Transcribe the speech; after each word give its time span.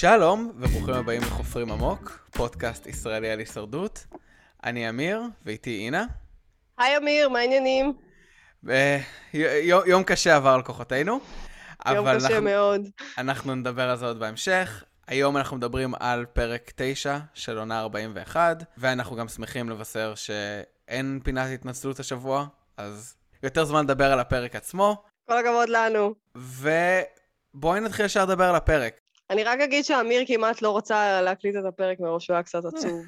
שלום 0.00 0.52
וברוכים 0.56 0.94
הבאים 0.94 1.22
לחופרים 1.22 1.72
עמוק, 1.72 2.28
פודקאסט 2.30 2.86
ישראלי 2.86 3.30
על 3.30 3.38
הישרדות. 3.38 4.06
אני 4.64 4.88
אמיר 4.88 5.22
ואיתי 5.44 5.84
אינה. 5.84 6.04
היי 6.78 6.96
אמיר, 6.96 7.28
מה 7.28 7.38
העניינים? 7.38 7.92
י- 8.68 9.68
יום 9.86 10.04
קשה 10.04 10.36
עבר 10.36 10.50
על 10.50 10.62
כוחותינו. 10.62 11.20
יום 11.94 12.06
קשה 12.16 12.26
אנחנו, 12.26 12.42
מאוד. 12.42 12.88
אנחנו 13.18 13.54
נדבר 13.54 13.90
על 13.90 13.96
זה 13.96 14.06
עוד 14.06 14.20
בהמשך. 14.20 14.84
היום 15.06 15.36
אנחנו 15.36 15.56
מדברים 15.56 15.94
על 16.00 16.26
פרק 16.26 16.72
9 16.76 17.18
של 17.34 17.58
עונה 17.58 17.80
41, 17.80 18.64
ואנחנו 18.78 19.16
גם 19.16 19.28
שמחים 19.28 19.70
לבשר 19.70 20.14
שאין 20.14 21.20
פינת 21.24 21.48
התנצלות 21.54 22.00
השבוע, 22.00 22.46
אז 22.76 23.14
יותר 23.42 23.64
זמן 23.64 23.84
לדבר 23.84 24.12
על 24.12 24.20
הפרק 24.20 24.56
עצמו, 24.56 25.02
כל 25.28 25.38
הכבוד 25.38 25.68
לנו. 25.68 26.14
ובואי 26.34 27.80
נתחיל 27.80 28.04
ישר 28.04 28.24
לדבר 28.24 28.44
על 28.44 28.56
הפרק. 28.56 28.99
אני 29.30 29.44
רק 29.44 29.60
אגיד 29.60 29.84
שאמיר 29.84 30.22
כמעט 30.26 30.62
לא 30.62 30.76
רצה 30.76 31.22
להקליט 31.22 31.56
את 31.56 31.64
הפרק 31.64 32.00
מראש, 32.00 32.28
הוא 32.28 32.34
היה 32.34 32.42
קצת 32.42 32.64
עצוב. 32.64 33.06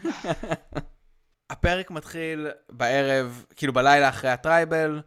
הפרק 1.51 1.91
מתחיל 1.91 2.49
בערב, 2.71 3.45
כאילו 3.57 3.73
בלילה 3.73 4.09
אחרי 4.09 4.31
הטרייבל, 4.31 5.01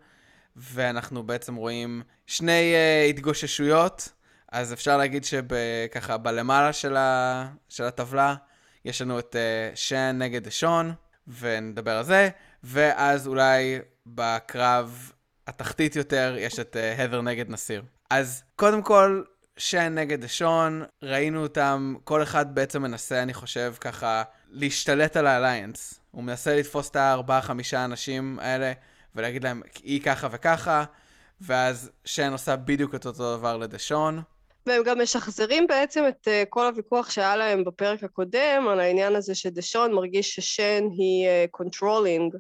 ואנחנו 0.55 1.23
בעצם 1.23 1.55
רואים 1.55 2.01
שני 2.27 2.73
uh, 2.73 3.09
התגוששויות. 3.09 4.09
אז 4.51 4.73
אפשר 4.73 4.97
להגיד 4.97 5.23
שככה 5.25 6.17
בלמעלה 6.17 6.73
של, 6.73 6.97
ה, 6.97 7.47
של 7.69 7.83
הטבלה, 7.83 8.35
יש 8.85 9.02
לנו 9.02 9.19
את 9.19 9.35
uh, 9.35 9.75
שן 9.75 10.16
נגד 10.19 10.43
דשון, 10.43 10.93
ונדבר 11.39 11.91
על 11.91 12.03
זה, 12.03 12.29
ואז 12.63 13.27
אולי 13.27 13.79
בקרב 14.05 15.11
התחתית 15.47 15.95
יותר, 15.95 16.35
יש 16.39 16.59
את 16.59 16.75
אה, 16.75 17.02
הת'ר 17.02 17.21
נגד 17.21 17.50
נסיר. 17.50 17.83
אז 18.09 18.44
קודם 18.55 18.81
כל, 18.81 19.23
שן 19.58 19.95
נגד 19.95 20.22
דשון, 20.22 20.84
ראינו 21.03 21.44
אותם, 21.44 21.95
כל 22.03 22.23
אחד 22.23 22.56
בעצם 22.56 22.81
מנסה, 22.81 23.23
אני 23.23 23.34
חושב, 23.34 23.73
ככה, 23.81 24.23
להשתלט 24.50 25.17
על 25.17 25.28
ה 25.28 25.35
alliance. 25.35 26.00
הוא 26.12 26.23
מנסה 26.23 26.56
לתפוס 26.56 26.89
את 26.89 26.95
הארבעה-חמישה 26.95 27.86
אנשים 27.86 28.39
האלה, 28.42 28.73
ולהגיד 29.16 29.44
להם, 29.44 29.62
היא 29.84 30.02
ככה 30.02 30.28
וככה, 30.31 30.84
ואז 31.42 31.92
שן 32.06 32.31
עושה 32.31 32.56
בדיוק 32.56 32.95
את 32.95 33.06
אותו 33.06 33.38
דבר 33.38 33.58
לדשון. 33.58 34.22
והם 34.66 34.84
גם 34.84 35.02
משחזרים 35.02 35.67
בעצם 35.67 36.03
את 36.09 36.28
אה, 36.28 36.45
כל 36.50 36.67
הוויכוח 36.67 37.09
שהיה 37.09 37.36
להם 37.36 37.64
בפרק 37.64 38.03
הקודם, 38.03 38.67
על 38.69 38.80
העניין 38.80 39.16
הזה 39.16 39.36
שדשון 39.36 39.94
מרגיש 39.94 40.36
ששן 40.36 40.84
היא 40.97 41.28
controlling, 41.52 42.36
אה, 42.36 42.38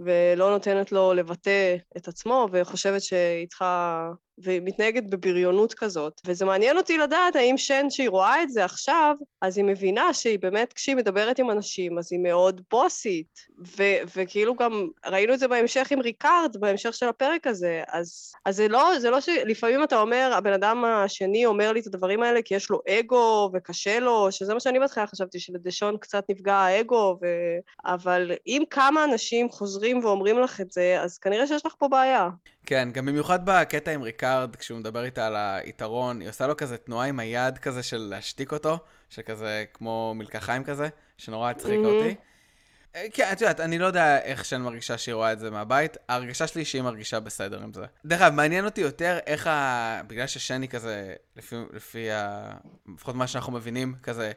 ולא 0.00 0.50
נותנת 0.50 0.92
לו 0.92 1.14
לבטא 1.14 1.76
את 1.96 2.08
עצמו, 2.08 2.48
וחושבת 2.52 3.02
שהיא 3.02 3.48
צריכה... 3.48 4.10
ומתנהגת 4.44 5.04
בבריונות 5.04 5.74
כזאת. 5.74 6.20
וזה 6.26 6.44
מעניין 6.44 6.76
אותי 6.76 6.98
לדעת 6.98 7.36
האם 7.36 7.58
שן, 7.58 7.90
שהיא 7.90 8.08
רואה 8.08 8.42
את 8.42 8.50
זה 8.50 8.64
עכשיו, 8.64 9.16
אז 9.42 9.58
היא 9.58 9.64
מבינה 9.64 10.14
שהיא 10.14 10.38
באמת, 10.38 10.72
כשהיא 10.72 10.96
מדברת 10.96 11.38
עם 11.38 11.50
אנשים, 11.50 11.98
אז 11.98 12.08
היא 12.12 12.20
מאוד 12.20 12.60
בוסית. 12.70 13.38
ו- 13.78 14.16
וכאילו 14.16 14.54
גם 14.54 14.88
ראינו 15.06 15.34
את 15.34 15.38
זה 15.38 15.48
בהמשך 15.48 15.90
עם 15.90 16.00
ריקארד, 16.00 16.56
בהמשך 16.56 16.94
של 16.94 17.08
הפרק 17.08 17.46
הזה. 17.46 17.82
אז, 17.88 18.32
אז 18.44 18.56
זה 18.56 18.68
לא, 18.68 18.98
זה 18.98 19.10
לא 19.10 19.20
ש... 19.20 19.28
לפעמים 19.28 19.84
אתה 19.84 20.00
אומר, 20.00 20.32
הבן 20.34 20.52
אדם 20.52 20.84
השני 20.84 21.46
אומר 21.46 21.72
לי 21.72 21.80
את 21.80 21.86
הדברים 21.86 22.22
האלה 22.22 22.42
כי 22.42 22.54
יש 22.54 22.70
לו 22.70 22.80
אגו 22.88 23.50
וקשה 23.54 24.00
לו, 24.00 24.32
שזה 24.32 24.54
מה 24.54 24.60
שאני 24.60 24.78
בהתחלה 24.78 25.06
חשבתי, 25.06 25.40
שלדשון 25.40 25.96
קצת 25.96 26.24
נפגע 26.30 26.54
האגו, 26.54 27.18
ו... 27.22 27.26
אבל 27.84 28.32
אם 28.46 28.62
כמה 28.70 29.04
אנשים 29.04 29.50
חוזרים 29.50 30.04
ואומרים 30.04 30.38
לך 30.38 30.60
את 30.60 30.70
זה, 30.70 30.98
אז 31.00 31.18
כנראה 31.18 31.46
שיש 31.46 31.66
לך 31.66 31.74
פה 31.78 31.88
בעיה. 31.88 32.28
כן, 32.66 32.88
גם 32.92 33.06
במיוחד 33.06 33.38
בקטע 33.44 33.90
עם 33.90 34.02
ריקארד, 34.02 34.31
כשהוא 34.58 34.78
מדבר 34.78 35.04
איתה 35.04 35.26
על 35.26 35.36
היתרון, 35.36 36.20
היא 36.20 36.28
עושה 36.28 36.46
לו 36.46 36.56
כזה 36.56 36.76
תנועה 36.76 37.06
עם 37.06 37.18
היד 37.20 37.58
כזה 37.58 37.82
של 37.82 37.96
להשתיק 38.10 38.52
אותו, 38.52 38.78
שכזה 39.10 39.64
כמו 39.74 40.12
מלקחיים 40.16 40.64
כזה, 40.64 40.88
שנורא 41.18 41.50
הצחיקה 41.50 41.74
Mhm. 41.82 41.86
אותי. 41.86 42.14
אה, 42.96 43.06
כן, 43.12 43.28
את 43.32 43.40
יודעת, 43.40 43.60
אני 43.60 43.78
לא 43.78 43.86
יודע 43.86 44.18
איך 44.22 44.44
שן 44.44 44.60
מרגישה 44.62 44.98
שהיא 44.98 45.14
רואה 45.14 45.32
את 45.32 45.38
זה 45.38 45.50
מהבית, 45.50 45.96
ההרגשה 46.08 46.46
שלי 46.46 46.60
היא 46.60 46.66
שהיא 46.66 46.82
מרגישה 46.82 47.20
בסדר 47.20 47.62
עם 47.62 47.72
זה. 47.72 47.84
דרך 48.04 48.20
אגב, 48.20 48.32
מעניין 48.34 48.64
אותי 48.64 48.80
יותר 48.80 49.18
איך 49.26 49.46
ה... 49.46 50.00
בגלל 50.06 50.26
ששן 50.26 50.62
היא 50.62 50.70
כזה, 50.70 51.14
לפי, 51.36 51.56
לפי 51.72 52.10
ה... 52.10 52.50
לפחות 52.94 53.14
מה 53.14 53.26
שאנחנו 53.26 53.52
מבינים, 53.52 53.94
כזה 54.02 54.32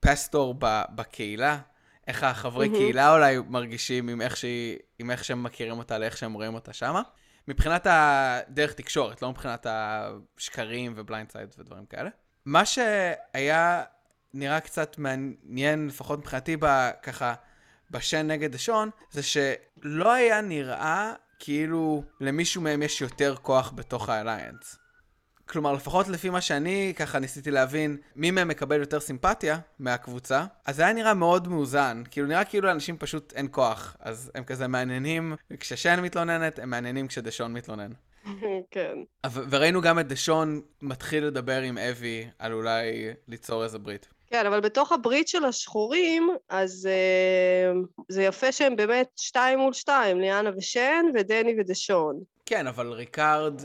pastor 0.00 0.54
ב... 0.58 0.82
בקהילה, 0.94 1.58
איך 2.06 2.22
החברי 2.22 2.66
אמהם. 2.66 2.70
קהילה 2.70 3.14
אולי 3.14 3.38
מרגישים 3.48 4.08
עם 4.08 4.20
איך, 4.22 4.36
שהיא... 4.36 4.76
עם 4.98 5.10
איך 5.10 5.24
שהם 5.24 5.42
מכירים 5.42 5.78
אותה 5.78 5.98
לאיך 5.98 6.16
שהם 6.16 6.32
רואים 6.32 6.54
אותה 6.54 6.72
שמה. 6.72 7.02
מבחינת 7.48 7.86
הדרך 7.90 8.72
תקשורת, 8.72 9.22
לא 9.22 9.30
מבחינת 9.30 9.66
השקרים 9.70 10.92
ו 10.96 11.30
blindside 11.32 11.48
ודברים 11.58 11.86
כאלה. 11.86 12.10
מה 12.44 12.66
שהיה 12.66 13.82
נראה 14.34 14.60
קצת 14.60 14.98
מעניין, 14.98 15.86
לפחות 15.86 16.18
מבחינתי, 16.18 16.56
ב, 16.60 16.90
ככה, 17.02 17.34
בשן 17.90 18.26
נגד 18.26 18.52
דשון, 18.52 18.90
זה 19.10 19.22
שלא 19.22 20.12
היה 20.12 20.40
נראה 20.40 21.12
כאילו 21.38 22.04
למישהו 22.20 22.62
מהם 22.62 22.82
יש 22.82 23.00
יותר 23.00 23.34
כוח 23.42 23.72
בתוך 23.74 24.08
ה 24.08 24.15
alliance. 24.15 24.78
כלומר, 25.48 25.72
לפחות 25.72 26.08
לפי 26.08 26.30
מה 26.30 26.40
שאני 26.40 26.92
ככה 26.96 27.18
ניסיתי 27.18 27.50
להבין, 27.50 27.96
מי 28.16 28.30
מהם 28.30 28.48
מקבל 28.48 28.80
יותר 28.80 29.00
סימפתיה 29.00 29.58
מהקבוצה, 29.78 30.44
אז 30.66 30.76
זה 30.76 30.82
היה 30.82 30.92
נראה 30.92 31.14
מאוד 31.14 31.48
מאוזן. 31.48 32.02
כאילו, 32.10 32.26
נראה 32.26 32.44
כאילו 32.44 32.66
לאנשים 32.66 32.96
פשוט 32.98 33.32
אין 33.36 33.48
כוח. 33.50 33.96
אז 34.00 34.30
הם 34.34 34.44
כזה 34.44 34.68
מעניינים 34.68 35.34
כששן 35.60 36.00
מתלוננת, 36.00 36.58
הם 36.58 36.70
מעניינים 36.70 37.08
כשדשון 37.08 37.52
מתלונן. 37.52 37.92
כן. 38.70 38.94
וראינו 39.50 39.80
גם 39.80 39.98
את 39.98 40.08
דשון 40.08 40.60
מתחיל 40.82 41.24
לדבר 41.24 41.60
עם 41.60 41.78
אבי 41.78 42.28
על 42.38 42.52
אולי 42.52 43.12
ליצור 43.28 43.64
איזה 43.64 43.78
ברית. 43.78 44.08
כן, 44.30 44.46
אבל 44.46 44.60
בתוך 44.60 44.92
הברית 44.92 45.28
של 45.28 45.44
השחורים, 45.44 46.28
אז 46.48 46.88
uh, 46.88 48.02
זה 48.08 48.22
יפה 48.22 48.52
שהם 48.52 48.76
באמת 48.76 49.08
שתיים 49.16 49.58
מול 49.58 49.72
שתיים, 49.72 50.20
ליאנה 50.20 50.50
ושן 50.56 51.06
ודני 51.14 51.54
ודשון. 51.60 52.20
כן, 52.46 52.66
אבל 52.66 52.92
ריקארד, 52.92 53.62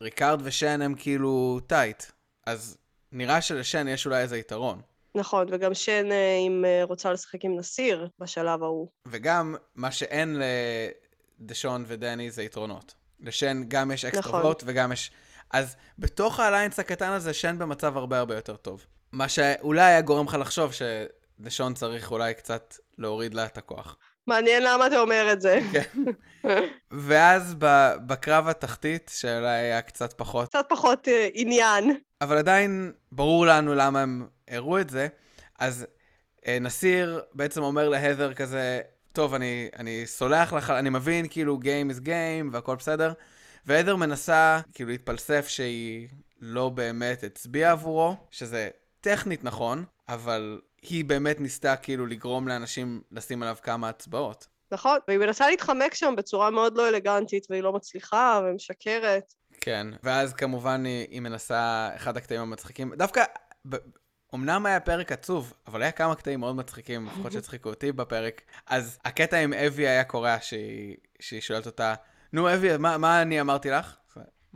ריקארד 0.00 0.40
ושן 0.44 0.82
הם 0.82 0.94
כאילו 0.94 1.60
tight. 1.66 2.02
אז 2.46 2.78
נראה 3.12 3.40
שלשן 3.40 3.88
יש 3.88 4.06
אולי 4.06 4.22
איזה 4.22 4.38
יתרון. 4.38 4.80
נכון, 5.14 5.46
וגם 5.50 5.74
שן, 5.74 6.08
אה, 6.10 6.14
אם 6.46 6.64
אה, 6.64 6.88
רוצה 6.88 7.12
לשחק 7.12 7.44
עם 7.44 7.56
נסיר 7.56 8.08
בשלב 8.18 8.62
ההוא. 8.62 8.88
וגם 9.06 9.54
מה 9.74 9.90
שאין 9.90 10.40
לדשון 11.40 11.84
ודני 11.86 12.30
זה 12.30 12.42
יתרונות. 12.42 12.94
לשן 13.20 13.62
גם 13.68 13.90
יש 13.90 14.04
extra 14.04 14.36
vote 14.36 14.62
נכון. 14.62 14.74
וגם 14.74 14.92
יש... 14.92 15.10
אז 15.50 15.76
בתוך 15.98 16.40
ה 16.40 16.44
alliance 16.44 16.78
הקטן 16.78 17.10
הזה, 17.10 17.34
שן 17.34 17.58
במצב 17.58 17.96
הרבה 17.96 18.18
הרבה 18.18 18.34
יותר 18.34 18.56
טוב. 18.56 18.86
מה 19.12 19.28
שאולי 19.28 19.82
היה 19.82 20.00
גורם 20.00 20.26
לך 20.26 20.34
לחשוב 20.34 20.72
שדשון 20.72 21.74
צריך 21.74 22.10
אולי 22.10 22.34
קצת 22.34 22.74
להוריד 22.98 23.34
לה 23.34 23.46
את 23.46 23.58
הכוח. 23.58 23.96
מעניין 24.26 24.62
למה 24.62 24.86
אתה 24.86 25.00
אומר 25.00 25.28
את 25.32 25.40
זה. 25.40 25.60
כן. 25.72 26.02
ואז 26.90 27.54
בקרב 28.06 28.48
התחתית, 28.48 29.10
שאולי 29.14 29.48
היה 29.48 29.82
קצת 29.82 30.12
פחות, 30.12 30.48
קצת 30.48 30.66
פחות 30.68 31.08
uh, 31.08 31.10
עניין. 31.34 31.96
אבל 32.20 32.38
עדיין 32.38 32.92
ברור 33.12 33.46
לנו 33.46 33.74
למה 33.74 34.02
הם 34.02 34.26
הראו 34.48 34.80
את 34.80 34.90
זה, 34.90 35.08
אז 35.58 35.86
אה, 36.46 36.58
נסיר 36.60 37.20
בעצם 37.34 37.62
אומר 37.62 37.88
להדר 37.88 38.34
כזה, 38.34 38.80
טוב, 39.12 39.34
אני, 39.34 39.68
אני 39.78 40.06
סולח 40.06 40.52
לך, 40.52 40.70
אני 40.70 40.90
מבין, 40.90 41.28
כאילו, 41.28 41.58
Game 41.62 41.92
is 41.96 42.06
game 42.06 42.52
והכל 42.52 42.76
בסדר, 42.76 43.12
והדר 43.66 43.96
מנסה 43.96 44.60
כאילו 44.72 44.90
להתפלסף 44.90 45.48
שהיא 45.48 46.08
לא 46.40 46.68
באמת 46.68 47.24
הצביעה 47.24 47.72
עבורו, 47.72 48.16
שזה 48.30 48.68
טכנית 49.00 49.44
נכון, 49.44 49.84
אבל 50.08 50.60
היא 50.88 51.04
באמת 51.04 51.40
ניסתה 51.40 51.76
כאילו 51.76 52.06
לגרום 52.06 52.48
לאנשים 52.48 53.02
לשים 53.12 53.42
עליו 53.42 53.56
כמה 53.62 53.88
הצבעות. 53.88 54.46
נכון, 54.72 54.98
והיא 55.08 55.18
מנסה 55.18 55.48
להתחמק 55.48 55.94
שם 55.94 56.14
בצורה 56.16 56.50
מאוד 56.50 56.76
לא 56.76 56.88
אלגנטית, 56.88 57.46
והיא 57.50 57.62
לא 57.62 57.72
מצליחה, 57.72 58.40
ומשקרת. 58.44 59.34
כן, 59.60 59.86
ואז 60.02 60.32
כמובן 60.32 60.84
היא, 60.84 61.06
היא 61.10 61.20
מנסה, 61.20 61.90
אחד 61.96 62.16
הקטעים 62.16 62.40
המצחיקים, 62.40 62.94
דווקא, 62.94 63.24
ב, 63.68 63.76
אמנם 64.34 64.66
היה 64.66 64.80
פרק 64.80 65.12
עצוב, 65.12 65.52
אבל 65.66 65.82
היה 65.82 65.92
כמה 65.92 66.14
קטעים 66.14 66.40
מאוד 66.40 66.56
מצחיקים, 66.56 67.06
לפחות 67.06 67.32
שהצחיקו 67.32 67.68
אותי 67.68 67.92
בפרק, 67.92 68.42
אז 68.66 68.98
הקטע 69.04 69.36
עם 69.36 69.52
אבי 69.52 69.88
היה 69.88 70.04
קורע, 70.04 70.36
שהיא, 70.40 70.96
שהיא 71.20 71.40
שואלת 71.40 71.66
אותה, 71.66 71.94
נו 72.32 72.54
אבי, 72.54 72.76
מה, 72.76 72.98
מה 72.98 73.22
אני 73.22 73.40
אמרתי 73.40 73.70
לך? 73.70 73.96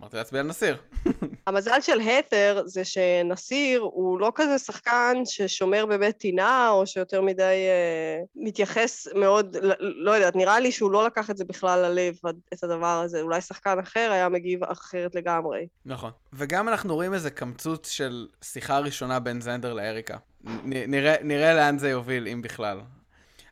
אמרתי 0.00 0.16
להצביע 0.16 0.40
על 0.40 0.46
נסיר. 0.46 0.76
המזל 1.46 1.80
של 1.80 2.00
הת'ר 2.00 2.62
זה 2.64 2.84
שנסיר 2.84 3.80
הוא 3.80 4.20
לא 4.20 4.32
כזה 4.34 4.58
שחקן 4.58 5.16
ששומר 5.24 5.86
באמת 5.86 6.18
טינה, 6.18 6.70
או 6.70 6.86
שיותר 6.86 7.22
מדי 7.22 7.42
אה, 7.42 8.22
מתייחס 8.36 9.08
מאוד, 9.14 9.56
לא, 9.62 9.74
לא 9.78 10.10
יודעת, 10.10 10.36
נראה 10.36 10.60
לי 10.60 10.72
שהוא 10.72 10.90
לא 10.90 11.06
לקח 11.06 11.30
את 11.30 11.36
זה 11.36 11.44
בכלל 11.44 11.78
ללב, 11.80 12.14
את 12.54 12.64
הדבר 12.64 13.00
הזה. 13.04 13.20
אולי 13.20 13.40
שחקן 13.40 13.78
אחר 13.78 14.10
היה 14.12 14.28
מגיב 14.28 14.64
אחרת 14.64 15.14
לגמרי. 15.14 15.66
נכון. 15.86 16.10
וגם 16.32 16.68
אנחנו 16.68 16.94
רואים 16.94 17.14
איזה 17.14 17.30
קמצוץ 17.30 17.90
של 17.90 18.26
שיחה 18.42 18.78
ראשונה 18.78 19.18
בין 19.18 19.40
זנדר 19.40 19.72
לאריקה. 19.72 20.16
נ, 20.44 20.90
נראה, 20.90 21.14
נראה 21.22 21.54
לאן 21.54 21.78
זה 21.78 21.90
יוביל, 21.90 22.28
אם 22.28 22.42
בכלל. 22.42 22.80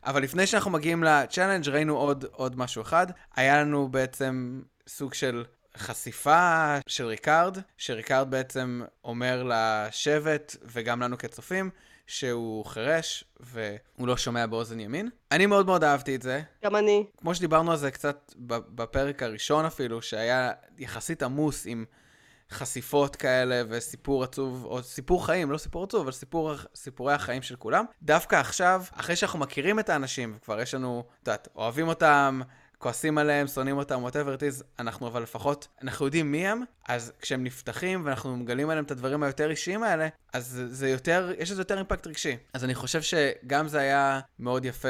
אבל 0.05 0.23
לפני 0.23 0.47
שאנחנו 0.47 0.71
מגיעים 0.71 1.03
ל 1.03 1.10
challenge 1.10 1.69
ראינו 1.69 1.97
עוד, 1.97 2.25
עוד 2.31 2.57
משהו 2.57 2.81
אחד. 2.81 3.07
היה 3.35 3.61
לנו 3.61 3.87
בעצם 3.87 4.61
סוג 4.87 5.13
של 5.13 5.43
חשיפה 5.79 6.75
של 6.87 7.05
ריקארד, 7.05 7.57
שריקארד 7.77 8.31
בעצם 8.31 8.81
אומר 9.03 9.43
לשבט 9.45 10.55
וגם 10.63 11.01
לנו 11.01 11.17
כצופים, 11.17 11.69
שהוא 12.07 12.65
חירש 12.65 13.23
והוא 13.39 14.07
לא 14.07 14.17
שומע 14.17 14.45
באוזן 14.45 14.79
ימין. 14.79 15.09
אני 15.31 15.45
מאוד 15.45 15.65
מאוד 15.65 15.83
אהבתי 15.83 16.15
את 16.15 16.21
זה. 16.21 16.41
גם 16.63 16.75
אני. 16.75 17.05
כמו 17.17 17.35
שדיברנו 17.35 17.71
על 17.71 17.77
זה 17.77 17.91
קצת 17.91 18.33
בפרק 18.47 19.23
הראשון 19.23 19.65
אפילו, 19.65 20.01
שהיה 20.01 20.51
יחסית 20.77 21.23
עמוס 21.23 21.63
עם 21.65 21.85
חשיפות 22.51 23.15
כאלה 23.15 23.61
וסיפור 23.69 24.23
עצוב, 24.23 24.65
או 24.65 24.83
סיפור 24.83 25.25
חיים, 25.25 25.51
לא 25.51 25.57
סיפור 25.57 25.83
עצוב, 25.83 26.01
אבל 26.01 26.11
סיפור, 26.11 26.53
סיפורי 26.75 27.13
החיים 27.13 27.41
של 27.41 27.55
כולם. 27.55 27.85
דווקא 28.03 28.35
עכשיו, 28.35 28.83
אחרי 28.91 29.15
שאנחנו 29.15 29.39
מכירים 29.39 29.79
את 29.79 29.89
האנשים, 29.89 30.33
וכבר 30.37 30.61
יש 30.61 30.73
לנו, 30.73 31.03
את 31.23 31.27
יודעת, 31.27 31.47
אוהבים 31.55 31.87
אותם, 31.87 32.41
כועסים 32.79 33.17
עליהם, 33.17 33.47
שונאים 33.47 33.77
אותם, 33.77 34.05
whatever 34.05 34.39
it 34.39 34.41
is, 34.41 34.63
אנחנו 34.79 35.07
אבל 35.07 35.21
לפחות, 35.21 35.67
אנחנו 35.81 36.05
יודעים 36.05 36.31
מי 36.31 36.47
הם, 36.47 36.61
אז 36.87 37.11
כשהם 37.21 37.43
נפתחים 37.43 38.05
ואנחנו 38.05 38.37
מגלים 38.37 38.69
עליהם 38.69 38.85
את 38.85 38.91
הדברים 38.91 39.23
היותר 39.23 39.49
אישיים 39.49 39.83
האלה, 39.83 40.07
אז 40.33 40.61
זה 40.67 40.89
יותר, 40.89 41.31
יש 41.37 41.51
לזה 41.51 41.61
יותר 41.61 41.77
אימפקט 41.77 42.07
רגשי. 42.07 42.37
אז 42.53 42.63
אני 42.63 42.75
חושב 42.75 43.01
שגם 43.01 43.67
זה 43.67 43.79
היה 43.79 44.19
מאוד 44.39 44.65
יפה 44.65 44.89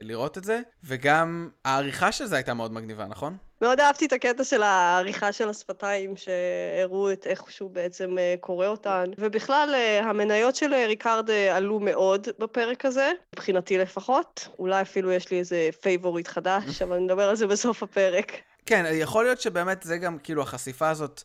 לראות 0.00 0.38
את 0.38 0.44
זה, 0.44 0.60
וגם 0.84 1.50
העריכה 1.64 2.12
של 2.12 2.26
זה 2.26 2.36
הייתה 2.36 2.54
מאוד 2.54 2.72
מגניבה, 2.72 3.06
נכון? 3.06 3.36
מאוד 3.62 3.80
אהבתי 3.80 4.06
את 4.06 4.12
הקטע 4.12 4.44
של 4.44 4.62
העריכה 4.62 5.32
של 5.32 5.48
השפתיים, 5.48 6.14
שהראו 6.16 7.12
את 7.12 7.26
איך 7.26 7.50
שהוא 7.50 7.70
בעצם 7.70 8.18
אה, 8.18 8.34
קורא 8.40 8.66
אותן. 8.66 9.04
ובכלל, 9.18 9.74
אה, 9.74 10.00
המניות 10.00 10.56
של 10.56 10.74
אה, 10.74 10.86
ריקארד 10.86 11.30
עלו 11.30 11.80
מאוד 11.80 12.28
בפרק 12.38 12.84
הזה, 12.84 13.12
מבחינתי 13.34 13.78
לפחות. 13.78 14.48
אולי 14.58 14.82
אפילו 14.82 15.12
יש 15.12 15.30
לי 15.30 15.38
איזה 15.38 15.68
favorite 15.80 16.28
חדש, 16.28 16.82
אבל 16.82 16.98
נדבר 16.98 17.28
על 17.28 17.36
זה 17.36 17.46
בסוף 17.46 17.82
הפרק. 17.82 18.32
כן, 18.66 18.84
יכול 18.92 19.24
להיות 19.24 19.40
שבאמת 19.40 19.82
זה 19.82 19.98
גם, 19.98 20.18
כאילו, 20.18 20.42
החשיפה 20.42 20.88
הזאת, 20.88 21.22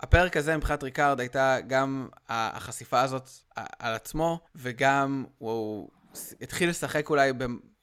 הפרק 0.00 0.36
הזה 0.36 0.56
מבחינת 0.56 0.82
ריקארד 0.82 1.20
הייתה 1.20 1.56
גם 1.66 2.08
החשיפה 2.28 3.00
הזאת 3.00 3.30
על 3.78 3.94
עצמו, 3.94 4.38
וגם 4.56 5.24
הוא 5.38 5.88
התחיל 6.40 6.68
לשחק 6.68 7.10
אולי, 7.10 7.32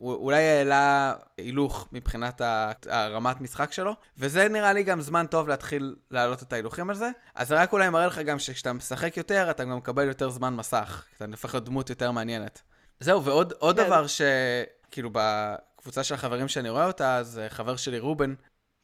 ב, 0.01 0.03
אולי 0.03 0.43
העלה 0.43 1.13
הילוך 1.37 1.87
מבחינת 1.91 2.41
הרמת 2.89 3.41
משחק 3.41 3.71
שלו, 3.71 3.95
וזה 4.17 4.49
נראה 4.49 4.73
לי 4.73 4.83
גם 4.83 5.01
זמן 5.01 5.25
טוב 5.25 5.47
להתחיל 5.47 5.95
להעלות 6.11 6.43
את 6.43 6.53
ההילוכים 6.53 6.89
על 6.89 6.95
זה. 6.95 7.09
אז 7.35 7.47
זה 7.47 7.61
רק 7.61 7.73
אולי 7.73 7.89
מראה 7.89 8.07
לך 8.07 8.19
גם 8.19 8.39
שכשאתה 8.39 8.73
משחק 8.73 9.17
יותר, 9.17 9.51
אתה 9.51 9.63
גם 9.63 9.77
מקבל 9.77 10.07
יותר 10.07 10.29
זמן 10.29 10.55
מסך, 10.55 11.05
אתה 11.17 11.25
הופך 11.31 11.53
להיות 11.53 11.65
דמות 11.65 11.89
יותר 11.89 12.11
מעניינת. 12.11 12.61
זהו, 12.99 13.23
ועוד 13.23 13.53
כן. 13.77 13.85
דבר 13.85 14.05
שכאילו 14.07 15.09
בקבוצה 15.13 16.03
של 16.03 16.13
החברים 16.15 16.47
שאני 16.47 16.69
רואה 16.69 16.87
אותה, 16.87 17.17
אז 17.17 17.41
חבר 17.49 17.75
שלי 17.75 17.99
רובן, 17.99 18.33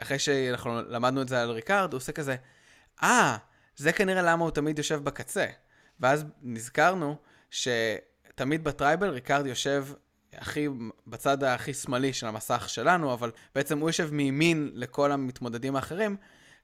אחרי 0.02 0.20
שאנחנו 0.20 0.82
למדנו 0.88 1.22
את 1.22 1.28
זה 1.28 1.42
על 1.42 1.52
ריקארד, 1.52 1.94
הוא 1.94 1.98
עושה 1.98 2.12
כזה, 2.12 2.36
אה, 3.04 3.36
ah, 3.36 3.40
זה 3.76 3.92
כנראה 3.92 4.22
למה 4.22 4.44
הוא 4.44 4.52
תמיד 4.52 4.78
יושב 4.78 5.04
בקצה. 5.04 5.46
ואז 6.00 6.26
נזכרנו 6.42 7.16
ש... 7.52 7.68
תמיד 8.38 8.64
ב 8.64 8.70
tribal 8.70 9.10
ריקארד 9.10 9.46
יושב 9.46 9.86
הכי, 10.38 10.68
בצד 11.08 11.44
הכי 11.44 11.74
שמאלי 11.74 12.14
של 12.14 12.28
המסך 12.28 12.70
שלנו, 12.70 13.14
אבל 13.14 13.32
בעצם 13.56 13.80
הוא 13.80 13.90
יושב 13.90 14.10
מימין 14.14 14.72
לכל 14.74 15.12
המתמודדים 15.12 15.76
האחרים, 15.76 16.16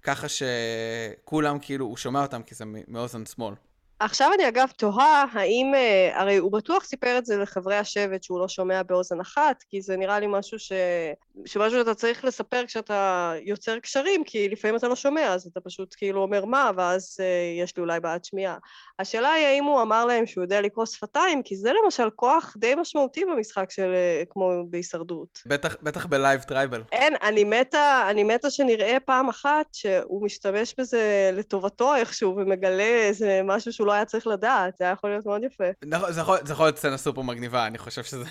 ככה 0.03 0.27
שכולם 0.29 1.59
כאילו, 1.59 1.85
הוא 1.85 1.97
שומע 1.97 2.21
אותם 2.21 2.43
כי 2.43 2.55
זה 2.55 2.65
מאוזן 2.87 3.25
שמאל. 3.25 3.53
עכשיו 3.99 4.31
אני 4.35 4.47
אגב 4.47 4.69
תוהה 4.77 5.25
האם, 5.33 5.71
אה, 5.75 6.21
הרי 6.21 6.37
הוא 6.37 6.51
בטוח 6.51 6.83
סיפר 6.83 7.17
את 7.17 7.25
זה 7.25 7.37
לחברי 7.37 7.77
השבט 7.77 8.23
שהוא 8.23 8.39
לא 8.39 8.47
שומע 8.47 8.83
באוזן 8.83 9.19
אחת, 9.19 9.63
כי 9.69 9.81
זה 9.81 9.97
נראה 9.97 10.19
לי 10.19 10.27
משהו 10.29 10.59
ש... 10.59 10.71
שמשהו 11.45 11.79
שאתה 11.79 11.93
צריך 11.93 12.25
לספר 12.25 12.65
כשאתה 12.67 13.33
יוצר 13.43 13.79
קשרים, 13.79 14.23
כי 14.23 14.49
לפעמים 14.49 14.75
אתה 14.75 14.87
לא 14.87 14.95
שומע, 14.95 15.33
אז 15.33 15.47
אתה 15.47 15.61
פשוט 15.61 15.95
כאילו 15.97 16.21
אומר 16.21 16.45
מה, 16.45 16.71
ואז 16.77 17.17
uh, 17.19 17.63
יש 17.63 17.77
לי 17.77 17.81
אולי 17.81 17.99
בעיית 17.99 18.25
שמיעה. 18.25 18.57
השאלה 18.99 19.31
היא 19.31 19.45
האם 19.45 19.63
הוא 19.63 19.81
אמר 19.81 20.05
להם 20.05 20.25
שהוא 20.25 20.43
יודע 20.43 20.61
לקרוא 20.61 20.85
שפתיים, 20.85 21.43
כי 21.43 21.55
זה 21.55 21.71
למשל 21.83 22.09
כוח 22.15 22.55
די 22.57 22.75
משמעותי 22.75 23.25
במשחק 23.25 23.71
של 23.71 23.93
uh, 23.93 24.25
כמו 24.33 24.51
בהישרדות. 24.69 25.39
בטח, 25.45 25.75
בטח 25.81 26.05
ב 26.05 26.12
live 26.12 26.41
tribal. 26.41 26.83
אין, 26.91 27.13
אני 27.23 27.43
מתה, 27.43 28.07
אני 28.09 28.23
מתה 28.23 28.49
שנראה 28.49 28.97
פעם 29.05 29.29
אחת 29.29 29.65
שהוא 29.73 30.25
משתמש 30.25 30.75
בזה 30.77 31.29
לטובתו 31.33 31.95
איכשהו, 31.95 32.35
ומגלה 32.37 32.83
איזה 32.83 33.41
משהו 33.43 33.73
שהוא 33.73 33.87
לא 33.87 33.92
היה 33.93 34.05
צריך 34.05 34.27
לדעת, 34.27 34.77
זה 34.77 34.83
היה 34.83 34.93
יכול 34.93 35.09
להיות 35.09 35.25
מאוד 35.25 35.43
יפה. 35.43 35.63
נכון, 35.85 36.11
זה 36.11 36.21
יכול, 36.21 36.37
זה 36.43 36.53
יכול 36.53 36.65
להיות 36.65 36.77
סצנה 36.77 36.97
סופר 36.97 37.21
מגניבה, 37.21 37.67
אני 37.67 37.77
חושב 37.77 38.03
שזה... 38.03 38.25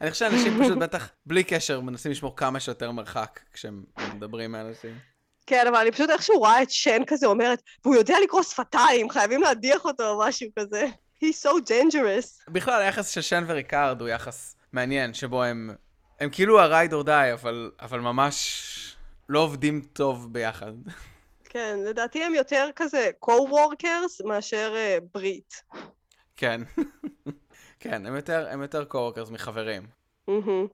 אני 0.00 0.10
חושב 0.10 0.30
שאנשים 0.30 0.60
פשוט 0.62 0.78
בטח, 0.84 1.08
בלי 1.26 1.44
קשר, 1.44 1.80
מנסים 1.80 2.12
לשמור 2.12 2.36
כמה 2.36 2.60
שיותר 2.60 2.90
מרחק 2.90 3.40
כשהם 3.52 3.84
מדברים 4.14 4.54
עם 4.54 4.66
אנשים. 4.66 4.98
כן, 5.46 5.66
אבל 5.66 5.76
אני 5.76 5.90
פשוט 5.92 6.10
איכשהו 6.10 6.38
רואה 6.38 6.62
את 6.62 6.70
שן 6.70 7.02
כזה 7.06 7.26
אומרת, 7.26 7.62
והוא 7.84 7.94
יודע 7.94 8.16
לקרוא 8.22 8.42
שפתיים, 8.42 9.10
חייבים 9.10 9.42
להדיח 9.42 9.84
אותו 9.84 10.10
או 10.10 10.22
משהו 10.28 10.48
כזה. 10.58 10.86
He's 11.24 11.46
so 11.46 11.50
dangerous. 11.68 12.52
בכלל, 12.52 12.82
היחס 12.82 13.10
של 13.10 13.20
שן 13.20 13.44
וריקארד 13.46 14.00
הוא 14.00 14.08
יחס 14.08 14.56
מעניין, 14.72 15.14
שבו 15.14 15.42
הם... 15.42 15.70
הם 16.20 16.30
כאילו 16.30 16.60
ה-ride 16.60 16.92
or 16.92 17.06
die, 17.06 17.32
אבל, 17.32 17.70
אבל 17.80 18.00
ממש 18.00 18.96
לא 19.28 19.38
עובדים 19.38 19.80
טוב 19.92 20.32
ביחד. 20.32 20.72
כן, 21.54 21.78
לדעתי 21.84 22.24
הם 22.24 22.34
יותר 22.34 22.68
כזה 22.76 23.10
co-workers 23.24 24.26
מאשר 24.26 24.74
uh, 24.74 25.04
ברית. 25.14 25.62
כן. 26.36 26.60
כן, 27.80 28.06
הם 28.06 28.16
יותר, 28.16 28.46
הם 28.50 28.62
יותר 28.62 28.84
co-workers 28.90 29.32
מחברים. 29.32 29.86
Mm-hmm. 30.30 30.68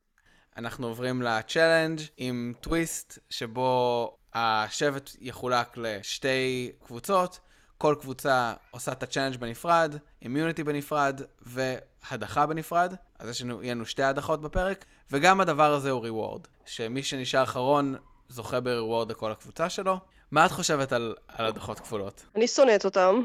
אנחנו 0.57 0.87
עוברים 0.87 1.23
ל-challenge 1.23 2.03
עם 2.17 2.53
טוויסט, 2.61 3.19
שבו 3.31 4.17
השבט 4.35 5.11
יחולק 5.21 5.77
לשתי 5.77 6.73
קבוצות. 6.85 7.41
כל 7.79 7.97
קבוצה 8.01 8.55
עושה 8.71 8.93
את 8.93 9.03
ה 9.03 9.06
challenge 9.06 9.37
בנפרד, 9.37 9.95
immunity 10.23 10.65
בנפרד 10.65 11.21
והדחה 11.43 12.47
בנפרד. 12.47 12.95
אז 13.19 13.29
יש 13.29 13.43
לנו, 13.43 13.63
יהיה 13.63 13.75
לנו 13.75 13.87
שתי 13.87 14.03
הדחות 14.03 14.41
בפרק, 14.41 14.85
וגם 15.11 15.41
הדבר 15.41 15.73
הזה 15.73 15.91
הוא 15.91 16.03
reward, 16.03 16.47
שמי 16.65 17.03
שנשאר 17.03 17.43
אחרון 17.43 17.97
זוכה 18.29 18.61
ב 18.61 18.68
reward 18.68 19.11
לכל 19.11 19.33
הקבוצה 19.33 19.71
שלו. 19.71 20.01
מה 20.31 20.47
את 20.47 20.51
חושבת 20.51 20.93
על, 20.93 21.15
על 21.29 21.47
הדחות 21.47 21.81
כפולות? 21.81 22.27
אני 22.37 22.49
שונאת 22.49 22.85
אותם, 22.85 23.23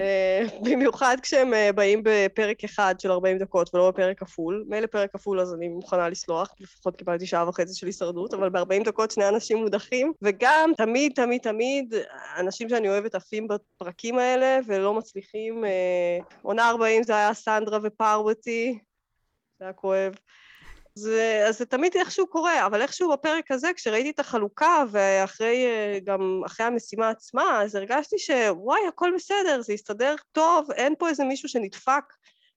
אה, 0.00 0.42
במיוחד 0.62 1.16
כשהם 1.22 1.54
אה, 1.54 1.72
באים 1.72 2.00
בפרק 2.04 2.64
אחד 2.64 2.94
של 2.98 3.10
40 3.10 3.38
דקות 3.38 3.74
ולא 3.74 3.90
בפרק 3.90 4.18
כפול. 4.18 4.64
מילא 4.68 4.86
פרק 4.86 5.12
כפול 5.12 5.40
אז 5.40 5.54
אני 5.54 5.68
מוכנה 5.68 6.08
לסלוח, 6.08 6.54
לפחות 6.60 6.96
קיבלתי 6.96 7.26
שעה 7.26 7.48
וחצי 7.48 7.74
של 7.74 7.86
הישרדות, 7.86 8.34
אבל 8.34 8.48
ב-40 8.48 8.84
דקות 8.84 9.10
שני 9.10 9.28
אנשים 9.28 9.58
מודחים, 9.58 10.12
וגם 10.22 10.70
תמיד, 10.76 11.12
תמיד, 11.14 11.40
תמיד, 11.40 11.94
אנשים 12.38 12.68
שאני 12.68 12.88
אוהבת 12.88 13.14
עפים 13.14 13.48
בפרקים 13.48 14.18
האלה 14.18 14.58
ולא 14.66 14.94
מצליחים. 14.94 15.64
אה, 15.64 16.18
עונה 16.42 16.68
40 16.68 17.02
זה 17.02 17.16
היה 17.16 17.34
סנדרה 17.34 17.78
ופרותי, 17.82 18.78
זה 19.58 19.64
היה 19.64 19.72
כואב. 19.72 20.14
זה, 20.94 21.44
אז 21.48 21.58
זה 21.58 21.66
תמיד 21.66 21.96
איכשהו 21.96 22.26
קורה, 22.26 22.66
אבל 22.66 22.82
איכשהו 22.82 23.12
בפרק 23.12 23.50
הזה, 23.50 23.70
כשראיתי 23.76 24.10
את 24.10 24.20
החלוקה, 24.20 24.84
ואחרי, 24.90 25.66
אה, 25.66 25.98
גם 26.04 26.40
אחרי 26.46 26.66
המשימה 26.66 27.08
עצמה, 27.08 27.62
אז 27.62 27.74
הרגשתי 27.74 28.18
שוואי, 28.18 28.80
הכל 28.88 29.10
בסדר, 29.14 29.62
זה 29.62 29.72
יסתדר 29.72 30.14
טוב, 30.32 30.70
אין 30.70 30.94
פה 30.98 31.08
איזה 31.08 31.24
מישהו 31.24 31.48
שנדפק, 31.48 32.04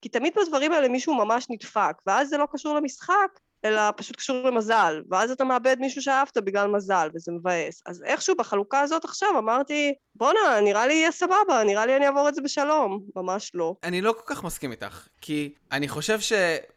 כי 0.02 0.10
תמיד 0.10 0.34
בדברים 0.38 0.72
האלה 0.72 0.88
מישהו 0.88 1.14
ממש 1.14 1.46
נדפק, 1.50 1.94
ואז 2.08 2.30
זה 2.30 2.38
לא 2.38 2.46
קשור 2.52 2.76
למשחק, 2.76 3.40
אלא 3.66 3.82
פשוט 3.98 4.16
קשור 4.16 4.38
למזל, 4.50 5.02
ואז 5.10 5.32
אתה 5.32 5.44
מאבד 5.44 5.78
מישהו 5.80 6.02
שאהבת 6.02 6.38
בגלל 6.38 6.68
מזל, 6.68 7.10
וזה 7.16 7.32
מבאס. 7.32 7.82
אז 7.86 8.04
איכשהו 8.04 8.36
בחלוקה 8.36 8.80
הזאת 8.80 9.06
עכשיו 9.06 9.30
אמרתי, 9.38 9.94
בואנה, 10.16 10.62
נראה 10.64 10.88
לי 10.88 10.94
יהיה 10.94 11.12
סבבה, 11.12 11.64
נראה 11.66 11.86
לי 11.86 11.96
אני 11.96 12.08
אעבור 12.08 12.30
את 12.30 12.36
זה 12.36 12.42
בשלום. 12.42 13.00
ממש 13.16 13.52
לא. 13.54 13.76
אני 13.84 14.02
לא 14.02 14.12
כל 14.12 14.36
כך 14.36 14.44
מסכים 14.44 14.72
איתך, 14.72 15.08
כי 15.22 15.54
אני 15.72 15.88
חושב 15.88 16.20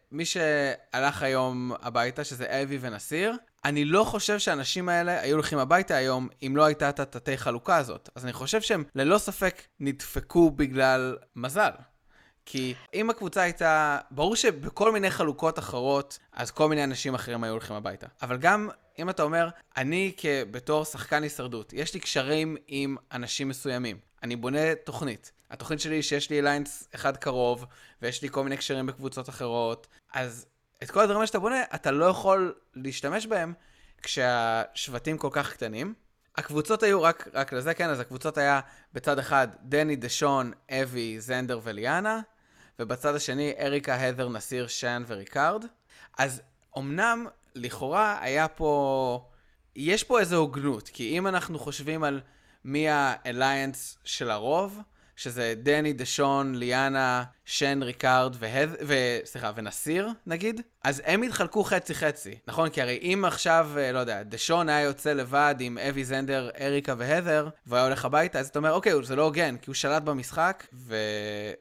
שמי 0.09 0.25
שהלך 0.25 1.23
היום 1.23 1.71
הביתה, 1.81 2.23
שזה 2.23 2.61
אבי 2.63 2.77
ונסיר, 2.81 3.33
אני 3.65 3.85
לא 3.85 4.03
חושב 4.03 4.39
שהאנשים 4.39 4.89
האלה 4.89 5.21
היו 5.21 5.35
הולכים 5.35 5.59
הביתה 5.59 5.95
היום 5.95 6.29
אם 6.43 6.57
לא 6.57 6.65
הייתה 6.65 6.89
את 6.89 6.99
התתי 6.99 7.37
חלוקה 7.37 7.77
הזאת. 7.77 8.09
אז 8.15 8.23
אני 8.23 8.33
חושב 8.33 8.61
שהם 8.61 8.83
ללא 8.95 9.17
ספק 9.17 9.61
נדפקו 9.79 10.51
בגלל 10.51 11.17
מזל. 11.35 11.71
כי 12.45 12.73
אם 12.93 13.09
הקבוצה 13.09 13.41
הייתה, 13.41 13.97
ברור 14.11 14.35
שבכל 14.35 14.91
מיני 14.91 15.09
חלוקות 15.09 15.59
אחרות, 15.59 16.19
אז 16.33 16.51
כל 16.51 16.69
מיני 16.69 16.83
אנשים 16.83 17.15
אחרים 17.15 17.43
היו 17.43 17.51
הולכים 17.51 17.75
הביתה. 17.75 18.07
אבל 18.21 18.37
גם 18.37 18.69
אם 18.99 19.09
אתה 19.09 19.23
אומר, 19.23 19.49
אני 19.77 20.11
בתור 20.51 20.85
שחקן 20.85 21.23
הישרדות, 21.23 21.73
יש 21.73 21.93
לי 21.93 21.99
קשרים 21.99 22.57
עם 22.67 22.95
אנשים 23.11 23.49
מסוימים, 23.49 23.97
אני 24.23 24.35
בונה 24.35 24.75
תוכנית. 24.75 25.31
התוכנית 25.51 25.79
שלי 25.79 25.95
היא 25.95 26.01
שיש 26.01 26.29
לי 26.29 26.39
alliance 26.39 26.89
אחד 26.95 27.17
קרוב, 27.17 27.65
ויש 28.01 28.21
לי 28.21 28.29
כל 28.29 28.43
מיני 28.43 28.57
קשרים 28.57 28.85
בקבוצות 28.85 29.29
אחרות, 29.29 29.87
אז 30.13 30.45
את 30.83 30.91
כל 30.91 30.99
הדברים 30.99 31.27
שאתה 31.27 31.39
בונה, 31.39 31.63
אתה 31.75 31.91
לא 31.91 32.05
יכול 32.05 32.53
להשתמש 32.75 33.25
בהם 33.25 33.53
כשהשבטים 34.01 35.17
כל 35.17 35.29
כך 35.31 35.53
קטנים. 35.53 35.93
הקבוצות 36.37 36.83
היו 36.83 37.01
רק, 37.01 37.27
רק 37.33 37.53
לזה, 37.53 37.73
כן, 37.73 37.89
אז 37.89 37.99
הקבוצות 37.99 38.37
היה 38.37 38.59
בצד 38.93 39.19
אחד 39.19 39.47
דני, 39.61 39.95
דשון, 39.95 40.51
אווי, 40.71 41.19
זנדר 41.19 41.59
וליאנה, 41.63 42.21
ובצד 42.79 43.15
השני 43.15 43.53
אריקה, 43.59 43.95
הת'ר, 43.95 44.29
נסיר, 44.29 44.67
שאן 44.67 45.03
וריקארד. 45.07 45.65
אז 46.17 46.41
אמנם, 46.77 47.27
לכאורה, 47.55 48.17
היה 48.21 48.47
פה 48.47 49.29
יש 49.75 50.03
פה 50.03 50.19
איזו 50.19 50.35
הוגנות, 50.35 50.89
כי 50.89 51.17
אם 51.17 51.27
אנחנו 51.27 51.59
חושבים 51.59 52.03
על 52.03 52.21
מי 52.63 52.89
ה 52.89 53.01
alliance 53.01 53.97
של 54.03 54.31
הרוב, 54.31 54.79
שזה 55.19 55.53
דני, 55.57 55.93
דשון, 55.93 56.55
ליאנה, 56.55 57.23
שן, 57.45 57.83
ריקארד 57.83 58.35
והד... 58.39 58.69
ו... 58.87 58.93
סליחה, 59.25 59.51
ונסיר, 59.55 60.09
נגיד, 60.25 60.61
אז 60.83 61.01
הם 61.05 61.21
התחלקו 61.21 61.63
חצי-חצי, 61.63 62.35
נכון? 62.47 62.69
כי 62.69 62.81
הרי 62.81 62.99
אם 63.01 63.25
עכשיו, 63.25 63.69
אה, 63.77 63.91
לא 63.91 63.99
יודע, 63.99 64.23
דשון 64.23 64.69
היה 64.69 64.81
יוצא 64.81 65.13
לבד 65.13 65.55
עם 65.59 65.77
אווי, 65.77 66.05
זנדר, 66.05 66.49
אריקה 66.59 66.93
והת'ר, 66.97 67.49
היה 67.71 67.83
הולך 67.83 68.05
הביתה, 68.05 68.39
אז 68.39 68.47
אתה 68.47 68.59
אומר, 68.59 68.71
אוקיי, 68.71 68.93
זה 69.03 69.15
לא 69.15 69.23
הוגן, 69.23 69.57
כי 69.57 69.69
הוא 69.69 69.75
שלט 69.75 70.03
במשחק, 70.03 70.67
ו... 70.73 70.95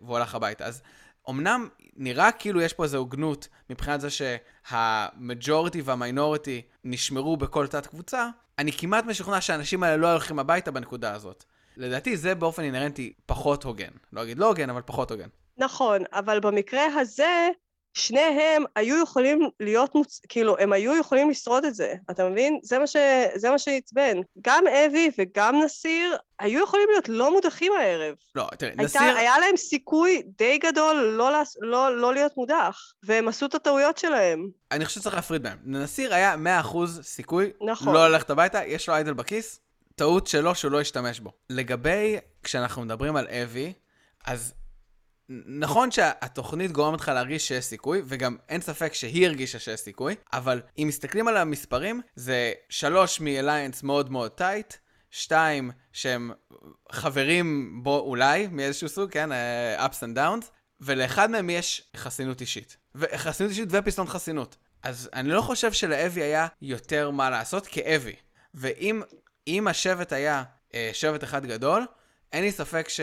והוא 0.00 0.16
הלך 0.16 0.34
הביתה. 0.34 0.64
אז 0.64 0.82
אמנם 1.30 1.68
נראה 1.96 2.32
כאילו 2.32 2.60
יש 2.60 2.72
פה 2.72 2.84
איזו 2.84 2.98
הוגנות 2.98 3.48
מבחינת 3.70 4.00
זה 4.00 4.08
שה 4.10 4.57
majority 4.57 5.82
וה 5.82 5.98
minority 5.98 6.62
נשמרו 6.84 7.36
בכל 7.36 7.66
תת-קבוצה, 7.66 8.28
אני 8.58 8.72
כמעט 8.72 9.04
משוכנע 9.04 9.40
שהאנשים 9.40 9.82
האלה 9.82 9.96
לא 9.96 10.12
הולכים 10.12 10.38
הביתה 10.38 10.70
בנקודה 10.70 11.14
הזאת. 11.14 11.44
לדעתי 11.78 12.16
זה 12.16 12.34
באופן 12.34 12.62
אינהרנטי 12.62 13.12
פחות 13.26 13.64
הוגן. 13.64 13.90
לא 14.12 14.22
אגיד 14.22 14.38
לא 14.38 14.46
הוגן, 14.46 14.70
אבל 14.70 14.82
פחות 14.86 15.10
הוגן. 15.10 15.28
נכון, 15.58 16.02
אבל 16.12 16.40
במקרה 16.40 16.84
הזה, 17.00 17.48
שניהם 17.94 18.64
היו 18.76 19.02
יכולים 19.02 19.48
להיות, 19.60 19.94
מוצ... 19.94 20.20
כאילו, 20.28 20.58
הם 20.58 20.72
היו 20.72 20.96
יכולים 20.96 21.30
לשרוד 21.30 21.64
את 21.64 21.74
זה, 21.74 21.94
אתה 22.10 22.28
מבין? 22.28 22.58
זה 22.62 22.78
מה, 22.78 22.86
ש... 22.86 22.96
זה 23.34 23.50
מה 23.50 23.58
שעצבן. 23.58 24.16
גם 24.40 24.64
אבי 24.66 25.10
וגם 25.18 25.62
נסיר 25.64 26.16
היו 26.38 26.62
יכולים 26.62 26.86
להיות 26.90 27.08
לא 27.08 27.32
מודחים 27.32 27.72
הערב. 27.72 28.14
לא, 28.34 28.48
תראה, 28.58 28.72
הייתה, 28.78 28.82
נסיר... 28.82 29.16
היה 29.16 29.38
להם 29.38 29.56
סיכוי 29.56 30.22
די 30.38 30.58
גדול 30.58 30.96
לא, 30.96 31.32
לא, 31.32 31.42
לא, 31.60 31.96
לא 31.96 32.14
להיות 32.14 32.36
מודח, 32.36 32.92
והם 33.02 33.28
עשו 33.28 33.46
את 33.46 33.54
הטעויות 33.54 33.98
שלהם. 33.98 34.48
אני 34.72 34.84
חושב 34.84 35.00
שצריך 35.00 35.16
להפריד 35.16 35.42
בהם. 35.42 35.58
לנסיר 35.66 36.14
היה 36.14 36.34
100% 36.62 36.76
סיכוי 37.02 37.50
נכון. 37.60 37.94
לא 37.94 38.08
ללכת 38.08 38.30
הביתה, 38.30 38.64
יש 38.64 38.88
לו 38.88 38.94
איידל 38.94 39.12
בכיס, 39.12 39.60
טעות 39.98 40.26
שלו 40.26 40.54
שהוא 40.54 40.72
לא 40.72 40.80
ישתמש 40.80 41.20
בו. 41.20 41.32
לגבי, 41.50 42.16
כשאנחנו 42.42 42.82
מדברים 42.84 43.16
על 43.16 43.28
אבי, 43.28 43.72
אז 44.26 44.54
נכון 45.46 45.90
שהתוכנית 45.90 46.72
גורמת 46.72 47.00
לך 47.00 47.08
להרגיש 47.08 47.48
שיש 47.48 47.64
סיכוי, 47.64 48.02
וגם 48.06 48.36
אין 48.48 48.60
ספק 48.60 48.94
שהיא 48.94 49.26
הרגישה 49.26 49.58
שיש 49.58 49.80
סיכוי, 49.80 50.14
אבל 50.32 50.62
אם 50.78 50.84
מסתכלים 50.88 51.28
על 51.28 51.36
המספרים, 51.36 52.00
זה 52.16 52.52
שלוש 52.68 53.20
מ-Alliance 53.20 53.80
מאוד 53.82 54.10
מאוד 54.10 54.30
טייט, 54.30 54.74
שתיים 55.10 55.70
שהם 55.92 56.30
חברים 56.92 57.80
בו 57.82 57.98
אולי, 57.98 58.46
מאיזשהו 58.46 58.88
סוג, 58.88 59.10
כן, 59.10 59.30
uh, 59.32 59.80
ups 59.80 59.96
and 59.96 60.16
downs, 60.16 60.46
ולאחד 60.80 61.30
מהם 61.30 61.50
יש 61.50 61.90
חסינות 61.96 62.40
אישית. 62.40 62.76
חסינות 63.16 63.50
אישית 63.50 63.68
ופסטון 63.70 64.06
חסינות. 64.06 64.56
אז 64.82 65.10
אני 65.12 65.28
לא 65.28 65.40
חושב 65.40 65.72
שלאבי 65.72 66.22
היה 66.22 66.46
יותר 66.62 67.10
מה 67.10 67.30
לעשות 67.30 67.66
כאבי. 67.66 68.16
ואם 68.54 69.02
השבט 69.68 70.12
היה 70.12 70.42
uh, 70.70 70.74
שבט 70.92 71.24
אחד 71.24 71.46
גדול, 71.46 71.86
אין 72.32 72.44
לי 72.44 72.52
ספק 72.52 72.88
ש... 72.88 73.00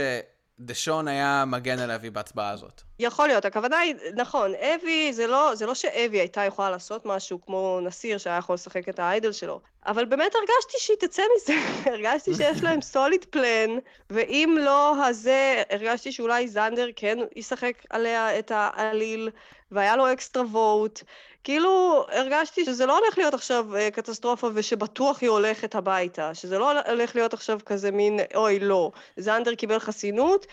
דשון 0.60 1.08
היה 1.08 1.44
מגן 1.48 1.80
על 1.80 1.92
אבי 1.92 2.10
בהצבעה 2.10 2.50
הזאת. 2.50 2.82
יכול 3.00 3.28
להיות, 3.28 3.46
הכוונה 3.46 3.80
היא, 3.80 3.96
נכון, 4.16 4.52
אבי, 4.56 5.14
זה 5.14 5.28
לא, 5.28 5.56
זה 5.56 5.66
לא 5.66 5.76
שאבי 5.76 6.20
הייתה 6.20 6.42
יכולה 6.42 6.70
לעשות 6.70 7.06
משהו 7.06 7.42
כמו 7.46 7.80
נסיר 7.84 8.18
שהיה 8.18 8.38
יכול 8.38 8.54
לשחק 8.54 8.90
את 8.90 9.00
האיידל 9.00 9.32
שלו, 9.32 9.62
אבל 9.86 10.06
באמת 10.06 10.32
הרגשתי 10.36 10.78
שהיא 10.78 10.98
תצא 11.00 11.24
מזה, 11.36 11.54
הרגשתי 11.92 12.36
שיש 12.36 12.64
להם 12.64 12.82
סוליד 12.82 13.26
פלן, 13.30 13.70
ואם 14.10 14.58
לא 14.62 15.06
הזה, 15.06 15.64
הרגשתי 15.70 16.12
שאולי 16.12 16.48
זנדר 16.48 16.88
כן 16.96 17.18
ישחק 17.36 17.74
עליה 17.90 18.40
את 18.40 18.52
העליל, 18.56 19.30
והיה 19.72 19.96
לו 19.96 20.14
אקסטרה 20.14 20.44
ווט. 20.44 21.04
כאילו, 21.46 22.06
הרגשתי 22.12 22.66
שזה 22.66 22.86
לא 22.86 22.98
הולך 22.98 23.18
להיות 23.18 23.34
עכשיו 23.34 23.76
אה, 23.76 23.92
קטסטרופה 23.92 24.50
ושבטוח 24.54 25.22
היא 25.22 25.30
הולכת 25.30 25.76
הביתה, 25.76 26.34
שזה 26.34 26.60
לא 26.60 26.82
הולך 26.90 27.16
להיות 27.16 27.34
עכשיו 27.34 27.60
כזה 27.66 27.92
מין, 27.92 28.20
אוי, 28.36 28.60
לא. 28.60 28.92
זנדר 29.18 29.56
קיבל 29.56 29.80
חסינות, 29.80 30.46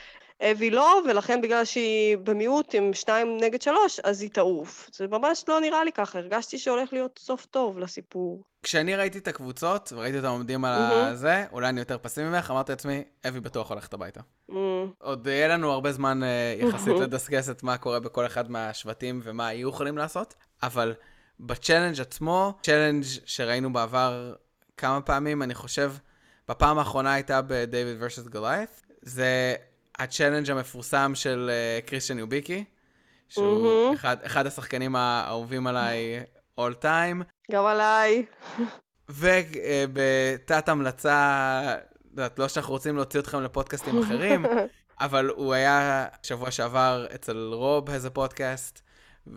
אבי 0.43 0.71
לא, 0.71 1.01
ולכן 1.09 1.41
בגלל 1.41 1.65
שהיא 1.65 2.17
במיעוט 2.17 2.75
עם 2.75 2.95
שניים 2.95 3.37
נגד 3.41 3.63
שלוש, 3.63 4.01
אז 4.01 4.23
היא 4.23 4.31
תעוף. 4.31 4.91
זה 4.93 5.07
ממש 5.09 5.45
לא 5.49 5.61
נראה 5.61 5.85
לי 5.85 5.93
ככה, 5.93 6.19
הרגשתי 6.19 6.59
שהולך 6.59 6.93
להיות 6.93 7.21
סוף 7.23 7.47
טוב 7.47 7.79
לסיפור. 7.79 8.43
כשאני 8.63 8.97
ראיתי 8.97 9.19
את 9.19 9.29
הקבוצות, 9.29 9.93
וראיתי 9.97 10.17
אותם 10.17 10.29
עומדים 10.29 10.65
על 10.65 10.91
mm-hmm. 10.91 11.15
זה, 11.15 11.45
אולי 11.53 11.69
אני 11.69 11.81
יותר 11.81 11.97
פסימי 12.03 12.29
ממך, 12.29 12.51
אמרתי 12.51 12.73
לעצמי, 12.73 13.03
אווי 13.29 13.41
בטוח 13.41 13.71
הולכת 13.71 13.95
הביתה. 13.95 14.21
Mm. 14.51 14.55
עוד 14.99 15.27
יהיה 15.27 15.49
לנו 15.49 15.71
הרבה 15.71 15.93
זמן 15.93 16.23
אה, 16.23 16.55
יחסית 16.59 16.95
לדסקס 17.01 17.51
את 17.51 17.63
מה 17.63 17.79
קורה 17.79 18.01
בכל 18.01 18.27
אחד 18.27 18.51
מהשבטים 18.51 19.21
ומה 19.25 19.47
היו 19.47 19.69
יכולים 19.69 19.99
לעשות, 19.99 20.35
אבל 20.63 20.95
ב 21.41 21.47
challenge 21.47 22.01
עצמו, 22.01 22.55
challenge 22.63 23.05
שראינו 23.27 23.73
בעבר 23.73 24.35
כמה 24.77 25.01
פעמים, 25.01 25.43
אני 25.43 25.55
חושב, 25.55 25.93
בפעם 26.49 26.79
האחרונה 26.79 27.13
הייתה 27.13 27.41
ב 27.47 27.55
David 27.55 27.97
versus 28.01 28.27
Goliath, 28.27 28.83
זה 29.03 29.55
ה 29.99 30.04
challenge 30.04 30.51
המפורסם 30.51 31.13
של 31.15 31.51
uh, 31.51 31.87
קריסטיאן 31.89 32.19
הוביקי, 32.19 32.65
שהוא 33.29 33.93
mm-hmm. 33.93 33.95
אחד, 33.95 34.17
אחד 34.23 34.47
השחקנים 34.47 34.97
האהובים 34.97 35.67
עליי 35.67 36.23
all 36.61 36.83
time. 36.83 37.25
גם 37.51 37.67
עליי. 37.67 38.27
ובתת 39.09 40.69
uh, 40.69 40.71
המלצה, 40.71 41.77
יודעת, 42.11 42.39
לא 42.39 42.49
שאנחנו 42.49 42.73
רוצים 42.73 42.97
להוציא 42.97 43.21
אתכם 43.21 43.43
לפודקאסטים 43.43 44.03
אחרים, 44.03 44.45
אבל 45.01 45.29
הוא 45.29 45.55
היה 45.55 46.07
שבוע 46.23 46.51
שעבר 46.51 47.07
אצל 47.15 47.51
רוב 47.53 47.91
איזה 47.91 48.11
פודקאסט, 48.11 48.83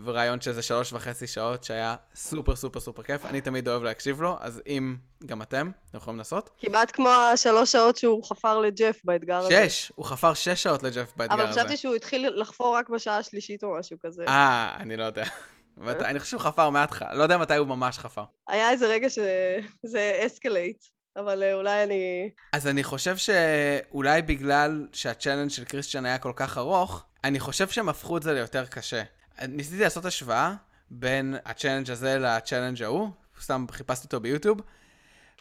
ורעיון 0.04 0.40
שזה 0.40 0.62
שלוש 0.62 0.92
וחצי 0.92 1.26
שעות 1.26 1.64
שהיה 1.64 1.96
סופר 2.14 2.56
סופר 2.56 2.80
סופר 2.80 3.02
כיף. 3.02 3.24
אני 3.24 3.40
תמיד 3.40 3.68
אוהב 3.68 3.82
להקשיב 3.82 4.22
לו, 4.22 4.36
אז 4.40 4.62
אם 4.66 4.96
גם 5.26 5.42
אתם, 5.42 5.70
אתם 5.90 5.98
יכולים 5.98 6.18
לנסות. 6.18 6.50
כמעט 6.58 6.90
כמו 6.90 7.08
השלוש 7.08 7.72
שעות 7.72 7.96
שהוא 7.96 8.24
חפר 8.24 8.58
לג'ף 8.58 9.00
באתגר 9.04 9.36
הזה. 9.36 9.68
שש! 9.68 9.92
הוא 9.94 10.04
חפר 10.04 10.34
שש 10.34 10.62
שעות 10.62 10.82
לג'ף 10.82 11.12
באתגר 11.16 11.34
הזה. 11.34 11.44
אבל 11.44 11.52
חשבתי 11.52 11.76
שהוא 11.76 11.94
התחיל 11.94 12.28
לחפור 12.40 12.76
רק 12.76 12.88
בשעה 12.88 13.18
השלישית 13.18 13.64
או 13.64 13.78
משהו 13.78 13.96
כזה. 14.02 14.24
אה, 14.28 14.76
אני 14.80 14.96
לא 14.96 15.04
יודע. 15.04 15.24
אני 15.86 16.18
חושב 16.18 16.30
שהוא 16.30 16.40
חפר 16.40 16.70
מההתחלה, 16.70 17.14
לא 17.14 17.22
יודע 17.22 17.38
מתי 17.38 17.56
הוא 17.56 17.66
ממש 17.66 17.98
חפר. 17.98 18.24
היה 18.48 18.70
איזה 18.70 18.86
רגע 18.86 19.10
שזה 19.10 20.20
escalate. 20.26 20.84
אבל 21.16 21.42
אה, 21.42 21.54
אולי 21.54 21.82
אני... 21.84 22.30
אז 22.52 22.66
אני 22.66 22.84
חושב 22.84 23.16
שאולי 23.16 24.22
בגלל 24.22 24.86
שה 24.92 25.07
challenge 25.07 25.50
של 25.50 25.64
קריסטיאן 25.64 26.06
היה 26.06 26.18
כל 26.18 26.32
כך 26.36 26.58
ארוך, 26.58 27.04
אני 27.24 27.40
חושב 27.40 27.68
שהם 27.68 27.88
הפכו 27.88 28.16
את 28.16 28.22
זה 28.22 28.32
ליותר 28.32 28.66
קשה. 28.66 29.02
ניסיתי 29.48 29.82
לעשות 29.82 30.04
השוואה 30.04 30.54
בין 30.90 31.36
ה 31.44 31.49
challenge 31.49 31.90
הזה 31.90 32.18
ל 32.18 32.24
challenge 32.24 32.82
ההוא, 32.82 33.08
סתם 33.40 33.66
חיפשתי 33.70 34.04
אותו 34.04 34.20
ביוטיוב, 34.20 34.60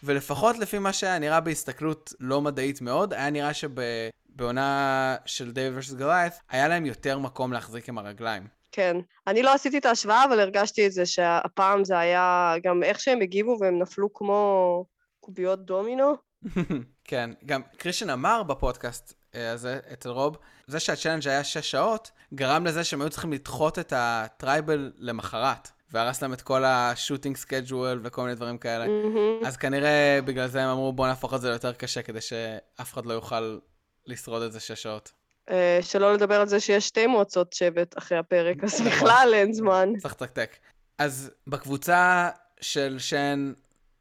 ולפחות 0.03 0.57
לפי 0.57 0.79
מה 0.79 0.93
שהיה 0.93 1.19
נראה 1.19 1.39
בהסתכלות 1.39 2.13
לא 2.19 2.41
מדעית 2.41 2.81
מאוד, 2.81 3.13
היה 3.13 3.29
נראה 3.29 3.51
שבעונה 3.53 5.15
של 5.25 5.51
David 5.51 5.75
versus 5.75 5.93
Goliath 5.93 6.33
היה 6.49 6.67
להם 6.67 6.85
יותר 6.85 7.19
מקום 7.19 7.53
להחזיק 7.53 7.89
עם 7.89 7.97
הרגליים. 7.97 8.47
כן. 8.71 8.97
אני 9.27 9.43
לא 9.43 9.53
עשיתי 9.53 9.77
את 9.77 9.85
ההשוואה, 9.85 10.25
אבל 10.25 10.39
הרגשתי 10.39 10.87
את 10.87 10.91
זה 10.91 11.05
שהפעם 11.05 11.83
זה 11.83 11.99
היה 11.99 12.53
גם 12.63 12.83
איך 12.83 12.99
שהם 12.99 13.21
הגיבו 13.21 13.57
והם 13.59 13.79
נפלו 13.79 14.13
כמו 14.13 14.85
קוביות 15.19 15.65
דומינו. 15.65 16.13
כן, 17.03 17.29
גם 17.45 17.61
קריסטיאן 17.77 18.09
אמר 18.09 18.43
בפודקאסט 18.43 19.13
הזה, 19.35 19.79
אצל 19.93 20.09
רוב, 20.09 20.37
זה 20.67 20.79
שה 20.79 20.91
challenge 20.91 21.27
היה 21.27 21.43
שש 21.43 21.71
שעות, 21.71 22.11
גרם 22.33 22.65
לזה 22.65 22.83
שהם 22.83 23.01
היו 23.01 23.09
צריכים 23.09 23.33
לדחות 23.33 23.79
את 23.79 23.93
ה 23.95 24.09
tribal 24.09 24.91
למחרת. 24.97 25.69
והרס 25.91 26.21
להם 26.21 26.33
את 26.33 26.41
כל 26.41 26.63
ה 26.65 26.73
shooting 26.73 27.37
schedule 27.37 27.99
וכל 28.03 28.21
מיני 28.21 28.35
דברים 28.35 28.57
כאלה. 28.57 28.85
Mm-hmm. 28.85 29.47
אז 29.47 29.57
כנראה 29.57 30.19
בגלל 30.25 30.47
זה 30.47 30.63
הם 30.63 30.69
אמרו 30.69 30.93
בואו 30.93 31.07
נהפוך 31.07 31.33
את 31.33 31.41
זה 31.41 31.49
ליותר 31.49 31.73
קשה, 31.73 32.01
כדי 32.01 32.21
שאף 32.21 32.93
אחד 32.93 33.05
לא 33.05 33.13
יוכל 33.13 33.59
לשרוד 34.05 34.41
את 34.41 34.51
זה 34.51 34.59
שש 34.59 34.83
שעות. 34.83 35.11
Uh, 35.49 35.53
שלא 35.81 36.13
לדבר 36.13 36.41
על 36.41 36.47
זה 36.47 36.59
שיש 36.59 36.87
שתי 36.87 37.07
מועצות 37.07 37.53
שבט 37.53 37.97
אחרי 37.97 38.17
הפרק, 38.17 38.63
אז 38.63 38.81
נכון. 38.81 38.91
בכלל 38.91 39.31
אין 39.33 39.53
זמן. 39.53 39.89
צריך 39.99 40.13
לתקתק. 40.13 40.57
אז 40.97 41.31
בקבוצה 41.47 42.29
של 42.61 42.95
שן 42.99 43.53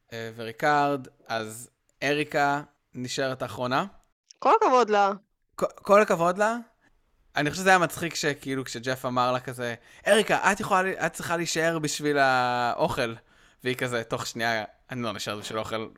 uh, 0.09 0.13
וריקארד, 0.37 1.09
אז 1.27 1.71
אריקה 2.03 2.63
נשארת 2.95 3.43
האחרונה. 3.43 3.85
כל 4.39 4.53
הכבוד 4.57 4.91
לה. 4.91 5.13
כל 5.57 6.03
הכבוד 6.03 6.39
לה. 6.39 6.57
אני 7.37 7.51
חושב 7.51 7.63
שזה 7.63 7.71
היה 7.71 7.79
מצחיק 7.79 8.15
שכאילו 8.15 8.65
כשג'ף 8.65 9.05
אמר 9.05 9.33
לה 9.33 9.41
כזה, 9.41 9.75
אריקה, 10.07 10.53
את 10.53 10.61
יכולה, 10.61 11.07
את 11.07 11.13
צריכה 11.13 11.37
להישאר 11.37 11.79
בשביל 11.79 12.19
האוכל. 12.19 13.15
והיא 13.65 13.77
כזה, 13.77 14.05
תוך 14.05 14.27
שנייה, 14.27 14.65
אני 14.91 15.03
לא 15.03 15.13
נשאר 15.13 15.39
בשביל 15.39 15.59
האוכל, 15.59 15.89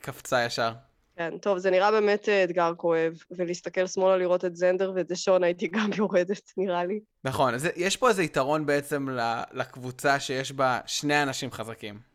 קפצה 0.00 0.44
ישר. 0.44 0.72
כן, 1.16 1.38
טוב, 1.38 1.58
זה 1.58 1.70
נראה 1.70 1.90
באמת 1.90 2.28
אה, 2.28 2.44
אתגר 2.44 2.72
כואב, 2.76 3.12
ולהסתכל 3.30 3.86
שמאלה 3.86 4.16
לראות 4.16 4.44
את 4.44 4.56
זנדר 4.56 4.92
ואת 4.94 5.06
דשון 5.08 5.44
הייתי 5.44 5.68
גם 5.68 5.90
יורדת, 5.98 6.52
נראה 6.56 6.84
לי. 6.84 7.00
נכון, 7.24 7.54
אז 7.54 7.68
יש 7.76 7.96
פה 7.96 8.08
איזה 8.08 8.22
יתרון 8.22 8.66
בעצם 8.66 9.08
לקבוצה 9.52 10.20
שיש 10.20 10.52
בה 10.52 10.80
שני 10.86 11.22
אנשים 11.22 11.52
חזקים. 11.52 12.07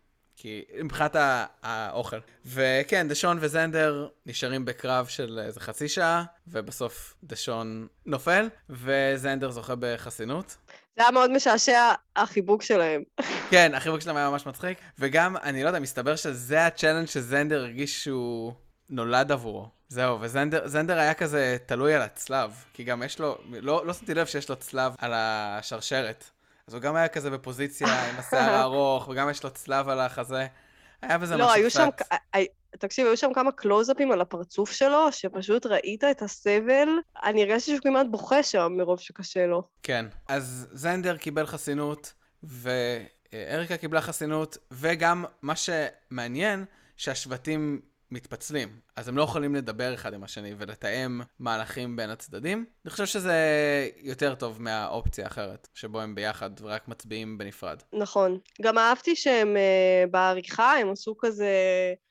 כי 0.43 0.63
מבחינת 0.83 1.15
האוכל. 1.63 2.17
וכן, 2.45 3.07
דשון 3.07 3.37
וזנדר 3.41 4.07
נשארים 4.25 4.65
בקרב 4.65 5.07
של 5.07 5.39
איזה 5.45 5.59
חצי 5.59 5.87
שעה, 5.87 6.23
ובסוף 6.47 7.13
דשון 7.23 7.87
נופל, 8.05 8.49
וזנדר 8.69 9.51
זוכה 9.51 9.73
בחסינות. 9.79 10.57
זה 10.95 11.03
היה 11.03 11.11
מאוד 11.11 11.31
משעשע, 11.31 11.91
החיבוק 12.15 12.61
שלהם. 12.61 13.03
כן, 13.49 13.73
החיבוק 13.75 14.01
שלהם 14.01 14.15
היה 14.15 14.29
ממש 14.29 14.45
מצחיק, 14.45 14.77
וגם, 14.99 15.37
אני 15.37 15.63
לא 15.63 15.67
יודע, 15.67 15.79
מסתבר 15.79 16.15
שזה 16.15 16.65
ה 16.65 16.69
challenge 16.69 17.07
שזנדר 17.07 17.59
הרגיש 17.59 18.03
שהוא 18.03 18.53
נולד 18.89 19.31
עבורו. 19.31 19.67
זהו, 19.89 20.17
וזנדר 20.21 20.97
היה 20.97 21.13
כזה 21.13 21.57
תלוי 21.65 21.93
על 21.93 22.01
הצלב, 22.01 22.51
כי 22.73 22.83
גם 22.83 23.03
יש 23.03 23.19
לו, 23.19 23.37
לא, 23.51 23.85
לא 23.85 23.93
שמתי 23.93 24.13
לב 24.13 24.25
שיש 24.25 24.49
לו 24.49 24.55
צלב 24.55 24.95
על 24.97 25.11
השרשרת. 25.15 26.29
אז 26.67 26.73
הוא 26.73 26.81
גם 26.81 26.95
היה 26.95 27.07
כזה 27.07 27.29
בפוזיציה 27.29 28.09
עם 28.09 28.19
השיער 28.19 28.53
הארוך, 28.53 29.07
וגם 29.07 29.29
יש 29.29 29.43
לו 29.43 29.49
צלב 29.49 29.89
על 29.89 29.99
החזה. 29.99 30.47
היה 31.01 31.17
בזה 31.17 31.37
לא, 31.37 31.45
משהו 31.45 31.55
היו 31.55 31.71
שם, 31.71 31.89
קצת. 31.95 32.15
תקשיב, 32.79 33.07
היו 33.07 33.17
שם 33.17 33.33
כמה 33.33 33.51
קלוזאפים 33.51 34.11
על 34.11 34.21
הפרצוף 34.21 34.71
שלו, 34.71 35.11
שפשוט 35.11 35.65
ראית 35.65 36.03
את 36.03 36.21
הסבל. 36.21 36.87
אני 37.23 37.43
הרגשתי 37.43 37.71
שהוא 37.71 37.83
כמעט 37.83 38.05
בוכה 38.11 38.43
שם 38.43 38.73
מרוב 38.77 38.99
שקשה 38.99 39.45
לו. 39.45 39.63
כן. 39.83 40.05
אז 40.27 40.67
זנדר 40.71 41.17
קיבל 41.17 41.45
חסינות, 41.45 42.13
ואריקה 42.43 43.77
קיבלה 43.77 44.01
חסינות, 44.01 44.57
וגם 44.71 45.25
מה 45.41 45.53
שמעניין, 45.55 46.65
שהשבטים 46.97 47.81
מתפצלים. 48.13 48.69
אז 48.95 49.07
הם 49.07 49.17
לא 49.17 49.23
יכולים 49.23 49.55
לדבר 49.55 49.93
אחד 49.93 50.13
עם 50.13 50.23
השני 50.23 50.53
ולתאם 50.57 51.21
מהלכים 51.39 51.95
בין 51.95 52.09
הצדדים. 52.09 52.65
אני 52.85 52.91
חושב 52.91 53.05
שזה 53.05 53.35
יותר 54.01 54.35
טוב 54.35 54.61
מהאופציה 54.61 55.23
האחרת, 55.23 55.67
שבו 55.73 56.01
הם 56.01 56.15
ביחד 56.15 56.49
ורק 56.61 56.87
מצביעים 56.87 57.37
בנפרד. 57.37 57.81
נכון. 57.93 58.39
גם 58.61 58.77
אהבתי 58.77 59.15
שהם 59.15 59.55
uh, 59.55 60.09
בעריכה, 60.11 60.73
הם 60.77 60.91
עשו 60.91 61.15
כזה, 61.17 61.53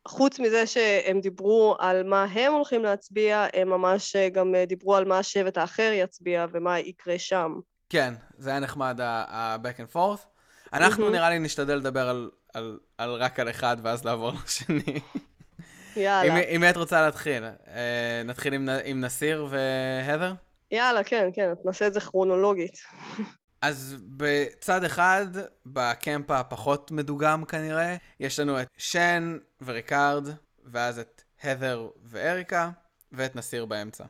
חוץ 0.08 0.38
מזה 0.38 0.66
שהם 0.66 1.20
דיברו 1.20 1.76
על 1.78 2.02
מה 2.02 2.24
הם 2.24 2.52
הולכים 2.52 2.82
להצביע, 2.82 3.46
הם 3.54 3.68
ממש 3.68 4.16
uh, 4.16 4.34
גם 4.34 4.54
uh, 4.54 4.68
דיברו 4.68 4.96
על 4.96 5.04
מה 5.04 5.18
השבט 5.18 5.58
האחר 5.58 5.90
יצביע 5.94 6.46
ומה 6.52 6.78
יקרה 6.78 7.18
שם. 7.18 7.52
כן, 7.88 8.14
זה 8.38 8.50
היה 8.50 8.60
נחמד 8.60 9.00
ה-back 9.00 9.78
and 9.78 9.94
forth. 9.94 10.26
אנחנו 10.72 11.02
מהמם. 11.02 11.14
נראה 11.14 11.30
לי 11.30 11.38
נשתדל 11.38 11.74
לדבר 11.74 12.08
על, 12.08 12.30
על, 12.54 12.78
על 12.98 13.14
רק 13.14 13.40
על 13.40 13.50
אחד 13.50 13.76
ואז 13.82 14.04
לעבור 14.04 14.32
לשני. 14.44 15.00
יאללה. 15.96 16.40
עם 16.48 16.60
מי 16.60 16.70
את 16.70 16.76
רוצה 16.76 17.02
להתחיל? 17.02 17.44
אה, 17.44 18.22
נתחיל 18.24 18.54
עם, 18.54 18.68
עם 18.84 19.00
נסיר 19.00 19.46
והדר? 19.50 20.34
יאללה, 20.70 21.04
כן, 21.04 21.28
כן, 21.34 21.52
נעשה 21.64 21.86
את 21.86 21.94
זה 21.94 22.00
כרונולוגית. 22.00 22.78
אז 23.62 23.96
בצד 24.16 24.84
אחד, 24.84 25.26
בקמפ 25.66 26.30
הפחות 26.30 26.90
מדוגם 26.90 27.44
כנראה, 27.44 27.96
יש 28.20 28.40
לנו 28.40 28.60
את 28.60 28.68
שן 28.78 29.38
וריקארד, 29.60 30.28
ואז 30.64 30.98
את 30.98 31.22
הדר 31.42 31.88
ואריקה, 32.04 32.70
ואת 33.12 33.36
נסיר 33.36 33.64
באמצע. 33.64 34.04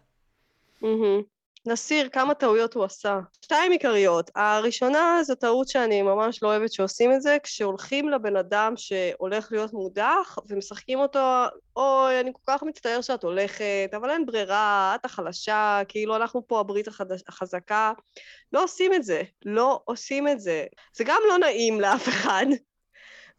מהמם. 0.83 1.23
נסיר, 1.67 2.09
כמה 2.09 2.35
טעויות 2.35 2.75
הוא 2.75 2.85
עשה. 2.85 3.19
שתיים 3.45 3.73
עיקריות. 3.73 4.31
הראשונה 4.35 5.19
זו 5.23 5.35
טעות 5.35 5.69
שאני 5.69 6.03
ממש 6.03 6.43
לא 6.43 6.49
אוהבת 6.49 6.73
שעושים 6.73 7.13
את 7.13 7.23
זה, 7.23 7.37
כשהולכים 7.43 8.09
לבן 8.09 8.37
אדם 8.37 8.73
שהולך 8.77 9.49
להיות 9.53 9.73
מודח 9.73 10.39
ומשחקים 10.49 10.99
אותו, 10.99 11.45
אוי, 11.77 12.21
אני 12.21 12.33
כל 12.33 12.53
כך 12.53 12.63
מצטער 12.63 13.01
שאת 13.01 13.23
הולכת, 13.23 13.91
אבל 13.97 14.11
אין 14.11 14.27
ברירה, 14.27 14.95
את 14.95 15.05
החלשה, 15.05 15.81
כאילו 15.89 16.17
אנחנו 16.17 16.47
פה 16.47 16.61
הברית 16.61 16.89
החדש, 16.89 17.23
החזקה. 17.29 17.93
לא 18.53 18.65
עושים 18.65 18.95
את 18.95 19.05
זה. 19.05 19.23
לא 19.45 19.81
עושים 19.85 20.29
את 20.29 20.41
זה. 20.41 20.65
זה 20.97 21.05
גם 21.05 21.21
לא 21.29 21.39
נעים 21.39 21.81
לאף 21.81 22.09
אחד. 22.09 22.47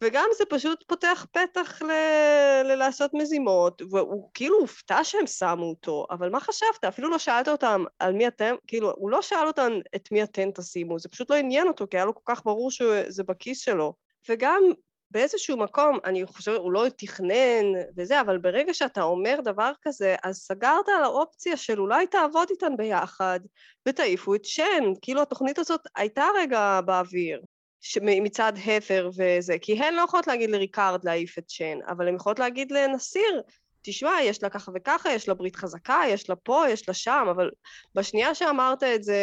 וגם 0.04 0.26
זה 0.38 0.44
פשוט 0.50 0.84
פותח 0.88 1.26
פתח 1.32 1.82
ל- 1.82 2.62
ללעשות 2.64 3.14
מזימות, 3.14 3.82
והוא 3.92 4.30
כאילו 4.34 4.60
הופתע 4.60 5.04
שהם 5.04 5.28
שמו 5.28 5.66
אותו, 5.66 6.06
אבל 6.12 6.30
מה 6.30 6.40
חשבת? 6.40 6.84
אפילו 6.88 7.10
לא 7.10 7.18
שאלת 7.18 7.48
אותם 7.48 7.84
על 8.00 8.14
מי 8.14 8.28
אתם, 8.28 8.56
כאילו, 8.68 8.94
הוא 8.96 9.10
לא 9.10 9.22
שאל 9.22 9.48
אותם 9.48 9.72
את 9.96 10.12
מי 10.12 10.24
אתם 10.24 10.52
תשימו, 10.52 11.00
זה 11.00 11.10
פשוט 11.10 11.30
לא 11.30 11.36
עניין 11.36 11.68
אותו, 11.68 11.86
כי 11.90 11.98
היה 11.98 12.06
לו 12.06 12.16
כל 12.16 12.34
כך 12.36 12.46
ברור 12.46 12.72
שזה 12.72 13.24
בכיס 13.24 13.60
שלו. 13.60 13.94
וגם 14.30 14.64
באיזשהו 15.12 15.58
מקום, 15.58 16.00
אני 16.06 16.26
חושבת, 16.26 16.58
הוא 16.58 16.72
לא 16.72 16.86
תכנן 16.98 17.66
וזה, 17.98 18.22
אבל 18.22 18.38
ברגע 18.38 18.74
שאתה 18.74 19.04
אומר 19.04 19.40
דבר 19.44 19.72
כזה, 19.82 20.16
אז 20.24 20.38
סגרת 20.38 20.90
על 20.98 21.04
האופציה 21.04 21.58
של 21.58 21.80
אולי 21.80 22.08
תעבוד 22.08 22.48
איתן 22.50 22.78
ביחד, 22.78 23.40
ותעיפו 23.88 24.36
את 24.36 24.46
שן, 24.46 24.84
כאילו 25.02 25.22
התוכנית 25.22 25.60
הזאת 25.60 25.82
הייתה 25.96 26.26
רגע 26.38 26.82
באוויר. 26.86 27.42
ש- 27.84 27.98
מצד 28.02 28.54
הבר 28.66 29.10
וזה, 29.18 29.56
כי 29.62 29.80
הן 29.80 29.94
לא 29.94 30.02
יכולות 30.02 30.28
להגיד 30.28 30.50
לריקארד 30.50 31.06
להעיף 31.06 31.38
את 31.38 31.50
שן, 31.50 31.78
אבל 31.88 32.08
הן 32.08 32.16
יכולות 32.16 32.40
להגיד 32.40 32.72
לנסיר, 32.72 33.42
תשמע, 33.82 34.12
יש 34.24 34.44
לה 34.44 34.50
ככה 34.50 34.72
וככה, 34.76 35.12
יש 35.12 35.28
לה 35.28 35.34
ברית 35.34 35.56
חזקה, 35.56 36.02
יש 36.08 36.30
לה 36.30 36.36
פה, 36.36 36.64
יש 36.70 36.88
לה 36.88 36.94
שם, 36.94 37.26
אבל 37.32 37.50
בשנייה 37.96 38.36
שאמרת 38.36 38.84
את 38.84 39.04
זה, 39.04 39.18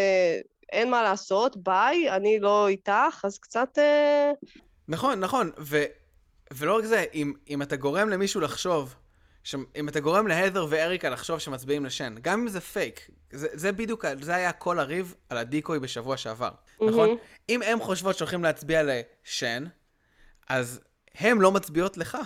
אין 0.72 0.90
מה 0.90 1.02
לעשות, 1.02 1.56
ביי, 1.56 2.10
אני 2.10 2.40
לא 2.40 2.68
איתך, 2.68 3.20
אז 3.24 3.38
קצת... 3.38 3.78
אה, 3.78 4.30
נכון, 4.88 5.20
נכון, 5.20 5.50
ו, 5.58 5.84
ולא 6.54 6.76
רק 6.76 6.84
זה, 6.84 7.04
אם, 7.14 7.32
אם 7.50 7.62
אתה 7.62 7.76
גורם 7.76 8.08
למישהו 8.08 8.40
לחשוב, 8.40 8.94
ש, 9.44 9.54
אם 9.76 9.88
אתה 9.88 10.00
גורם 10.00 10.26
להדר 10.26 10.66
ואריקה 10.70 11.10
לחשוב 11.10 11.38
שמצביעים 11.38 11.84
לשן, 11.84 12.14
גם 12.20 12.40
אם 12.40 12.48
זה 12.48 12.60
פייק, 12.60 13.10
זה, 13.32 13.48
זה 13.52 13.72
בדיוק, 13.72 14.04
זה 14.20 14.34
היה 14.34 14.52
כל 14.52 14.78
הריב 14.78 15.14
על 15.28 15.38
הדיקוי 15.38 15.78
בשבוע 15.78 16.16
שעבר, 16.16 16.50
נכון? 16.88 17.16
אם 17.50 17.62
הם 17.62 17.80
חושבות 17.80 18.16
שהולכים 18.16 18.42
להצביע 18.44 18.82
לשן, 18.84 19.64
אז 20.48 20.80
הם 21.14 21.40
לא 21.40 21.52
מצביעות 21.52 21.96
לך. 21.96 22.18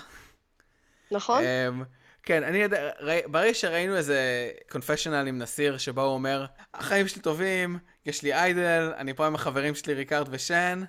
נכון? 1.10 1.42
אמ, 1.44 1.82
כן, 2.22 2.42
אני 2.42 2.58
יודע, 2.58 2.90
ראי- 3.00 3.22
ברגע 3.26 3.54
שראינו 3.54 3.96
איזה 3.96 4.50
קונפשיונל 4.70 5.28
עם 5.28 5.38
נסיר, 5.38 5.78
שבו 5.78 6.00
הוא 6.02 6.14
אומר, 6.14 6.46
החיים 6.74 7.08
שלי 7.08 7.22
טובים, 7.22 7.78
יש 8.06 8.22
לי 8.22 8.34
idol, 8.34 8.92
אני 8.96 9.14
פה 9.14 9.26
עם 9.26 9.34
החברים 9.34 9.74
שלי 9.74 9.94
ריקארד 9.94 10.28
ושן, 10.30 10.84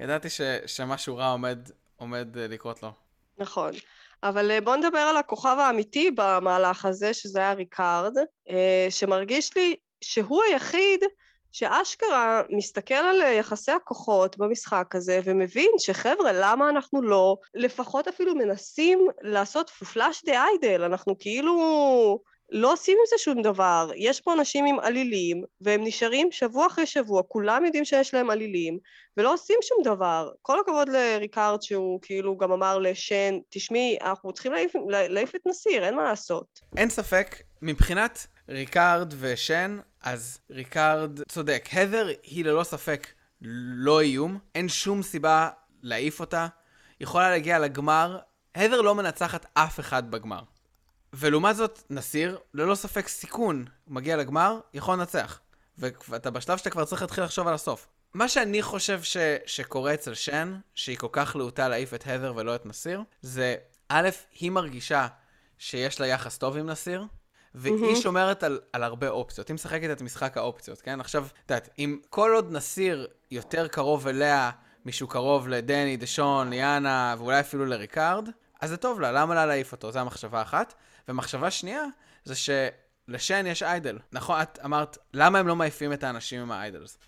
ידעתי 0.00 0.30
ש, 0.30 0.40
שמשהו 0.66 1.16
רע 1.16 1.30
עומד, 1.30 1.58
עומד 1.96 2.38
אה, 2.38 2.46
לקרות 2.48 2.82
לו. 2.82 2.92
נכון. 3.38 3.72
אבל 4.22 4.50
אה, 4.50 4.60
בואו 4.60 4.76
נדבר 4.76 4.98
על 4.98 5.16
הכוכב 5.16 5.56
האמיתי 5.60 6.10
במהלך 6.10 6.84
הזה, 6.84 7.14
שזה 7.14 7.38
היה 7.38 7.52
ריקארד, 7.52 8.12
אה, 8.50 8.86
שמרגיש 8.90 9.56
לי 9.56 9.76
שהוא 10.00 10.42
היחיד 10.50 11.00
שאשכרה 11.52 12.42
מסתכל 12.50 12.94
על 12.94 13.22
אה, 13.22 13.32
יחסי 13.32 13.72
הכוחות 13.72 14.38
במשחק 14.38 14.94
הזה 14.94 15.20
ומבין 15.24 15.70
שחבר'ה, 15.78 16.32
למה 16.32 16.68
אנחנו 16.68 17.02
לא 17.02 17.36
לפחות 17.54 18.08
אפילו 18.08 18.34
מנסים 18.34 19.06
לעשות 19.22 19.70
flush 19.70 20.24
the 20.24 20.44
idol? 20.44 20.82
אנחנו 20.82 21.16
כאילו 21.18 22.22
לא 22.52 22.72
עושים 22.72 22.98
עם 23.00 23.04
זה 23.08 23.16
שום 23.18 23.42
דבר. 23.42 23.90
יש 23.96 24.20
פה 24.20 24.32
אנשים 24.32 24.64
עם 24.64 24.80
אלילים, 24.80 25.42
והם 25.60 25.84
נשארים 25.84 26.28
שבוע 26.30 26.66
אחרי 26.66 26.86
שבוע, 26.86 27.22
כולם 27.28 27.64
יודעים 27.64 27.84
שיש 27.84 28.14
להם 28.14 28.30
אלילים, 28.30 28.78
ולא 29.16 29.32
עושים 29.32 29.56
שום 29.62 29.78
דבר. 29.84 30.30
כל 30.42 30.60
הכבוד 30.60 30.88
לריקארד 30.88 31.62
שהוא 31.62 31.98
כאילו 32.02 32.36
גם 32.36 32.52
אמר 32.52 32.78
לשן, 32.78 33.38
תשמעי, 33.48 33.98
אנחנו 34.00 34.32
צריכים 34.32 34.52
להעיף, 35.08 35.34
את 35.34 35.46
נסיר, 35.46 35.84
אין 35.84 35.96
מה 35.96 36.04
לעשות. 36.04 36.60
אין 36.76 36.90
ספק, 36.90 37.36
מבחינת 37.62 38.26
ריקארד 38.52 39.14
ושן, 39.18 39.78
אז 40.02 40.38
ריקארד 40.50 41.20
צודק. 41.28 41.68
הת'ר 41.72 42.08
היא 42.22 42.44
ללא 42.44 42.64
ספק 42.64 43.06
לא 43.40 44.00
איום, 44.00 44.38
אין 44.54 44.68
שום 44.68 45.02
סיבה 45.02 45.48
להעיף 45.82 46.20
אותה. 46.20 46.46
יכולה 47.00 47.30
להגיע 47.30 47.58
לגמר, 47.58 48.18
הדר 48.54 48.80
לא 48.80 48.94
מנצחת 48.94 49.46
אף 49.54 49.80
אחד 49.80 50.10
בגמר. 50.10 50.42
ולעומת 51.12 51.56
זאת, 51.56 51.82
נסיר, 51.90 52.38
ללא 52.54 52.74
ספק 52.74 53.08
סיכון, 53.08 53.64
מגיע 53.86 54.16
לגמר, 54.16 54.60
יכול 54.74 54.94
לנצח. 54.94 55.40
ואתה 55.78 56.30
בשלב 56.30 56.58
שאתה 56.58 56.70
כבר 56.70 56.84
צריך 56.84 57.02
להתחיל 57.02 57.24
לחשוב 57.24 57.48
על 57.48 57.54
הסוף. 57.54 57.88
מה 58.14 58.28
שאני 58.28 58.62
חושב 58.62 59.02
ש... 59.02 59.16
שקורה 59.46 59.94
אצל 59.94 60.14
שן, 60.14 60.58
שהיא 60.74 60.98
כל 60.98 61.08
כך 61.12 61.36
להוטה 61.36 61.68
להעיף 61.68 61.94
את 61.94 62.06
הדר 62.06 62.32
ולא 62.36 62.54
את 62.54 62.66
נסיר, 62.66 63.02
זה, 63.22 63.54
א', 63.88 64.08
היא 64.40 64.50
מרגישה 64.50 65.06
שיש 65.58 66.00
לה 66.00 66.06
יחס 66.06 66.38
טוב 66.38 66.56
עם 66.56 66.66
נסיר, 66.66 67.04
והיא 67.54 67.74
מהמם. 67.74 67.96
שומרת 67.96 68.42
על, 68.42 68.60
על 68.72 68.82
הרבה 68.82 69.08
אופציות. 69.08 69.48
היא 69.48 69.54
משחקת 69.54 69.90
את 69.92 70.02
משחק 70.02 70.36
האופציות, 70.36 70.80
כן? 70.80 71.00
עכשיו, 71.00 71.26
את 71.44 71.50
יודעת, 71.50 71.68
אם 71.78 71.98
כל 72.10 72.32
עוד 72.34 72.52
נסיר 72.52 73.08
יותר 73.30 73.68
קרוב 73.68 74.08
אליה 74.08 74.50
משהו 74.86 75.08
קרוב 75.08 75.48
לדני, 75.48 75.96
דשון, 75.96 76.50
ליאנה, 76.50 77.14
ואולי 77.18 77.40
אפילו 77.40 77.66
לריקארד, 77.66 78.28
אז 78.60 78.70
זה 78.70 78.76
טוב 78.76 79.00
לה, 79.00 79.12
למה 79.12 79.34
לה 79.34 79.46
להעיף 79.46 79.72
אותו? 79.72 79.92
זו 79.92 79.98
המחשבה 79.98 80.42
אחת. 80.42 80.74
ומחשבה 81.08 81.50
שנייה, 81.50 81.84
זה 82.24 82.34
שלשן 82.34 83.46
יש 83.46 83.62
idol. 83.62 83.98
נכון, 84.12 84.42
את 84.42 84.58
אמרת, 84.64 84.98
למה 85.14 85.38
הם 85.38 85.48
לא 85.48 85.56
מעיפים 85.56 85.92
את 85.92 86.04
האנשים 86.04 86.40
עם 86.40 86.50
ה 86.50 86.57
idols? 86.57 86.98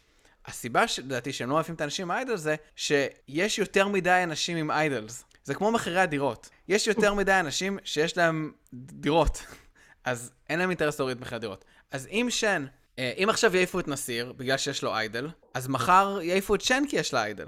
הסיבה 0.46 0.88
שלדעתי 0.88 1.33
שהם 1.33 1.48
לא 1.48 1.54
מעיפים 1.54 1.74
את 1.74 1.80
האנשים 1.80 2.07
עם 2.07 2.11
ה 2.10 2.15
idols 2.15 2.40
זה 2.40 2.57
שיש 2.76 3.59
יותר 3.59 3.88
מדי 3.88 4.22
אנשים 4.22 4.57
עם 4.57 4.70
idols. 4.70 5.24
זה 5.44 5.54
כמו 5.54 5.72
מחירי 5.72 6.00
הדירות. 6.00 6.48
יש 6.68 6.87
יותר 6.87 7.14
מדי 7.14 7.40
אנשים 7.40 7.78
שיש 7.85 8.16
להם 8.16 8.52
דירות. 8.74 9.42
אז 10.04 10.32
אין 10.48 10.58
להם 10.58 10.70
אינטרס 10.70 10.98
להוריד 10.98 11.20
מחיר 11.20 11.36
הדירות. 11.36 11.64
אז 11.90 12.06
אם 12.06 12.26
שן, 12.30 12.66
אה, 12.98 13.12
אם 13.16 13.26
עכשיו 13.30 13.56
יעיפו 13.56 13.80
את 13.80 13.88
נסיר, 13.88 14.32
בגלל 14.32 14.56
שיש 14.56 14.82
לו 14.82 14.94
idol, 14.94 15.28
אז 15.54 15.68
מחר 15.68 16.18
יעיפו 16.22 16.54
את 16.54 16.60
שן 16.60 16.82
כי 16.88 16.96
יש 16.96 17.14
לה 17.14 17.24
idol. 17.24 17.46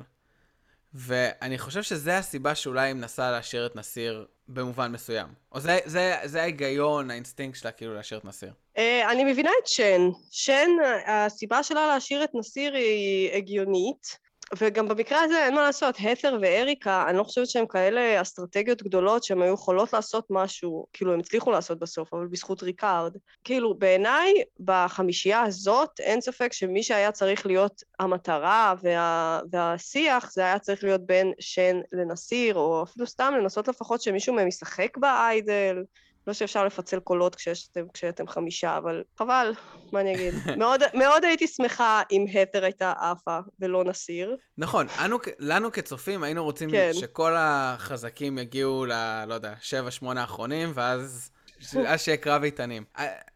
ואני 0.94 1.58
חושב 1.58 1.82
שזה 1.82 2.18
הסיבה 2.18 2.54
שאולי 2.54 2.86
היא 2.86 2.94
מנסה 2.94 3.30
להשאיר 3.30 3.66
את 3.66 3.76
נסיר 3.76 4.26
במובן 4.48 4.92
מסוים. 4.92 5.28
או 5.52 5.60
זה, 5.60 5.78
זה, 5.84 6.16
זה 6.24 6.42
ההיגיון, 6.42 7.10
האינסטינקט 7.10 7.58
שלה 7.58 7.70
כאילו 7.70 7.94
להשאיר 7.94 8.20
את 8.20 8.24
נסיר. 8.24 8.52
אה, 8.76 8.80
אני 9.10 9.24
מבינה 9.24 9.50
את 9.62 9.66
שן. 9.66 10.00
שן, 10.30 10.70
הסיבה 11.06 11.62
שלה 11.62 11.86
להשאיר 11.86 12.24
את 12.24 12.30
נסיר 12.34 12.74
היא 12.74 13.32
הגיונית. 13.32 14.25
וגם 14.58 14.88
במקרה 14.88 15.22
הזה 15.22 15.44
אין 15.44 15.54
מה 15.54 15.62
לעשות, 15.62 15.94
הת'ר 16.00 16.38
ואריקה, 16.40 17.04
אני 17.08 17.18
לא 17.18 17.22
חושבת 17.22 17.48
שהן 17.48 17.64
כאלה 17.68 18.22
אסטרטגיות 18.22 18.82
גדולות 18.82 19.24
שהן 19.24 19.42
היו 19.42 19.54
יכולות 19.54 19.92
לעשות 19.92 20.26
משהו, 20.30 20.86
כאילו 20.92 21.12
הם 21.12 21.20
הצליחו 21.20 21.50
לעשות 21.50 21.78
בסוף, 21.78 22.14
אבל 22.14 22.26
בזכות 22.26 22.62
ריקארד. 22.62 23.16
כאילו 23.44 23.74
בעיניי, 23.74 24.34
בחמישייה 24.60 25.42
הזאת, 25.42 26.00
אין 26.00 26.20
ספק 26.20 26.52
שמי 26.52 26.82
שהיה 26.82 27.12
צריך 27.12 27.46
להיות 27.46 27.82
המטרה 27.98 28.74
וה, 28.82 29.40
והשיח, 29.52 30.32
זה 30.32 30.40
היה 30.42 30.58
צריך 30.58 30.84
להיות 30.84 31.06
בין 31.06 31.32
שן 31.40 31.80
לנסיר, 31.92 32.54
או 32.54 32.82
אפילו 32.82 33.06
סתם 33.06 33.34
לנסות 33.40 33.68
לפחות 33.68 34.00
שמישהו 34.00 34.34
מהם 34.34 34.48
ישחק 34.48 34.96
באיידל. 34.96 35.82
לא 36.26 36.32
שאפשר 36.32 36.64
לפצל 36.64 37.00
קולות 37.00 37.34
כשאתם, 37.34 37.86
כשאתם 37.92 38.28
חמישה, 38.28 38.76
אבל 38.76 39.02
חבל, 39.18 39.52
מה 39.92 40.00
אני 40.00 40.14
אגיד. 40.14 40.34
מאוד, 40.58 40.80
מאוד 40.94 41.24
הייתי 41.24 41.46
שמחה 41.46 42.02
אם 42.12 42.26
הת'ר 42.34 42.64
הייתה 42.64 42.92
עפה 43.00 43.38
ולא 43.60 43.84
נסיר. 43.84 44.36
נכון, 44.58 44.86
אנו, 45.04 45.18
לנו 45.38 45.72
כצופים 45.72 46.22
היינו 46.22 46.44
רוצים 46.44 46.70
כן. 46.70 46.90
שכל 46.94 47.32
החזקים 47.36 48.38
יגיעו 48.38 48.86
ל... 48.86 48.92
לא 49.26 49.34
יודע, 49.34 49.54
שבע, 49.60 49.90
שמונה 49.90 50.20
האחרונים, 50.20 50.72
ואז... 50.74 51.30
אז 51.88 52.00
שיהיה 52.00 52.16
קרב 52.16 52.42
איתנים. 52.42 52.84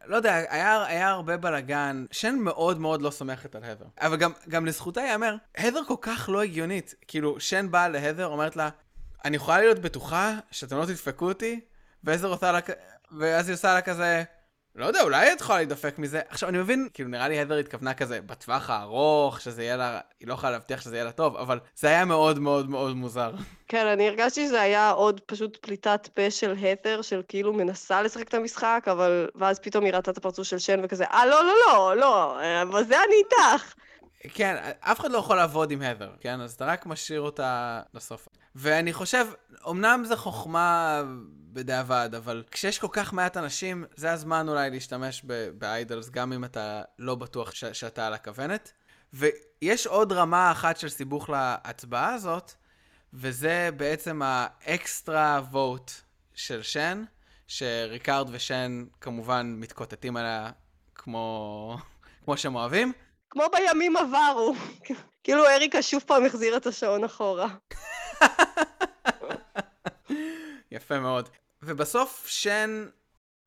לא 0.06 0.16
יודע, 0.16 0.34
היה, 0.34 0.84
היה 0.86 1.10
הרבה 1.10 1.36
בלאגן. 1.36 2.04
שן 2.10 2.36
מאוד 2.38 2.80
מאוד 2.80 3.02
לא 3.02 3.10
סומכת 3.10 3.54
על 3.54 3.64
הדר. 3.64 3.84
אבל 4.00 4.16
גם, 4.16 4.32
גם 4.48 4.66
לזכותה 4.66 5.00
ייאמר, 5.00 5.34
הדר 5.56 5.80
כל 5.88 5.94
כך 6.00 6.28
לא 6.32 6.42
הגיונית. 6.42 6.94
כאילו, 7.08 7.40
שן 7.40 7.70
באה 7.70 7.88
להדר, 7.88 8.26
אומרת 8.26 8.56
לה, 8.56 8.68
אני 9.24 9.36
יכולה 9.36 9.58
להיות 9.58 9.78
בטוחה 9.78 10.38
שאתם 10.50 10.76
לא 10.76 10.84
תדפקו 10.84 11.28
אותי, 11.28 11.60
ועזר 12.04 12.28
עושה 12.28 12.52
לה, 12.52 12.58
ואז 13.18 13.48
היא 13.48 13.54
עושה 13.54 13.74
לה 13.74 13.80
כזה, 13.80 14.22
לא 14.74 14.86
יודע, 14.86 15.02
אולי 15.02 15.32
את 15.32 15.40
יכולה 15.40 15.58
להידפק 15.58 15.98
מזה. 15.98 16.20
עכשיו, 16.28 16.48
אני 16.48 16.58
מבין, 16.58 16.88
כאילו, 16.94 17.08
נראה 17.08 17.28
לי 17.28 17.40
הדר 17.40 17.56
התכוונה 17.56 17.94
כזה 17.94 18.20
בטווח 18.20 18.70
הארוך, 18.70 19.40
שזה 19.40 19.62
יהיה 19.62 19.76
לה, 19.76 20.00
היא 20.20 20.28
לא 20.28 20.34
יכולה 20.34 20.52
להבטיח 20.52 20.80
שזה 20.80 20.96
יהיה 20.96 21.04
לה 21.04 21.12
טוב, 21.12 21.36
אבל 21.36 21.58
זה 21.76 21.88
היה 21.88 22.04
מאוד 22.04 22.38
מאוד 22.38 22.70
מאוד 22.70 22.96
מוזר. 22.96 23.32
כן, 23.68 23.86
אני 23.86 24.08
הרגשתי 24.08 24.46
שזה 24.46 24.60
היה 24.60 24.90
עוד 24.90 25.20
פשוט 25.20 25.56
פליטת 25.56 26.08
פה 26.14 26.30
של 26.30 26.54
הדר, 26.60 27.02
של 27.02 27.22
כאילו 27.28 27.52
מנסה 27.52 28.02
לשחק 28.02 28.28
את 28.28 28.34
המשחק, 28.34 28.84
אבל... 28.90 29.28
ואז 29.34 29.58
פתאום 29.58 29.84
היא 29.84 29.92
ראתה 29.92 30.10
את 30.10 30.16
הפרצוף 30.16 30.46
של 30.46 30.58
שן 30.58 30.80
וכזה, 30.84 31.04
אה, 31.04 31.26
לא, 31.26 31.44
לא, 31.44 31.54
לא, 31.66 31.96
לא, 31.96 32.38
בזה 32.64 32.96
אני 32.96 33.14
איתך. 33.14 33.74
כן, 34.34 34.56
אף 34.80 35.00
אחד 35.00 35.10
לא 35.10 35.18
יכול 35.18 35.36
לעבוד 35.36 35.70
עם 35.70 35.82
הדר, 35.82 36.10
כן? 36.20 36.40
אז 36.40 36.52
אתה 36.52 36.64
רק 36.64 36.86
משאיר 36.86 37.20
אותה 37.20 37.80
לסוף. 37.94 38.28
ואני 38.54 38.92
חושב, 38.92 39.26
אמנם 39.70 40.02
זו 40.04 40.16
חוכמה 40.16 41.02
בדיעבד, 41.52 42.10
אבל 42.16 42.42
כשיש 42.50 42.78
כל 42.78 42.88
כך 42.92 43.12
מעט 43.12 43.36
אנשים, 43.36 43.84
זה 43.96 44.12
הזמן 44.12 44.48
אולי 44.48 44.70
להשתמש 44.70 45.22
באיידלס, 45.58 46.10
גם 46.10 46.32
אם 46.32 46.44
אתה 46.44 46.82
לא 46.98 47.14
בטוח 47.14 47.50
ש- 47.50 47.64
שאתה 47.64 48.06
על 48.06 48.14
הכוונת. 48.14 48.72
ויש 49.12 49.86
עוד 49.86 50.12
רמה 50.12 50.52
אחת 50.52 50.76
של 50.76 50.88
סיבוך 50.88 51.30
להצבעה 51.30 52.14
הזאת, 52.14 52.52
וזה 53.12 53.70
בעצם 53.76 54.20
האקסטרה 54.24 55.40
ווט 55.50 55.92
של 56.34 56.62
שן, 56.62 57.04
שריקארד 57.46 58.28
ושן 58.32 58.84
כמובן 59.00 59.54
מתקוטטים 59.58 60.16
עליה 60.16 60.50
כמו, 60.94 61.76
כמו 62.24 62.36
שהם 62.36 62.54
אוהבים. 62.54 62.92
כמו 63.30 63.44
בימים 63.52 63.96
עברו. 63.96 64.54
כאילו 65.24 65.46
אריקה 65.46 65.82
שוב 65.82 66.02
פעם 66.06 66.24
החזירה 66.24 66.56
את 66.56 66.66
השעון 66.66 67.04
אחורה. 67.04 67.48
יפה 70.70 71.00
מאוד. 71.00 71.28
ובסוף 71.62 72.26
שן... 72.26 72.86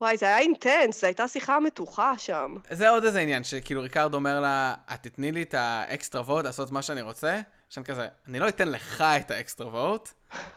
וואי, 0.02 0.18
זה 0.18 0.26
היה 0.26 0.40
אינטנס, 0.40 1.02
זו 1.02 1.08
הייתה 1.08 1.28
שיחה 1.28 1.60
מתוחה 1.60 2.18
שם. 2.18 2.56
זה 2.70 2.90
עוד 2.90 3.04
איזה 3.04 3.20
עניין, 3.20 3.44
שכאילו 3.44 3.82
ריקרד 3.82 4.14
אומר 4.14 4.40
לה, 4.40 4.76
את 4.94 5.04
תתני 5.04 5.32
לי 5.32 5.42
את 5.44 5.54
ה 5.54 5.65
extra 5.65 6.22
vote 6.22 6.46
לעשות 6.46 6.72
מה 6.72 6.82
שאני 6.82 7.02
רוצה? 7.02 7.42
שם 7.70 7.84
כזה, 7.84 8.08
אני 8.28 8.40
לא 8.40 8.48
אתן 8.48 8.68
לך 8.68 9.02
את 9.02 9.32
ה 9.32 9.38
extra 9.38 9.68
vote, 9.68 10.10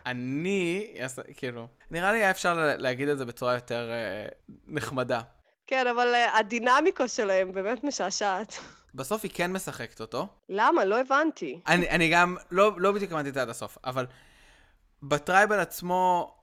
אני, 0.06 0.94
כאילו, 1.36 1.68
נראה 1.90 2.12
לי 2.12 2.18
היה 2.18 2.30
אפשר 2.30 2.54
להגיד 2.78 3.08
את 3.08 3.18
זה 3.18 3.24
בצורה 3.24 3.54
יותר 3.54 3.90
אה, 3.90 4.28
נחמדה. 4.66 5.20
כן, 5.66 5.86
אבל 5.86 6.14
אה, 6.14 6.38
הדינמיקה 6.38 7.08
שלהם 7.08 7.52
באמת 7.52 7.84
משעשעת. 7.84 8.58
בסוף 8.94 9.22
היא 9.22 9.30
כן 9.34 9.52
משחקת 9.52 10.00
אותו. 10.00 10.26
למה? 10.48 10.84
לא 10.84 11.00
הבנתי. 11.00 11.60
אני, 11.66 11.90
אני 11.90 12.08
גם, 12.08 12.36
לא, 12.50 12.72
לא 12.76 12.92
בדיוק 12.92 13.12
הבנתי 13.12 13.28
את 13.28 13.34
זה 13.34 13.42
עד 13.42 13.48
הסוף, 13.48 13.78
אבל 13.84 14.06
ב 15.02 15.10
tribal 15.10 15.60
עצמו, 15.60 16.34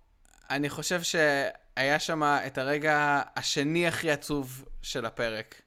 אני 0.50 0.70
חושב 0.70 1.02
שהיה 1.02 2.00
שם 2.00 2.24
את 2.24 2.58
הרגע 2.58 3.22
השני 3.36 3.88
הכי 3.88 4.12
עצוב 4.12 4.66
של 4.82 5.06
הפרק. 5.06 5.62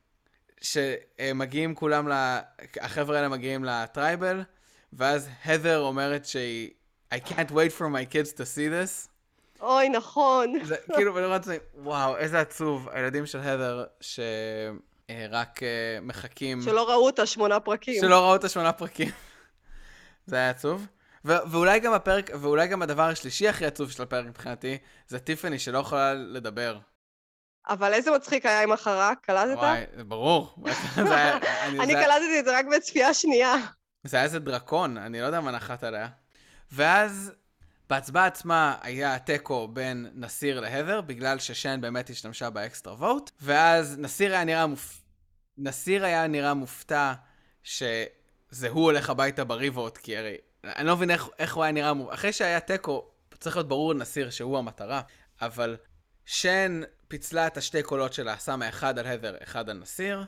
שמגיעים 0.60 1.74
כולם, 1.74 2.08
ל... 2.08 2.38
החבר'ה 2.80 3.16
האלה 3.16 3.28
מגיעים 3.28 3.64
לטרייבל, 3.64 4.42
ואז 4.92 5.28
הדר 5.44 5.80
אומרת 5.80 6.26
שהיא, 6.26 6.70
I 7.14 7.16
can't 7.16 7.50
wait 7.50 7.72
for 7.78 7.82
my 7.82 8.12
kids 8.12 8.32
to 8.36 8.40
see 8.40 8.70
this. 8.70 9.08
אוי, 9.60 9.88
נכון. 9.88 10.54
זה 10.64 10.76
כאילו, 10.94 11.14
ואני 11.14 11.36
את 11.36 11.44
זה, 11.44 11.58
וואו, 11.74 12.16
איזה 12.16 12.40
עצוב. 12.40 12.88
הילדים 12.92 13.26
של 13.26 13.40
הדר, 13.40 13.84
שרק 14.00 15.62
אה, 15.62 15.98
מחכים... 16.02 16.62
שלא 16.62 16.90
ראו 16.90 17.08
את 17.08 17.18
השמונה 17.18 17.60
פרקים. 17.60 18.00
שלא 18.00 18.20
ראו 18.20 18.36
את 18.36 18.44
השמונה 18.44 18.72
פרקים. 18.72 19.10
זה 20.26 20.36
היה 20.36 20.50
עצוב. 20.50 20.86
ו- 21.26 21.50
ואולי 21.50 21.80
גם 21.80 21.92
הפרק, 21.92 22.30
ואולי 22.40 22.68
גם 22.68 22.82
הדבר 22.82 23.02
השלישי 23.02 23.48
הכי 23.48 23.66
עצוב 23.66 23.90
של 23.90 24.02
הפרק 24.02 24.26
מבחינתי, 24.26 24.78
זה 25.08 25.18
טיפני 25.18 25.58
שלא 25.58 25.78
יכולה 25.78 26.14
לדבר. 26.14 26.78
אבל 27.68 27.92
איזה 27.92 28.10
מצחיק 28.10 28.46
היה 28.46 28.62
עם 28.62 28.72
החרק, 28.72 29.18
קלטת? 29.22 29.56
וואי, 29.56 29.84
זה 29.96 30.04
ברור. 30.04 30.54
אני 31.82 31.94
קלטתי 31.94 32.40
את 32.40 32.44
זה 32.44 32.58
רק 32.58 32.66
בצפייה 32.76 33.14
שנייה. 33.14 33.54
זה 34.04 34.16
היה 34.16 34.24
איזה 34.24 34.38
דרקון, 34.38 34.96
אני 34.98 35.20
לא 35.20 35.26
יודע 35.26 35.40
מה 35.40 35.50
נחת 35.50 35.84
עליה. 35.84 36.08
ואז 36.72 37.32
בהצבעה 37.90 38.26
עצמה 38.26 38.76
היה 38.82 39.18
תיקו 39.18 39.68
בין 39.68 40.10
נסיר 40.14 40.60
להבר, 40.60 41.00
בגלל 41.00 41.38
ששן 41.38 41.80
באמת 41.80 42.10
השתמשה 42.10 42.50
באקסטרה 42.50 42.94
ווט, 42.94 43.30
ואז 43.40 43.98
נסיר 43.98 44.32
היה 44.32 44.44
נראה 44.44 44.66
מופ... 44.66 45.00
נסיר 45.58 46.04
היה 46.04 46.26
נראה 46.26 46.54
מופתע 46.54 47.12
שזה 47.62 48.68
הוא 48.68 48.84
הולך 48.84 49.10
הביתה 49.10 49.44
בריבות, 49.44 49.98
כי 49.98 50.16
הרי 50.16 50.36
אני 50.76 50.86
לא 50.86 50.96
מבין 50.96 51.10
איך, 51.10 51.28
איך 51.38 51.54
הוא 51.54 51.64
היה 51.64 51.72
נראה, 51.72 51.92
אחרי 52.10 52.32
שהיה 52.32 52.60
תיקו, 52.60 53.10
צריך 53.38 53.56
להיות 53.56 53.68
ברור 53.68 53.94
לנסיר 53.94 54.30
שהוא 54.30 54.58
המטרה, 54.58 55.00
אבל 55.40 55.76
שן 56.24 56.80
פיצלה 57.08 57.46
את 57.46 57.56
השתי 57.56 57.82
קולות 57.82 58.12
שלה, 58.12 58.38
שמה 58.38 58.68
אחד 58.68 58.98
על 58.98 59.06
הת'ר, 59.06 59.36
אחד 59.42 59.70
על 59.70 59.78
נסיר. 59.78 60.24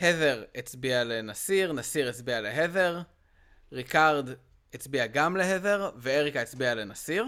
הת'ר 0.00 0.44
הצביע 0.54 1.04
לנסיר, 1.04 1.72
נסיר 1.72 2.08
הצביע 2.08 2.40
להת'ר, 2.40 3.02
ריקארד 3.72 4.28
הצביע 4.74 5.06
גם 5.06 5.36
להת'ר, 5.36 5.90
ואריקה 5.96 6.40
הצביעה 6.40 6.74
לנסיר. 6.74 7.24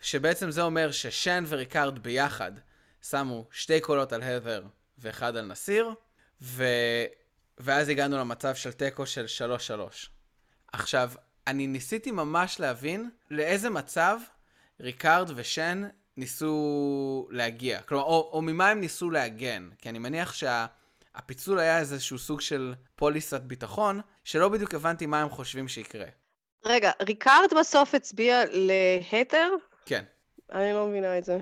שבעצם 0.00 0.50
זה 0.50 0.62
אומר 0.62 0.90
ששן 0.92 1.44
וריקארד 1.48 1.98
ביחד 1.98 2.52
שמו 3.02 3.48
שתי 3.50 3.80
קולות 3.80 4.12
על 4.12 4.22
הת'ר 4.22 4.64
ואחד 4.98 5.36
על 5.36 5.46
נסיר, 5.46 5.90
ו... 6.42 6.64
ואז 7.58 7.88
הגענו 7.88 8.18
למצב 8.18 8.54
של 8.54 8.72
תיקו 8.72 9.06
של 9.06 9.26
3-3. 9.78 10.08
עכשיו, 10.72 11.10
אני 11.46 11.66
ניסיתי 11.66 12.10
ממש 12.10 12.60
להבין 12.60 13.10
לאיזה 13.30 13.70
מצב 13.70 14.18
ריקארד 14.80 15.30
ושן 15.34 15.88
ניסו 16.16 17.28
להגיע. 17.30 17.82
כלומר, 17.82 18.04
או, 18.04 18.30
או 18.32 18.42
ממה 18.42 18.70
הם 18.70 18.80
ניסו 18.80 19.10
להגן. 19.10 19.68
כי 19.78 19.88
אני 19.88 19.98
מניח 19.98 20.32
שהפיצול 20.32 21.58
שה, 21.58 21.62
היה 21.62 21.78
איזשהו 21.78 22.18
סוג 22.18 22.40
של 22.40 22.74
פוליסת 22.96 23.40
ביטחון, 23.40 24.00
שלא 24.24 24.48
בדיוק 24.48 24.74
הבנתי 24.74 25.06
מה 25.06 25.22
הם 25.22 25.28
חושבים 25.28 25.68
שיקרה. 25.68 26.06
רגע, 26.64 26.90
ריקארד 27.00 27.48
בסוף 27.60 27.94
הצביע 27.94 28.42
להת'ר? 28.52 29.48
כן. 29.86 30.04
אני 30.52 30.72
לא 30.72 30.86
מבינה 30.86 31.18
את 31.18 31.24
זה. 31.24 31.38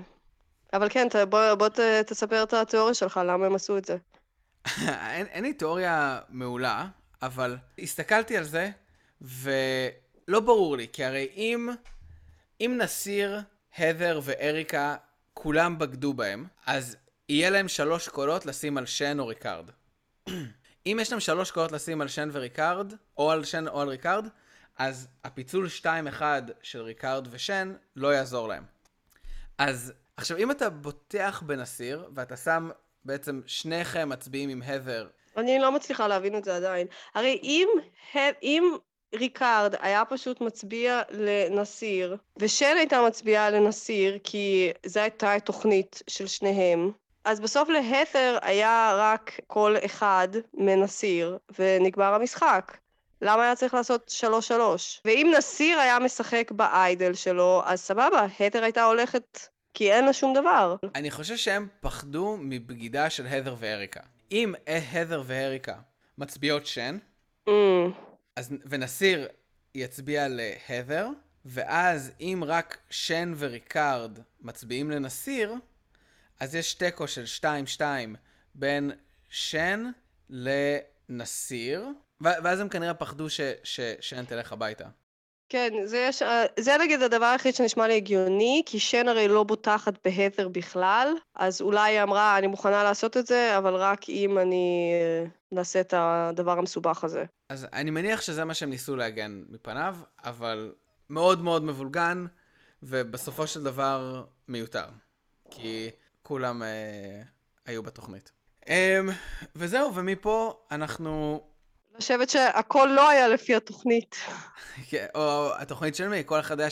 אבל 0.73 0.89
כן, 0.89 1.07
בוא, 1.29 1.53
בוא 1.53 1.69
ת, 1.69 1.79
תספר 1.79 2.43
את 2.43 2.53
התיאוריה 2.53 2.93
שלך, 2.93 3.19
למה 3.25 3.45
הם 3.45 3.55
עשו 3.55 3.77
את 3.77 3.85
זה. 3.85 3.97
אין, 5.11 5.25
אין 5.25 5.43
לי 5.43 5.53
תיאוריה 5.53 6.19
מעולה, 6.29 6.87
אבל 7.21 7.57
הסתכלתי 7.79 8.37
על 8.37 8.43
זה, 8.43 8.71
ולא 9.25 10.39
ברור 10.39 10.77
לי, 10.77 10.87
כי 10.93 11.03
הרי 11.03 11.29
אם, 11.35 11.69
אם 12.61 12.75
נסיר, 12.81 13.39
הת'ר 13.77 14.19
ואריקה, 14.23 14.95
כולם 15.33 15.79
בגדו 15.79 16.13
בהם, 16.13 16.45
אז 16.65 16.97
יהיה 17.29 17.49
להם 17.49 17.67
שלוש 17.67 18.09
קולות 18.09 18.45
לשים 18.45 18.77
על 18.77 18.85
שן 18.85 19.19
או 19.19 19.27
ריקארד. 19.27 19.69
אם 20.85 20.97
יש 21.01 21.11
להם 21.11 21.19
שלוש 21.19 21.51
קולות 21.51 21.71
לשים 21.71 22.01
על 22.01 22.07
שן 22.07 22.29
וריקארד, 22.31 22.93
או 23.17 23.31
על 23.31 23.43
שן 23.43 23.67
או 23.67 23.81
על 23.81 23.89
ריקארד, 23.89 24.27
אז 24.77 25.07
הפיצול 25.23 25.67
2-1 26.19 26.21
של 26.61 26.81
ריקארד 26.81 27.27
ושן 27.31 27.73
לא 27.95 28.13
יעזור 28.13 28.47
להם. 28.47 28.63
אז 29.57 29.93
עכשיו, 30.17 30.37
אם 30.37 30.51
אתה 30.51 30.69
בוטח 30.69 31.43
בנסיר, 31.45 32.09
ואתה 32.15 32.37
שם 32.37 32.69
בעצם 33.05 33.41
שניכם 33.45 34.09
מצביעים 34.09 34.49
עם 34.49 34.61
הת'ר... 34.61 35.07
אני 35.37 35.59
לא 35.59 35.71
מצליחה 35.71 36.07
להבין 36.07 36.37
את 36.37 36.43
זה 36.43 36.55
עדיין. 36.55 36.87
הרי 37.15 37.39
אם, 37.43 37.67
אם 38.43 38.77
ריקארד 39.13 39.75
היה 39.79 40.05
פשוט 40.05 40.41
מצביע 40.41 41.01
לנסיר, 41.11 42.17
ושן 42.37 42.75
הייתה 42.77 43.01
מצביעה 43.07 43.49
לנסיר, 43.49 44.17
כי 44.23 44.71
זו 44.85 44.99
הייתה 44.99 45.33
התוכנית 45.33 46.03
של 46.07 46.27
שניהם. 46.27 46.91
אז 47.25 47.39
בסוף 47.39 47.69
להת'ר 47.69 48.37
היה 48.41 48.93
רק 48.97 49.39
קול 49.47 49.77
אחד 49.85 50.27
מנסיר, 50.53 51.37
ונגמר 51.59 52.13
המשחק. 52.13 52.77
למה 53.21 53.43
היה 53.43 53.55
צריך 53.55 53.73
לעשות 53.73 54.09
שלוש 54.09 54.47
שלוש? 54.47 55.01
ואם 55.05 55.33
נסיר 55.37 55.79
היה 55.79 55.99
משחק 55.99 56.51
ב 56.51 56.63
idol 56.63 57.13
שלו, 57.13 57.61
אז 57.65 57.81
סבבה, 57.81 58.27
הת'ר 58.39 58.63
הייתה 58.63 58.83
הולכת 58.83 59.39
כי 59.73 59.91
אין 59.91 60.05
לה 60.05 60.13
שום 60.13 60.33
דבר. 60.33 60.75
אני 60.95 61.11
חושב 61.11 61.37
שהם 61.37 61.67
פחדו 61.79 62.37
מבגידה 62.39 63.09
של 63.09 63.27
הדר 63.27 63.55
ואריקה. 63.59 63.99
אם 64.31 64.53
הדר 64.67 65.23
ואריקה 65.25 65.75
מצביעות 66.17 66.65
שן, 66.65 66.97
Mm, 67.49 67.51
אז, 68.35 68.53
ונסיר 68.65 69.27
יצביע 69.75 70.27
להדר, 70.29 71.09
ואז 71.45 72.11
אם 72.19 72.43
רק 72.47 72.77
שן 72.89 73.33
וריקארד 73.37 74.19
מצביעים 74.41 74.91
לנסיר, 74.91 75.53
אז 76.39 76.55
יש 76.55 76.73
תיקו 76.73 77.07
של 77.07 77.23
2-2 77.77 77.81
בין 78.55 78.91
שן 79.29 79.91
לנסיר, 80.29 81.85
ואז 82.21 82.59
הם 82.59 82.69
כנראה 82.69 82.93
פחדו 82.93 83.29
ש- 83.29 83.41
ששן 83.63 84.25
תלך 84.25 84.51
הביתה. 84.51 84.85
כן, 85.49 85.73
זה, 85.85 85.97
יש, 85.97 86.21
אה, 86.21 86.45
זה 86.59 86.77
נגיד 86.81 87.01
הדבר 87.01 87.25
היחיד 87.25 87.55
שנשמע 87.55 87.87
לי 87.87 87.95
הגיוני, 87.95 88.63
כי 88.65 88.79
שן 88.79 89.07
הרי 89.07 89.27
לא 89.27 89.43
בוטחת 89.43 89.93
בהת'ר 90.07 90.47
בכלל, 90.47 91.13
אז 91.35 91.61
אולי 91.61 91.91
היא 91.91 92.03
אמרה, 92.03 92.37
אני 92.37 92.47
מוכנה 92.47 92.83
לעשות 92.83 93.17
את 93.17 93.27
זה, 93.27 93.57
אבל 93.57 93.75
רק 93.75 94.09
אם 94.09 94.37
אני 94.37 94.91
אה, 94.93 95.25
נעשה 95.51 95.81
את 95.81 95.93
הדבר 95.97 96.51
המסובך 96.51 97.03
הזה. 97.03 97.25
אז 97.49 97.67
אני 97.73 97.91
מניח 97.91 98.21
שזה 98.21 98.45
מה 98.45 98.53
שהם 98.53 98.69
ניסו 98.69 98.95
להגן 98.95 99.43
מפניו, 99.49 99.97
אבל 100.23 100.73
מאוד 101.09 101.41
מאוד 101.41 101.63
מבולגן, 101.63 102.25
ובסופו 102.83 103.47
של 103.47 103.63
דבר 103.63 104.25
מיותר. 104.47 104.85
כי 105.51 105.89
כולם 106.23 106.63
אה, 106.63 107.21
היו 107.65 107.83
בתוכנית. 107.83 108.31
אה, 108.69 108.99
וזהו, 109.55 109.95
ומפה 109.95 110.59
אנחנו... 110.71 111.43
אני 111.91 112.01
חושבת 112.01 112.29
שהכל 112.29 112.89
לא 112.95 113.09
היה 113.09 113.27
לפי 113.27 113.55
התוכנית. 113.55 114.15
כן, 114.89 115.05
או 115.15 115.51
התוכנית 115.57 115.95
של 115.95 116.07
מי? 116.07 116.23
כל 116.25 116.39
אחד 116.39 116.59
היה 116.59 116.69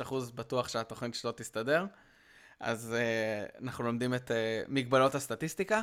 75% 0.00 0.14
בטוח 0.34 0.68
שהתוכנית 0.68 1.14
שלו 1.14 1.32
תסתדר. 1.32 1.86
אז 2.60 2.94
אה, 2.98 3.46
אנחנו 3.62 3.84
לומדים 3.84 4.14
את 4.14 4.30
אה, 4.30 4.62
מגבלות 4.68 5.14
הסטטיסטיקה. 5.14 5.80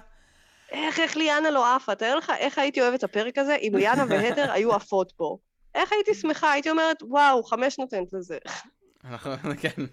איך, 0.74 1.00
איך 1.00 1.18
ליאנה 1.18 1.52
לא 1.52 1.76
עפה? 1.76 1.96
תאר 1.96 2.16
לך 2.16 2.32
איך 2.38 2.58
הייתי 2.58 2.82
אוהבת 2.82 3.00
את 3.00 3.04
הפרק 3.04 3.38
הזה 3.38 3.56
אם 3.56 3.72
ליאנה 3.76 4.06
והת'ר 4.10 4.52
היו 4.52 4.74
עפות 4.76 5.14
פה. 5.16 5.38
איך 5.76 5.92
הייתי 5.92 6.14
שמחה? 6.14 6.52
הייתי 6.52 6.70
אומרת, 6.70 7.04
וואו, 7.04 7.44
חמש 7.44 7.80
נותנת 7.80 8.14
לזה. 8.14 8.38
אנחנו, 9.06 9.32
כן. 9.62 9.84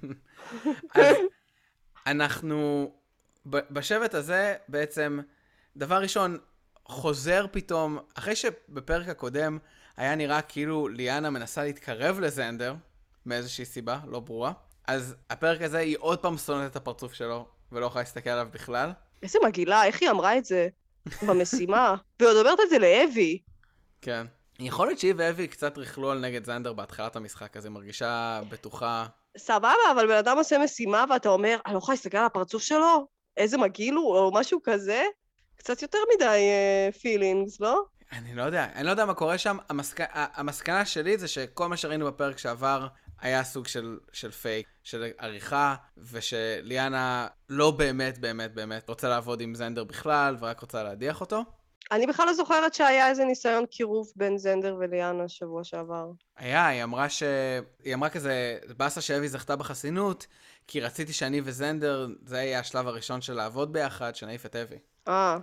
אנחנו, 2.07 2.91
בשבט 3.47 4.15
הזה 4.15 4.57
בעצם, 4.69 5.21
דבר 5.77 6.03
ראשון, 6.03 6.39
חוזר 6.85 7.47
פתאום, 7.51 7.99
אחרי 8.15 8.37
שבפרק 8.37 9.09
הקודם 9.09 9.59
היה 9.97 10.15
נראה 10.15 10.43
כאילו 10.43 10.89
ליאנה 10.89 11.31
מנסה 11.31 11.65
להתקרב 11.65 12.21
לזנדר, 12.21 12.75
מאיזושהי 13.27 13.65
סיבה, 13.65 13.99
לא 14.07 14.21
ברורה, 14.21 14.53
אז 14.87 15.17
הפרק 15.31 15.63
הזה 15.63 15.79
היא 15.79 15.97
עוד 16.01 16.19
פעם 16.19 16.39
שונאת 16.39 16.71
את 16.71 16.77
הפרצוף 16.77 17.13
שלו, 17.15 17.49
ולא 17.73 17.87
יכולה 17.87 18.03
להסתכל 18.03 18.31
עליו 18.31 18.49
בכלל. 18.53 18.93
איזה 19.23 19.39
מגעילה, 19.47 19.85
איך 19.85 20.03
היא 20.03 20.11
אמרה 20.11 20.39
את 20.39 20.45
זה 20.45 20.69
במשימה? 21.27 21.95
ועוד 22.21 22.37
אומרת 22.37 22.59
את 22.61 22.71
זה 22.71 22.79
לאבי. 22.79 23.39
כן. 24.01 24.27
יכול 24.59 24.87
להיות 24.87 24.99
שהיא 24.99 25.15
ואבי 25.17 25.49
קצת 25.49 25.79
ריכלו 25.79 26.11
על 26.11 26.19
נגד 26.19 26.45
זנדר 26.45 26.73
בהתחלת 26.73 27.17
המשחק, 27.17 27.57
אז 27.57 27.65
היא 27.65 27.73
מרגישה 27.73 28.41
בטוחה. 28.49 29.07
סבבה, 29.39 29.73
אבל 29.93 30.07
בן 30.07 30.17
אדם 30.17 30.39
עושה 30.39 30.59
משימה 30.59 31.05
ואתה 31.11 31.29
אומר, 31.29 31.59
אני 31.67 31.75
לא 31.75 31.79
יכולה 31.79 31.95
להסתכל 31.95 32.19
על 32.19 32.27
הפרצוף 32.27 32.63
שלו? 32.63 33.07
איזה 33.37 33.59
מגעיל 33.59 33.95
הוא, 33.95 34.17
או 34.17 34.31
משהו 34.35 34.61
כזה? 34.63 35.05
קצת 35.57 35.83
יותר 35.83 35.99
מדי 36.15 36.41
פילינגס, 37.01 37.61
לא? 37.61 37.83
אני 38.13 38.35
לא 38.35 38.43
יודע, 38.43 38.67
אני 38.75 38.85
לא 38.85 38.91
יודע 38.91 39.07
מה 39.07 39.15
קורה 39.15 39.39
שם. 39.39 39.57
המסק... 39.69 40.01
המסקנה 40.13 40.85
שלי 40.85 41.19
זה 41.19 41.29
שכל 41.29 41.69
מה 41.69 41.77
שראינו 41.77 42.07
בפרק 42.07 42.39
שעבר 42.39 42.87
היה 43.21 43.45
סוג 43.45 43.67
של, 43.67 43.99
של 44.13 44.31
פייק, 44.31 44.67
של 44.83 45.11
עריכה, 45.19 45.75
ושליאנה 45.97 47.27
לא 47.49 47.71
באמת 47.71 48.19
באמת 48.19 48.55
באמת 48.55 48.89
רוצה 48.89 49.09
לעבוד 49.09 49.41
עם 49.41 49.55
זנדר 49.55 49.85
בכלל, 49.85 50.37
ורק 50.41 50.61
רוצה 50.61 50.83
להדיח 50.83 51.21
אותו. 51.21 51.45
אני 51.93 52.07
בכלל 52.07 52.27
לא 52.27 52.33
זוכרת 52.33 52.75
שהיה 52.75 53.09
איזה 53.09 53.25
ניסיון 53.25 53.67
קירוב 53.67 54.13
בין 54.17 54.39
זנדר 54.39 54.77
וליאנה 54.79 55.29
שבוע 55.29 55.65
שעבר. 55.65 56.11
היה, 56.37 56.67
היא 56.67 56.83
אמרה 56.83 57.09
ש... 57.09 57.23
היא 57.85 57.95
אמרה 57.95 58.09
כזה, 58.09 58.59
באסה 58.77 59.01
שאבי 59.01 59.29
זכתה 59.29 59.57
בחסינות, 59.57 60.27
כי 60.67 60.81
רציתי 60.81 61.13
שאני 61.13 61.41
וזנדר, 61.45 62.09
זה 62.25 62.37
יהיה 62.37 62.61
השלב 62.61 62.87
הראשון 62.87 63.21
של 63.21 63.33
לעבוד 63.33 63.73
ביחד, 63.73 64.15
שנעיף 64.15 64.47
את 64.47 64.57
אבי. 64.57 64.79
אה, 65.09 65.39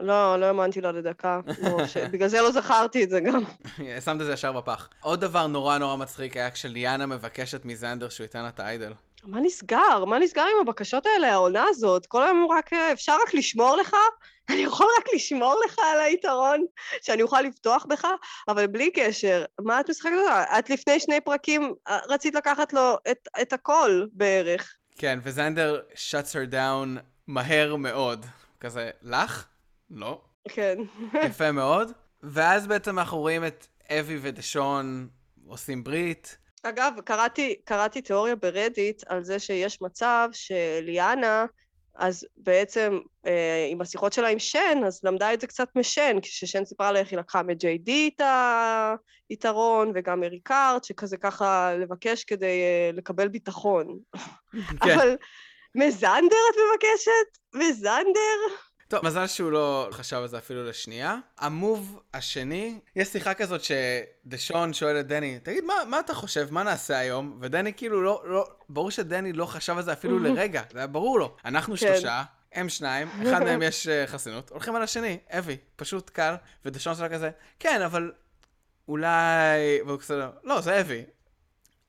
לא, 0.00 0.40
לא 0.40 0.46
האמנתי 0.46 0.80
לה 0.80 0.92
לדקה. 0.92 1.40
לא, 1.62 1.86
ש... 1.86 1.96
בגלל 2.12 2.28
זה 2.28 2.40
לא 2.40 2.50
זכרתי 2.50 3.04
את 3.04 3.10
זה 3.10 3.20
גם. 3.20 3.42
שמת 4.04 4.20
את 4.20 4.26
זה 4.26 4.32
ישר 4.32 4.52
בפח. 4.52 4.88
עוד 5.00 5.20
דבר 5.20 5.46
נורא 5.46 5.78
נורא 5.78 5.96
מצחיק 5.96 6.36
היה 6.36 6.50
כשליאנה 6.50 7.06
מבקשת 7.06 7.64
מזנדר 7.64 8.08
שהוא 8.08 8.24
ייתן 8.24 8.42
לה 8.42 8.48
את 8.48 8.60
האיידל. 8.60 8.92
מה 9.24 9.40
נסגר? 9.40 10.04
מה 10.04 10.18
נסגר 10.18 10.42
עם 10.42 10.68
הבקשות 10.68 11.06
האלה, 11.06 11.32
העונה 11.32 11.64
הזאת? 11.68 12.06
כל 12.06 12.22
היום 12.22 12.40
הוא 12.40 12.50
רק, 12.50 12.72
אה, 12.72 12.92
אפשר 12.92 13.16
רק 13.22 13.34
לשמור 13.34 13.76
לך? 13.76 13.96
אני 14.50 14.58
יכול 14.58 14.86
רק 14.98 15.04
לשמור 15.14 15.62
לך 15.64 15.78
על 15.78 16.00
היתרון, 16.00 16.64
שאני 17.02 17.22
אוכל 17.22 17.40
לבטוח 17.40 17.86
בך, 17.88 18.06
אבל 18.48 18.66
בלי 18.66 18.90
קשר, 18.90 19.44
מה 19.60 19.80
את 19.80 19.90
משחקת 19.90 20.12
אותה? 20.22 20.58
את 20.58 20.70
לפני 20.70 21.00
שני 21.00 21.20
פרקים 21.20 21.74
אה, 21.88 21.98
רצית 22.08 22.34
לקחת 22.34 22.72
לו 22.72 22.96
את, 23.10 23.28
את 23.42 23.52
הכל 23.52 24.06
בערך. 24.12 24.74
כן, 24.98 25.18
וזנדר 25.22 25.80
shuts 25.94 26.32
her 26.32 26.52
down 26.52 27.00
מהר 27.26 27.76
מאוד. 27.76 28.26
כזה, 28.60 28.90
לך? 29.02 29.46
לא. 29.90 30.20
כן. 30.48 30.78
יפה 31.26 31.52
מאוד. 31.52 31.92
ואז 32.22 32.66
בעצם 32.66 32.98
אנחנו 32.98 33.18
רואים 33.18 33.46
את 33.46 33.66
אבי 33.90 34.18
ודשון 34.22 35.08
עושים 35.46 35.84
ברית. 35.84 36.38
אגב, 36.62 36.92
קראתי, 37.04 37.54
קראתי 37.64 38.02
תיאוריה 38.02 38.36
ברדיט 38.36 39.02
על 39.06 39.24
זה 39.24 39.38
שיש 39.38 39.82
מצב 39.82 40.28
שליאנה, 40.32 41.46
אז 41.94 42.26
בעצם 42.36 42.98
אה, 43.26 43.66
עם 43.70 43.80
השיחות 43.80 44.12
שלה 44.12 44.28
עם 44.28 44.38
שן, 44.38 44.78
אז 44.86 45.00
למדה 45.04 45.34
את 45.34 45.40
זה 45.40 45.46
קצת 45.46 45.68
משן, 45.76 46.16
כששן 46.22 46.64
סיפרה 46.64 46.92
לה 46.92 46.98
איך 46.98 47.10
היא 47.10 47.18
לקחה 47.18 47.42
די 47.78 48.10
את 48.16 48.22
היתרון, 49.30 49.92
וגם 49.94 50.20
מריקארט, 50.20 50.84
שכזה 50.84 51.16
ככה 51.16 51.74
לבקש 51.74 52.24
כדי 52.24 52.62
אה, 52.62 52.90
לקבל 52.92 53.28
ביטחון. 53.28 53.98
כן. 54.84 54.90
אבל 54.94 55.16
מזנדר 55.74 56.36
את 56.50 56.56
מבקשת? 56.70 57.38
מזנדר? 57.54 58.69
טוב, 58.90 59.06
מזל 59.06 59.26
שהוא 59.26 59.52
לא 59.52 59.88
חשב 59.92 60.16
על 60.16 60.28
זה 60.28 60.38
אפילו 60.38 60.64
לשנייה. 60.64 61.16
המוב 61.38 62.00
השני, 62.14 62.78
יש 62.96 63.08
שיחה 63.08 63.34
כזאת 63.34 63.60
שדשון 63.64 64.72
שואל 64.72 65.00
את 65.00 65.06
דני, 65.06 65.38
תגיד, 65.42 65.64
מה, 65.64 65.74
מה 65.86 66.00
אתה 66.00 66.14
חושב, 66.14 66.48
מה 66.50 66.62
נעשה 66.62 66.98
היום? 66.98 67.38
ודני 67.40 67.72
כאילו 67.74 68.02
לא, 68.02 68.22
לא, 68.26 68.46
ברור 68.68 68.90
שדני 68.90 69.32
לא 69.32 69.46
חשב 69.46 69.76
על 69.76 69.82
זה 69.82 69.92
אפילו 69.92 70.18
לרגע, 70.24 70.62
זה 70.72 70.78
היה 70.78 70.86
ברור 70.86 71.18
לו. 71.18 71.36
אנחנו 71.44 71.76
כן. 71.76 71.86
שלושה, 71.86 72.22
הם 72.52 72.68
שניים, 72.68 73.08
אחד 73.22 73.42
מהם 73.42 73.62
יש 73.68 73.88
אה, 73.88 74.06
חסינות, 74.06 74.50
הולכים 74.50 74.76
על 74.76 74.82
השני, 74.82 75.18
אבי, 75.30 75.56
פשוט 75.76 76.10
קל, 76.10 76.34
ודשון 76.64 76.94
שלה 76.94 77.08
כזה, 77.08 77.30
כן, 77.58 77.82
אבל 77.82 78.12
אולי... 78.88 79.80
והוא 79.86 79.98
כזה, 80.00 80.26
לא, 80.44 80.60
זה 80.60 80.80
אבי. 80.80 81.04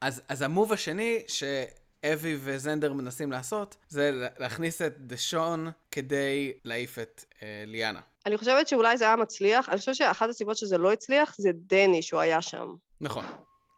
אז, 0.01 0.21
אז 0.27 0.41
המוב 0.41 0.73
השני, 0.73 1.23
שאבי 2.05 2.37
וזנדר 2.39 2.93
מנסים 2.93 3.31
לעשות, 3.31 3.75
זה 3.89 4.11
להכניס 4.39 4.81
את 4.81 4.95
דשון 4.99 5.71
כדי 5.91 6.53
להעיף 6.65 6.99
את 6.99 7.25
אה, 7.43 7.63
ליאנה. 7.67 7.99
אני 8.25 8.37
חושבת 8.37 8.67
שאולי 8.67 8.97
זה 8.97 9.05
היה 9.05 9.15
מצליח, 9.15 9.69
אני 9.69 9.77
חושבת 9.77 9.95
שאחת 9.95 10.29
הסיבות 10.29 10.57
שזה 10.57 10.77
לא 10.77 10.91
הצליח 10.91 11.35
זה 11.37 11.49
דני 11.53 12.01
שהוא 12.01 12.19
היה 12.19 12.41
שם. 12.41 12.67
נכון. 13.01 13.25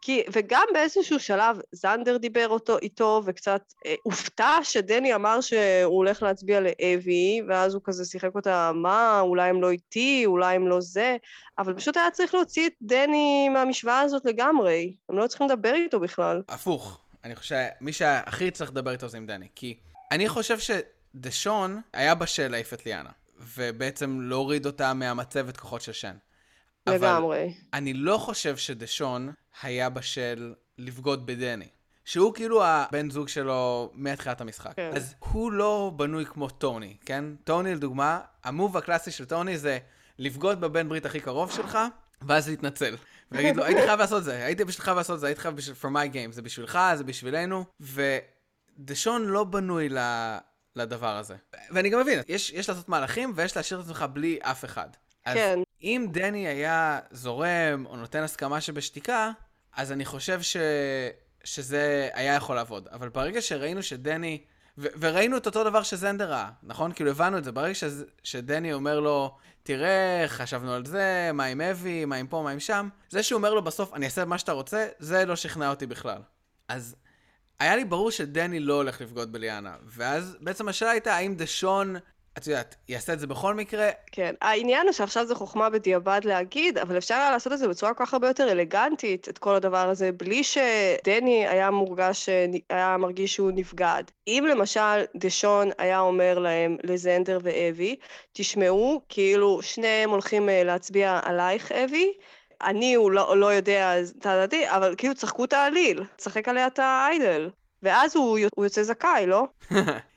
כי, 0.02 0.24
וגם 0.32 0.68
באיזשהו 0.74 1.20
שלב 1.20 1.58
זנדר 1.72 2.18
דיבר 2.18 2.48
אותו 2.50 2.78
איתו 2.78 3.22
וקצת 3.26 3.62
אה, 3.86 3.96
הופתע 4.04 4.58
שדני 4.64 5.16
אמר 5.16 5.42
שהוא 5.42 5.96
הולך 5.96 6.24
להצביע 6.24 6.60
לאבי, 6.60 7.42
ואז 7.48 7.74
הוא 7.74 7.82
כזה 7.86 8.06
שיחק 8.06 8.36
אותה, 8.36 8.72
מה, 8.76 9.20
אולי 9.20 9.50
הם 9.50 9.62
לא 9.62 9.72
איתי, 9.72 10.24
אולי 10.26 10.56
הם 10.56 10.68
לא 10.68 10.82
זה, 10.82 11.18
אבל 11.58 11.74
פשוט 11.74 11.98
היה 11.98 12.12
צריך 12.12 12.34
להוציא 12.34 12.68
את 12.68 12.74
דני 12.82 13.50
מהמשוואה 13.50 14.00
הזאת 14.00 14.26
לגמרי, 14.26 14.96
הם 15.10 15.18
לא 15.18 15.28
צריכים 15.28 15.48
לדבר 15.48 15.74
איתו 15.74 16.00
בכלל. 16.00 16.42
הפוך. 16.50 17.03
אני 17.24 17.36
חושב 17.36 17.56
שמי 17.80 17.94
שהכי 17.94 18.52
צריך 18.52 18.72
לדבר 18.72 18.92
איתו 18.92 19.08
זה 19.08 19.18
עם 19.18 19.26
דני. 19.26 19.48
כי 19.56 19.80
אני 20.12 20.30
חושב 20.30 20.58
שדשון 20.60 21.82
היה 21.94 22.16
בשל 22.16 22.48
להעיף 22.48 22.74
את 22.74 22.86
ליאנה, 22.86 23.10
ובעצם 23.56 24.22
להוריד 24.22 24.66
אותה 24.66 24.94
מהמצבת 24.94 25.58
כוחות 25.58 25.82
של 25.82 25.92
שן. 25.92 26.16
אבל 26.88 26.96
לגמרי. 26.96 27.54
אני 27.74 27.94
לא 27.94 28.18
חושב 28.18 28.58
שדשון 28.58 29.32
היה 29.62 29.90
בשל 29.90 30.54
לבגוד 30.78 31.26
בדני. 31.26 31.68
שהוא 32.06 32.34
כאילו 32.34 32.64
הבן 32.66 33.10
זוג 33.10 33.28
שלו 33.28 33.92
מתחילת 33.94 34.42
המשחק. 34.42 34.76
כן. 34.76 34.92
אז 34.96 35.16
הוא 35.20 35.52
לא 35.52 35.92
בנוי 35.96 36.26
כמו 36.26 36.50
טוני, 36.50 36.98
כן? 37.06 37.26
טוני 37.44 37.76
לדוגמה, 37.76 38.20
המוב 38.44 38.78
הקלאסי 38.78 39.12
של 39.12 39.26
טוני 39.26 39.58
זה 39.58 39.80
לבגוד 40.20 40.62
בבן 40.62 40.90
ברית 40.90 41.06
הכי 41.06 41.20
קרוב 41.20 41.52
שלך, 41.52 41.78
ואז 42.28 42.50
להתנצל. 42.50 42.96
ולהגיד 43.32 43.56
לו, 43.56 43.64
הייתי 43.64 43.82
חייב 43.82 44.00
לעשות 44.00 44.20
את 44.20 44.24
זה, 44.24 44.46
הייתי 44.46 44.66
פשוט 44.66 44.82
חייב 44.82 44.98
לעשות 44.98 45.16
את 45.16 45.20
זה, 45.20 45.28
הייתי 45.28 45.42
חייב 45.42 45.56
בשביל, 45.56 45.76
for 45.82 45.88
my 45.96 46.14
game, 46.14 46.32
זה 46.32 46.42
בשבילך, 46.42 46.80
זה 46.96 47.04
בשבילנו, 47.04 47.66
ודשון 47.80 49.26
לא 49.26 49.44
בנוי 49.44 49.90
ל... 49.90 49.98
לדבר 50.76 51.18
הזה. 51.18 51.36
ואני 51.72 51.90
גם 51.90 52.00
מבין, 52.00 52.20
יש, 52.28 52.50
יש 52.50 52.70
לעשות 52.70 52.90
מהלכים 52.90 53.34
ויש 53.36 53.58
להשאיר 53.58 53.80
את 53.80 53.86
עצמך 53.86 54.06
בלי 54.14 54.40
אף 54.42 54.66
אחד. 54.66 54.88
אז 55.26 55.38
כן. 55.38 55.60
אם 55.84 56.08
דני 56.12 56.48
היה 56.48 57.00
זורם 57.12 57.86
או 57.86 57.96
נותן 57.96 58.24
הסכמה 58.24 58.62
שבשתיקה, 58.62 59.32
אז 59.76 59.92
אני 59.92 60.06
חושב 60.06 60.42
ש... 60.42 60.58
שזה 61.44 62.10
היה 62.14 62.34
יכול 62.34 62.56
לעבוד. 62.56 62.88
אבל 62.88 63.10
ברגע 63.10 63.42
שראינו 63.42 63.84
שדני... 63.84 64.44
ו- 64.78 64.88
וראינו 65.00 65.38
את 65.38 65.46
אותו 65.46 65.64
דבר 65.64 65.84
שזנדר 65.84 66.32
ראה, 66.32 66.50
נכון? 66.64 66.92
כאילו 66.94 67.10
הבנו 67.10 67.38
את 67.38 67.44
זה. 67.44 67.52
ברגע 67.52 67.76
ש- 67.76 67.84
שדני 68.24 68.74
אומר 68.74 69.00
לו, 69.00 69.38
תראה, 69.64 70.26
חשבנו 70.28 70.74
על 70.74 70.86
זה, 70.86 71.32
מה 71.34 71.46
עם 71.46 71.62
אבי, 71.62 72.06
מה 72.06 72.16
עם 72.16 72.28
פה, 72.28 72.42
מה 72.44 72.52
עם 72.52 72.60
שם, 72.60 72.90
זה 73.10 73.24
שהוא 73.24 73.38
אומר 73.38 73.54
לו 73.54 73.62
בסוף, 73.62 73.94
אני 73.94 74.06
אעשה 74.06 74.26
מה 74.26 74.38
שאתה 74.38 74.52
רוצה, 74.52 74.88
זה 75.00 75.26
לא 75.26 75.36
שכנע 75.36 75.70
אותי 75.70 75.86
בכלל. 75.86 76.22
אז 76.68 76.96
היה 77.60 77.76
לי 77.76 77.86
ברור 77.86 78.12
שדני 78.12 78.60
לא 78.60 78.74
הולך 78.74 79.02
לבגוד 79.02 79.32
בליאנה. 79.32 79.76
ואז 79.86 80.38
בעצם 80.42 80.70
השאלה 80.70 80.92
הייתה, 80.92 81.16
האם 81.16 81.36
דשון, 81.36 81.96
את 82.38 82.48
יודעת, 82.48 82.76
יעשה 82.88 83.14
את 83.14 83.20
זה 83.20 83.28
בכל 83.28 83.54
מקרה? 83.54 83.90
כן. 84.12 84.36
העניין 84.42 84.88
הוא 84.88 84.94
שעכשיו 84.94 85.26
זה 85.26 85.36
חוכמה 85.36 85.70
בדיעבד 85.70 86.22
להגיד, 86.24 86.78
אבל 86.78 86.98
אפשר 86.98 87.16
היה 87.16 87.32
לעשות 87.32 87.54
את 87.54 87.60
זה 87.60 87.68
בצורה 87.68 87.94
כל 87.94 88.06
כך 88.06 88.14
הרבה 88.14 88.28
יותר 88.28 88.52
אלגנטית, 88.52 89.30
את 89.30 89.38
כל 89.38 89.56
הדבר 89.56 89.90
הזה, 89.90 90.12
בלי 90.12 90.44
שדני 90.44 91.48
היה 91.48 91.72
מורגש, 91.72 92.30
היה 92.70 92.98
מרגיש 92.98 93.34
שהוא 93.34 93.52
נבגד. 93.56 94.04
אם 94.28 94.46
למשל 94.50 95.04
דשון 95.16 95.70
היה 95.78 96.00
אומר 96.00 96.40
להם, 96.40 96.78
לזנדר 96.84 97.40
ואבי, 97.44 97.96
תשמעו, 98.34 99.02
כאילו 99.10 99.62
שניהם 99.62 100.10
הולכים 100.10 100.50
אה, 100.50 100.64
להצביע 100.64 101.20
עלייך, 101.24 101.72
אבי, 101.72 102.14
אני, 102.62 102.94
הוא 102.94 103.12
לא, 103.12 103.38
לא 103.38 103.54
יודע, 103.54 103.96
תדעתי, 104.20 104.70
אבל 104.70 104.96
כאילו 104.98 105.16
צחקו 105.16 105.46
את 105.46 105.54
העליל, 105.54 106.04
צחק 106.18 106.48
עליה 106.48 106.68
את 106.68 106.80
האיידל. 106.80 107.50
ואז 107.84 108.16
הוא, 108.16 108.40
הוא 108.56 108.66
יוצא 108.66 108.84
זכאי, 108.84 109.26
לא? 109.26 109.48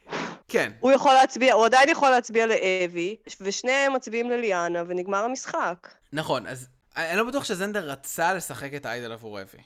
כן. 0.49 0.73
הוא 0.81 0.93
יכול 0.93 1.15
להצביע, 1.15 1.55
הוא 1.55 1.67
עדיין 1.67 1.89
יכול 1.89 2.11
להצביע 2.11 2.47
לאבי, 2.47 3.17
ושניהם 3.41 3.93
מצביעים 3.93 4.31
לליאנה, 4.31 4.83
ונגמר 4.87 5.25
המשחק. 5.25 5.89
נכון, 6.13 6.47
אז 6.47 6.69
אני 6.97 7.17
לא 7.17 7.25
בטוח 7.25 7.45
שזנדר 7.45 7.91
רצה 7.91 8.35
לשחק 8.35 8.75
את 8.75 8.87
האיידל 8.87 9.13
עבור 9.13 9.43
אבי. 9.43 9.59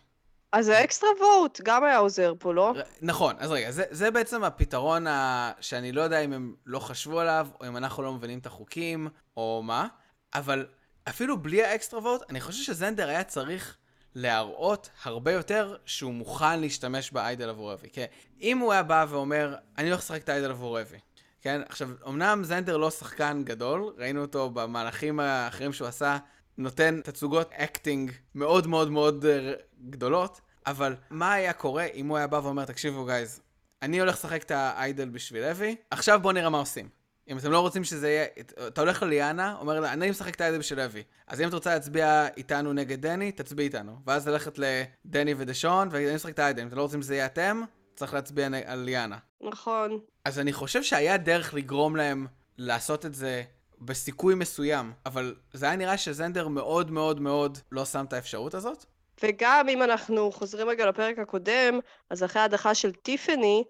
אז 0.53 0.69
האקסטרה 0.69 1.09
וורט 1.21 1.61
גם 1.65 1.85
היה 1.85 1.97
עוזר 1.99 2.35
פה, 2.39 2.55
לא? 2.55 2.73
ר- 2.77 2.83
נכון, 3.03 3.35
אז 3.39 3.51
רגע, 3.51 3.71
זה, 3.71 3.85
זה 3.91 4.11
בעצם 4.11 4.45
הפתרון 4.45 5.07
ה... 5.07 5.53
שאני 5.61 5.93
לא 5.93 6.01
יודע 6.03 6.21
אם 6.21 6.33
הם 6.33 6.55
לא 6.67 6.79
חשבו 6.79 7.21
עליו, 7.21 7.49
או 7.61 7.67
אם 7.67 7.77
אנחנו 7.77 8.03
לא 8.03 8.13
מבינים 8.13 8.39
את 8.39 8.47
החוקים, 8.47 9.09
או 9.37 9.63
מה, 9.65 9.87
אבל 10.35 10.67
אפילו 11.09 11.43
בלי 11.43 11.65
ה 11.65 11.71
extra 11.71 12.01
vote, 12.01 12.31
אני 12.31 12.41
חושב 12.41 12.63
שזנדר 12.63 13.09
היה 13.09 13.25
צריך 13.25 13.77
להראות 14.15 14.91
הרבה 15.03 15.33
יותר 15.33 15.77
שהוא 15.87 16.15
מוכן 16.15 16.61
להשתמש 16.61 17.11
ב 17.11 17.18
idol 17.18 17.49
עבור 17.49 17.73
אבי. 17.73 17.89
כי 17.93 18.01
אם 18.41 18.59
הוא 18.59 18.73
היה 18.73 18.83
בא 18.83 19.07
ואומר, 19.09 19.55
אני 19.79 19.89
הולך 19.89 20.01
לשחק 20.01 20.23
את 20.23 20.29
ה 20.29 20.33
idol 20.33 20.51
עבור 20.51 20.81
אבי, 20.81 20.99
כן? 21.41 21.61
עכשיו, 21.69 21.91
אמנם 22.09 22.45
זנדר 22.45 22.77
לא 22.77 22.91
שחקן 22.91 23.43
גדול, 23.45 23.95
ראינו 23.99 24.21
אותו 24.21 24.51
במהלכים 24.51 25.21
האחרים 25.21 25.73
שהוא 25.73 25.89
עשה, 25.89 26.19
נותן 26.59 27.01
תצוגות 27.05 27.53
acting 27.53 28.13
מאוד 28.35 28.67
מאוד 28.67 28.91
מאוד 28.91 29.25
אה, 29.25 29.53
גדולות, 29.91 30.41
אבל 30.67 30.97
מה 31.11 31.33
היה 31.33 31.53
קורה 31.53 31.85
אם 31.85 32.09
הוא 32.09 32.17
היה 32.17 32.27
בא 32.27 32.41
ואומר, 32.43 32.65
תקשיבו 32.65 33.05
guys, 33.05 33.41
אני 33.83 34.01
הולך 34.01 34.15
לשחק 34.15 34.43
את 34.43 34.51
ה 34.51 34.62
idol 34.62 35.09
בשביל 35.09 35.45
אבי, 35.45 35.77
עכשיו 35.91 36.21
בואו 36.23 36.33
נראה 36.33 36.51
מה 36.51 36.59
עושים. 36.59 37.00
אם 37.31 37.39
אתם 37.39 37.51
לא 37.51 37.61
רוצים 37.61 37.85
שזה 37.85 38.11
יהיה, 38.11 38.27
אתה 38.67 38.81
הולך 38.81 39.03
לליאנה, 39.03 39.57
אומר 39.61 39.81
לה, 39.81 39.93
אני 39.93 40.11
משחק 40.11 40.35
את 40.35 40.41
האיידל 40.41 40.59
בשביל 40.59 40.81
אבי. 40.81 41.03
אז 41.27 41.41
אם 41.41 41.49
את 41.49 41.55
רוצה 41.55 41.75
להצביע 41.75 42.27
איתנו 42.37 42.73
נגד 42.73 43.01
דני, 43.01 43.33
תצביעי 43.33 43.67
איתנו. 43.67 43.97
ואז 44.07 44.29
ללכת 44.29 44.59
לדני 44.59 45.35
ודשון, 45.37 45.89
ואני 45.91 46.15
משחק 46.15 46.33
את 46.33 46.39
האיידל. 46.39 46.63
אם 46.63 46.69
אתם 46.69 46.77
לא 46.77 46.83
רוצים 46.83 47.03
שזה 47.03 47.15
יהיה 47.15 47.27
אתם, 47.27 47.63
צריך 47.97 48.15
להצביע 48.15 48.49
על 48.65 48.79
ליאנה. 48.79 49.17
נכון. 49.41 49.99
אז 50.25 50.39
אני 50.39 50.53
חושב 50.53 50.83
שהיה 50.83 51.17
דרך 51.17 51.55
לגרום 51.55 51.97
להם 51.97 52.27
לעשות 52.59 53.07
את 53.07 53.15
זה 53.15 53.43
בסיכוי 53.81 54.35
מסוים, 54.35 54.93
אבל 55.07 55.35
זה 55.53 55.67
היה 55.67 55.77
נראה 55.77 55.99
שזנדר 55.99 56.49
מאוד 56.49 56.91
מאוד 56.91 57.21
מאוד 57.21 57.59
לא 57.73 57.85
שם 57.85 58.05
את 58.09 58.13
האפשרות 58.13 58.55
הזאת. 58.55 58.85
וגם 59.23 59.69
אם 59.69 59.83
אנחנו 59.83 60.33
חוזרים 60.33 60.69
רגע 60.69 60.87
לפרק 60.87 61.19
הקודם, 61.19 61.81
אז 62.11 62.25
אחרי 62.25 62.43
ההדחה 62.43 62.75
של 62.75 62.93
טיפני, 62.93 63.65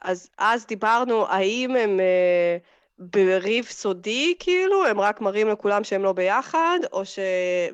אז 0.00 0.28
אז 0.38 0.66
דיברנו 0.66 1.26
האם 1.26 1.76
הם 1.76 2.00
אה, 2.00 2.56
בריב 3.00 3.64
סודי, 3.64 4.34
כאילו, 4.38 4.86
הם 4.86 5.00
רק 5.00 5.20
מראים 5.20 5.48
לכולם 5.48 5.84
שהם 5.84 6.02
לא 6.02 6.12
ביחד, 6.12 6.78
או 6.92 7.04
ש... 7.04 7.18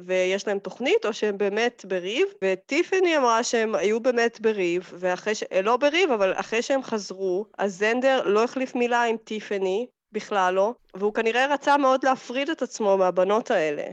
ויש 0.05 0.47
להם 0.47 0.59
תוכנית, 0.59 1.07
או 1.07 1.13
שהם 1.13 1.39
באמת 1.39 1.85
בריב, 1.89 2.29
וטיפני 2.43 3.17
אמרה 3.17 3.43
שהם 3.43 3.75
היו 3.75 4.01
באמת 4.01 4.41
בריב, 4.41 4.93
ואחרי 4.99 5.35
ש... 5.35 5.45
לא 5.63 5.77
בריב, 5.77 6.11
אבל 6.11 6.33
אחרי 6.37 6.63
שהם 6.63 6.83
חזרו, 6.83 7.47
אז 7.59 7.79
זנדר 7.79 8.23
לא 8.25 8.45
החליף 8.45 8.75
מילה 8.75 9.03
עם 9.03 9.17
טיפני, 9.17 9.87
בכלל 10.13 10.55
לא, 10.55 10.75
והוא 10.95 11.15
כנראה 11.15 11.47
רצה 11.47 11.77
מאוד 11.77 12.05
להפריד 12.05 12.51
את 12.51 12.63
עצמו 12.63 12.97
מהבנות 12.97 13.51
האלה. 13.51 13.85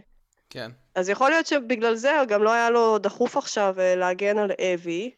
כן. 0.50 0.72
אז 0.96 1.10
יכול 1.10 1.30
להיות 1.30 1.46
שבגלל 1.46 1.96
זה 1.96 2.12
גם 2.28 2.43
לא 2.43 2.52
היה 2.52 2.69
לו 2.69 2.98
דחוף 2.98 3.38
עכשיו 3.38 3.76
אה, 3.80 3.96
להגן 3.96 4.38
על 4.38 4.52
אבי. 4.74 5.12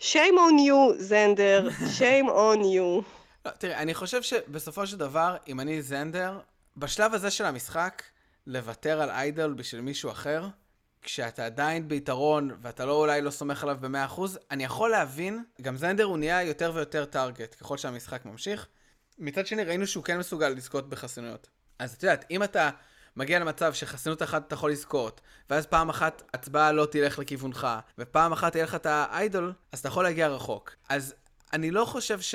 shame 0.00 0.36
on 0.36 0.68
you, 0.68 0.94
זנדר, 0.98 1.68
shame 1.98 2.28
on 2.28 2.62
you. 2.62 3.17
לא, 3.46 3.50
תראה, 3.50 3.82
אני 3.82 3.94
חושב 3.94 4.22
שבסופו 4.22 4.86
של 4.86 4.96
דבר, 4.96 5.36
אם 5.48 5.60
אני 5.60 5.82
זנדר, 5.82 6.40
בשלב 6.76 7.14
הזה 7.14 7.30
של 7.30 7.44
המשחק, 7.44 8.02
לוותר 8.46 9.00
על 9.00 9.10
איידל 9.10 9.52
בשביל 9.52 9.80
מישהו 9.80 10.10
אחר, 10.10 10.48
כשאתה 11.02 11.46
עדיין 11.46 11.88
ביתרון 11.88 12.56
ואתה 12.62 12.84
לא 12.84 12.92
אולי 12.92 13.20
לא 13.20 13.30
סומך 13.30 13.62
עליו 13.62 13.76
ב-100%, 13.80 14.20
אני 14.50 14.64
יכול 14.64 14.90
להבין, 14.90 15.44
גם 15.62 15.76
זנדר 15.76 16.04
הוא 16.04 16.18
נהיה 16.18 16.42
יותר 16.42 16.72
ויותר 16.74 17.04
טארגט 17.04 17.56
ככל 17.60 17.76
שהמשחק 17.76 18.24
ממשיך. 18.24 18.66
מצד 19.18 19.46
שני, 19.46 19.64
ראינו 19.64 19.86
שהוא 19.86 20.04
כן 20.04 20.18
מסוגל 20.18 20.48
לזכות 20.48 20.88
בחסינויות. 20.88 21.48
אז 21.78 21.94
את 21.94 22.02
יודעת, 22.02 22.24
אם 22.30 22.42
אתה 22.42 22.70
מגיע 23.16 23.38
למצב 23.38 23.72
שחסינות 23.72 24.22
אחת 24.22 24.46
אתה 24.46 24.54
יכול 24.54 24.70
לזכות, 24.70 25.20
ואז 25.50 25.66
פעם 25.66 25.88
אחת 25.88 26.22
הצבעה 26.34 26.72
לא 26.72 26.86
תלך 26.86 27.18
לכיוונך, 27.18 27.66
ופעם 27.98 28.32
אחת 28.32 28.52
תהיה 28.52 28.64
לך 28.64 28.74
את 28.74 28.86
האיידול, 28.86 29.52
אז 29.72 29.78
אתה 29.78 29.88
יכול 29.88 30.04
להגיע 30.04 30.28
רחוק. 30.28 30.74
אז 30.88 31.14
אני 31.52 31.70
לא 31.70 31.84
חושב 31.84 32.20
ש... 32.20 32.34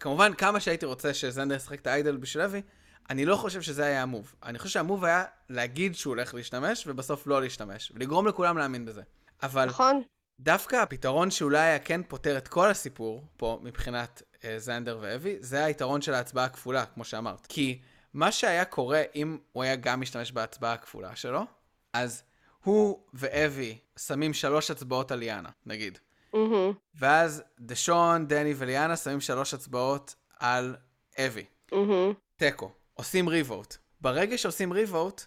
כמובן, 0.00 0.34
כמה 0.34 0.60
שהייתי 0.60 0.86
רוצה 0.86 1.14
שזנדר 1.14 1.54
ישחק 1.54 1.80
את 1.80 1.86
האיידול 1.86 2.16
בשביל 2.16 2.44
אבי, 2.44 2.62
אני 3.10 3.24
לא 3.24 3.36
חושב 3.36 3.62
שזה 3.62 3.84
היה 3.84 4.02
המוב. 4.02 4.34
אני 4.42 4.58
חושב 4.58 4.70
שהמוב 4.70 5.04
היה 5.04 5.24
להגיד 5.48 5.94
שהוא 5.94 6.10
הולך 6.10 6.34
להשתמש, 6.34 6.86
ובסוף 6.86 7.26
לא 7.26 7.42
להשתמש, 7.42 7.92
ולגרום 7.94 8.26
לכולם 8.26 8.58
להאמין 8.58 8.84
בזה. 8.84 9.02
אבל 9.42 9.64
נכון? 9.64 10.02
דווקא 10.40 10.76
הפתרון 10.76 11.30
שאולי 11.30 11.58
היה 11.58 11.78
כן 11.78 12.00
פותר 12.08 12.38
את 12.38 12.48
כל 12.48 12.70
הסיפור 12.70 13.24
פה, 13.36 13.60
מבחינת 13.62 14.22
אה, 14.44 14.58
זנדר 14.58 14.98
ואבי, 15.00 15.36
זה 15.40 15.64
היתרון 15.64 16.02
של 16.02 16.14
ההצבעה 16.14 16.44
הכפולה, 16.44 16.86
כמו 16.86 17.04
שאמרת. 17.04 17.46
כי 17.46 17.80
מה 18.14 18.32
שהיה 18.32 18.64
קורה 18.64 19.02
אם 19.14 19.38
הוא 19.52 19.62
היה 19.62 19.76
גם 19.76 20.00
משתמש 20.00 20.32
בהצבעה 20.32 20.72
הכפולה 20.72 21.16
שלו, 21.16 21.44
אז 21.92 22.22
הוא 22.64 23.02
ואבי 23.14 23.78
שמים 23.98 24.34
שלוש 24.34 24.70
הצבעות 24.70 25.12
על 25.12 25.18
ליאנה, 25.18 25.48
נגיד. 25.66 25.98
מהמם, 26.34 26.72
ואז 26.94 27.42
דשון, 27.60 28.26
דני 28.26 28.54
וליאנה 28.56 28.96
שמים 28.96 29.20
שלוש 29.20 29.54
הצבעות 29.54 30.14
על 30.38 30.76
אבי. 31.18 31.44
מהמם. 31.72 32.12
תיקו. 32.36 32.70
עושים 32.94 33.28
ריבוט. 33.28 33.76
ברגע 34.00 34.38
שעושים 34.38 34.72
ריבוט, 34.72 35.22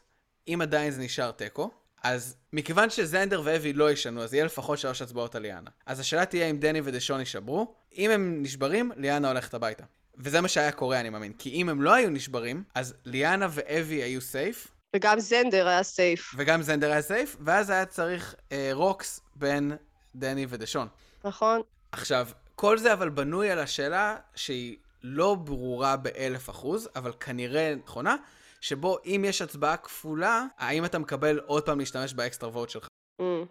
אם 0.47 0.59
עדיין 0.61 0.91
זה 0.91 1.01
נשאר 1.01 1.31
תיקו, 1.31 1.71
אז 2.03 2.35
מכיוון 2.53 2.89
שזנדר 2.89 3.41
ואבי 3.45 3.73
לא 3.73 3.91
ישנו, 3.91 4.23
אז 4.23 4.33
יהיה 4.33 4.45
לפחות 4.45 4.79
שלוש 4.79 5.01
הצבעות 5.01 5.35
על 5.35 5.41
ליאנה. 5.41 5.69
אז 5.85 5.99
השאלה 5.99 6.25
תהיה 6.25 6.49
אם 6.49 6.57
דני 6.57 6.81
ודשון 6.83 7.19
יישברו. 7.19 7.75
אם 7.97 8.11
הם 8.11 8.41
נשברים, 8.41 8.91
ליאנה 8.95 9.27
הולכת 9.27 9.53
הביתה. 9.53 9.83
וזה 10.17 10.41
מה 10.41 10.47
שהיה 10.47 10.71
קורה, 10.71 10.99
אני 10.99 11.09
מאמין. 11.09 11.33
כי 11.33 11.49
אם 11.49 11.69
הם 11.69 11.81
לא 11.81 11.93
היו 11.93 12.09
נשברים, 12.09 12.63
אז 12.75 12.93
ליאנה 13.05 13.47
ואבי 13.51 13.95
היו 13.95 14.21
safe, 14.21 14.67
וגם 14.95 15.19
זנדר 15.19 15.67
היה 15.67 15.83
סייף, 15.83 16.33
וגם 16.37 16.61
זנדר 16.61 16.91
היה 16.91 17.01
safe, 17.01 17.37
ואז 17.39 17.69
היה 17.69 17.85
צריך 17.85 18.35
אה, 18.51 18.69
rocks 18.73 19.19
בין 19.35 19.71
דני 20.15 20.45
ודשון. 20.49 20.87
נכון? 21.23 21.61
עכשיו, 21.91 22.27
כל 22.55 22.77
זה 22.77 22.93
אבל 22.93 23.09
בנוי 23.09 23.51
על 23.51 23.59
השאלה 23.59 24.17
שהיא 24.35 24.77
לא 25.03 25.35
ברורה 25.35 25.97
באלף 25.97 26.49
אחוז, 26.49 26.89
אבל 26.95 27.13
כנראה 27.19 27.73
נכונה, 27.83 28.15
שבו 28.61 28.97
אם 29.05 29.25
יש 29.27 29.41
הצבעה 29.41 29.77
כפולה, 29.77 30.45
האם 30.57 30.85
אתה 30.85 30.99
מקבל 30.99 31.39
עוד 31.39 31.65
פעם 31.65 31.79
להשתמש 31.79 32.13
ב 32.13 32.19
extra 32.19 32.49
vote 32.49 32.69
שלך. 32.69 32.87
אמ, 33.19 33.45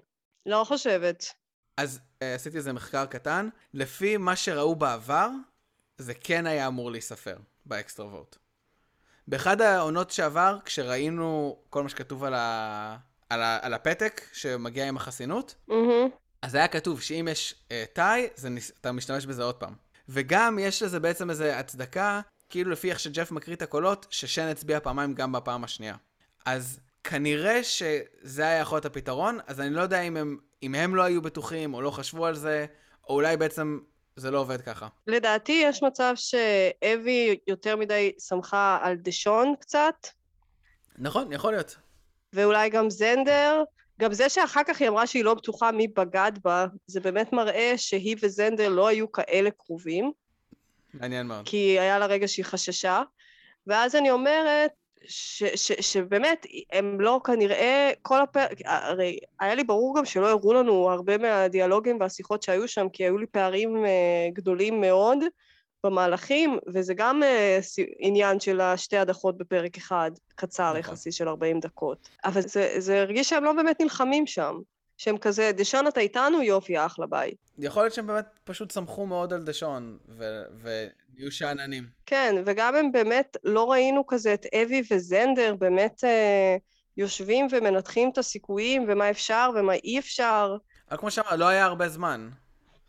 לא 0.47 0.65
חושבת. 0.65 1.25
אז 1.77 2.01
אה, 2.23 2.35
עשיתי 2.35 2.57
איזה 2.57 2.73
מחקר 2.73 3.07
קטן, 3.07 3.49
לפי 3.75 4.17
מה 4.17 4.37
שראו 4.37 4.77
בעבר, 4.77 5.29
זה 5.99 6.15
כן 6.15 6.47
היה 6.47 6.67
אמור 6.67 6.91
להיספר 6.91 7.37
באקסטרה 7.67 8.07
ווט. 8.07 8.37
באחד 9.29 9.61
העונות 9.61 10.11
שעבר, 10.11 10.59
כשראינו 10.65 11.59
כל 11.71 11.83
מה 11.83 11.89
שכתוב 11.89 12.25
על, 12.25 12.35
ה... 12.35 12.97
על, 13.31 13.43
ה... 13.43 13.59
על 13.63 13.75
הפתק 13.75 14.23
שמגיע 14.33 14.89
עם 14.89 14.97
החסינות, 14.97 15.55
מהמם, 15.69 16.09
אז 16.43 16.55
היה 16.55 16.69
כתוב 16.69 17.01
שאם 17.01 17.29
יש 17.31 17.55
אה, 17.73 17.85
תאי, 17.93 18.29
זה 18.35 18.49
נס- 18.49 18.73
אתה 18.81 18.93
משתמש 18.93 19.27
בזה 19.27 19.43
עוד 19.43 19.55
פעם. 19.55 19.75
וגם 20.09 20.59
יש 20.59 20.83
לזה 20.83 21.01
בעצם 21.01 21.31
איזו 21.31 21.45
הצדקה, 21.45 22.21
כאילו 22.49 22.71
לפי 22.71 22.91
איך 22.91 23.01
שג'ף 23.01 23.31
מקריא 23.31 23.57
את 23.57 23.63
הקולות, 23.63 24.07
ששן 24.11 24.47
הצביע 24.47 24.81
פעמיים 24.81 25.15
גם 25.15 25.33
בפעם 25.33 25.65
השנייה. 25.65 25.97
אז 26.47 26.81
כנראה 27.05 27.65
שזה 27.65 28.43
היה 28.43 28.59
יכול 28.59 28.77
להיות 28.77 28.85
הפתרון, 28.87 29.39
אז 29.47 29.61
אני 29.61 29.71
לא 29.75 29.81
יודע 29.81 30.01
אם 30.01 30.17
הם, 30.17 30.39
אם 30.63 30.75
הם 30.75 30.95
לא 30.95 31.03
היו 31.03 31.23
בטוחים 31.23 31.75
או 31.75 31.83
לא 31.83 31.91
חשבו 31.91 32.27
על 32.27 32.35
זה, 32.35 32.67
או 33.09 33.15
אולי 33.15 33.37
בעצם 33.37 33.79
זה 34.17 34.31
לא 34.31 34.39
עובד 34.39 34.61
ככה. 34.61 34.89
לדעתי 35.07 35.63
יש 35.65 35.83
מצב 35.83 36.13
שאבי 36.17 37.39
יותר 37.47 37.77
מדי 37.77 38.13
שמחה 38.29 38.79
על 38.83 38.97
דשון 38.97 39.55
קצת, 39.61 39.95
נכון, 40.99 41.33
יכול 41.33 41.53
להיות. 41.53 41.77
ואולי 42.33 42.71
גם 42.71 42.91
זנדר. 42.91 43.63
גם 44.01 44.13
זה 44.13 44.29
שאחר 44.29 44.61
כך 44.67 44.81
היא 44.81 44.89
אמרה 44.89 45.07
שהיא 45.07 45.25
לא 45.25 45.35
בטוחה 45.35 45.73
מי 45.73 45.89
בגד 45.89 46.33
בה, 46.45 46.67
זה 46.87 47.01
באמת 47.01 47.33
מראה 47.33 47.73
שהיא 47.77 48.17
וזנדר 48.23 48.69
לא 48.69 48.87
היו 48.87 49.13
כאלה 49.13 49.51
קרובים, 49.51 50.13
מעניין 50.95 51.27
מאוד. 51.27 51.43
כי 51.45 51.81
היה 51.81 51.99
לה 51.99 52.07
רגע 52.07 52.29
שהיא 52.29 52.45
חששה. 52.45 53.03
ואז 53.67 53.97
אני 53.97 54.11
אומרת, 54.11 54.71
ש, 55.05 55.45
ש, 55.45 55.73
שבאמת, 55.73 56.47
הם 56.73 57.01
לא 57.01 57.21
כנראה, 57.25 57.91
כל 58.03 58.23
הפרק, 58.23 58.59
הרי 58.65 59.19
היה 59.41 59.55
לי 59.55 59.65
ברור 59.65 59.99
גם 59.99 60.05
שלא 60.05 60.31
הראו 60.31 60.55
לנו 60.55 60.91
הרבה 60.91 61.19
מהדיאלוגים 61.19 62.01
והשיחות 62.01 62.43
שהיו 62.43 62.69
שם, 62.69 62.89
כי 62.93 63.05
היו 63.05 63.19
לי 63.19 63.27
פערים 63.27 63.85
אה, 63.87 64.29
גדולים 64.33 64.81
מאוד 64.81 65.19
במהלכים, 65.87 66.59
וזה 66.67 66.95
גם 66.95 67.23
סי- 67.61 67.93
עניין 67.99 68.41
של 68.41 68.61
השתי 68.61 68.97
הדחות 68.97 69.39
בפרק 69.39 69.77
אחד, 69.77 70.11
קצר 70.35 70.69
נכון. 70.69 70.81
יחסי 70.81 71.13
של 71.13 71.29
40 71.29 71.61
דקות. 71.61 72.09
אבל 72.25 72.41
זה, 72.41 72.75
זה 72.79 73.01
הרגיש 73.01 73.29
שהם 73.29 73.45
לא 73.45 73.53
באמת 73.53 73.81
נלחמים 73.81 74.27
שם. 74.27 74.59
שהם 74.97 75.19
כזה, 75.19 75.51
דשון 75.57 75.87
אתה 75.87 76.01
איתנו? 76.01 76.43
יופי, 76.43 76.79
אחלה, 76.87 77.07
ביי. 77.07 77.31
יכול 77.59 77.83
להיות 77.83 77.95
שהם 77.95 78.07
באמת 78.07 78.25
פשוט 78.45 78.73
סמכו 78.73 79.07
מאוד 79.07 79.33
על 79.33 79.43
דשון, 79.43 79.99
ונהיו 80.63 81.31
שאננים. 81.33 81.85
כן, 82.07 82.35
וגם 82.47 82.77
הם 82.77 82.93
באמת, 82.93 83.37
לא 83.45 83.71
ראינו 83.71 84.07
כזה 84.07 84.35
את 84.35 84.47
אבי 84.55 84.83
וזנדר 84.91 85.55
באמת 85.59 86.05
אה, 86.05 86.57
יושבים 86.97 87.47
ומנתחים 87.51 88.11
את 88.13 88.19
הסיכויים 88.19 88.85
ומה 88.89 89.11
אפשר 89.11 89.51
ומה 89.57 89.75
אי 89.75 89.99
אפשר. 89.99 90.57
אבל 90.91 90.99
כמו 90.99 91.11
שאמרת, 91.11 91.33
לא 91.33 91.49
היה 91.49 91.65
הרבה 91.65 91.89
זמן. 91.89 92.29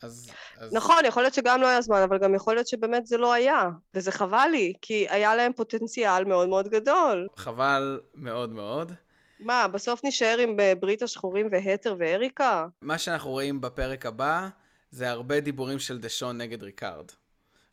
אז... 0.01 0.31
אז... 0.57 0.73
נכון, 0.73 1.05
יכול 1.05 1.23
להיות 1.23 1.33
שגם 1.33 1.61
לא 1.61 1.67
היה 1.67 1.81
זמן, 1.81 2.01
אבל 2.01 2.17
גם 2.17 2.35
יכול 2.35 2.53
להיות 2.53 2.67
שבאמת 2.67 3.05
זה 3.05 3.17
לא 3.17 3.33
היה, 3.33 3.69
וזה 3.93 4.11
חבל 4.11 4.47
לי, 4.51 4.73
כי 4.81 5.05
היה 5.09 5.35
להם 5.35 5.53
פוטנציאל 5.53 6.23
מאוד 6.23 6.49
מאוד 6.49 6.67
גדול. 6.67 7.27
חבל 7.35 7.99
מאוד 8.15 8.49
מאוד. 8.49 8.91
מה, 9.39 9.67
בסוף 9.67 10.03
נישאר 10.03 10.37
עם 10.37 10.59
אה, 10.59 10.73
ברית 10.79 11.01
השחורים 11.01 11.47
והתר 11.51 11.95
ואריקה? 11.99 12.67
מה 12.81 12.97
שאנחנו 12.97 13.29
רואים 13.29 13.61
בפרק 13.61 14.05
הבא, 14.05 14.49
זה 14.91 15.09
הרבה 15.09 15.39
דיבורים 15.39 15.79
של 15.79 15.99
דשון 15.99 16.37
נגד 16.37 16.63
ריקארד. 16.63 17.05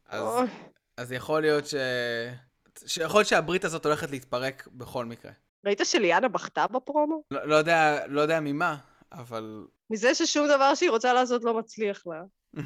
אז, 0.08 0.22
אוי. 0.22 0.46
אז 0.96 1.12
יכול 1.12 1.40
להיות 1.40 1.66
ש... 1.66 1.74
שיכול 2.86 3.18
להיות 3.18 3.28
שהברית 3.28 3.64
הזאת 3.64 3.86
הולכת 3.86 4.10
להתפרק 4.10 4.68
בכל 4.72 5.04
מקרה. 5.04 5.32
ראית 5.64 5.80
שליאנה 5.84 6.28
בכתה 6.28 6.66
בפרומו? 6.66 7.22
לא, 7.30 7.48
לא, 7.48 7.54
יודע, 7.54 8.06
לא 8.06 8.20
יודע 8.20 8.40
ממה, 8.40 8.76
אבל 9.12 9.66
מזה 9.90 10.14
ששום 10.14 10.46
דבר 10.48 10.74
שהיא 10.74 10.90
רוצה 10.90 11.12
לעשות 11.12 11.44
לא 11.44 11.54
מצליח 11.58 12.06
לה. 12.06 12.22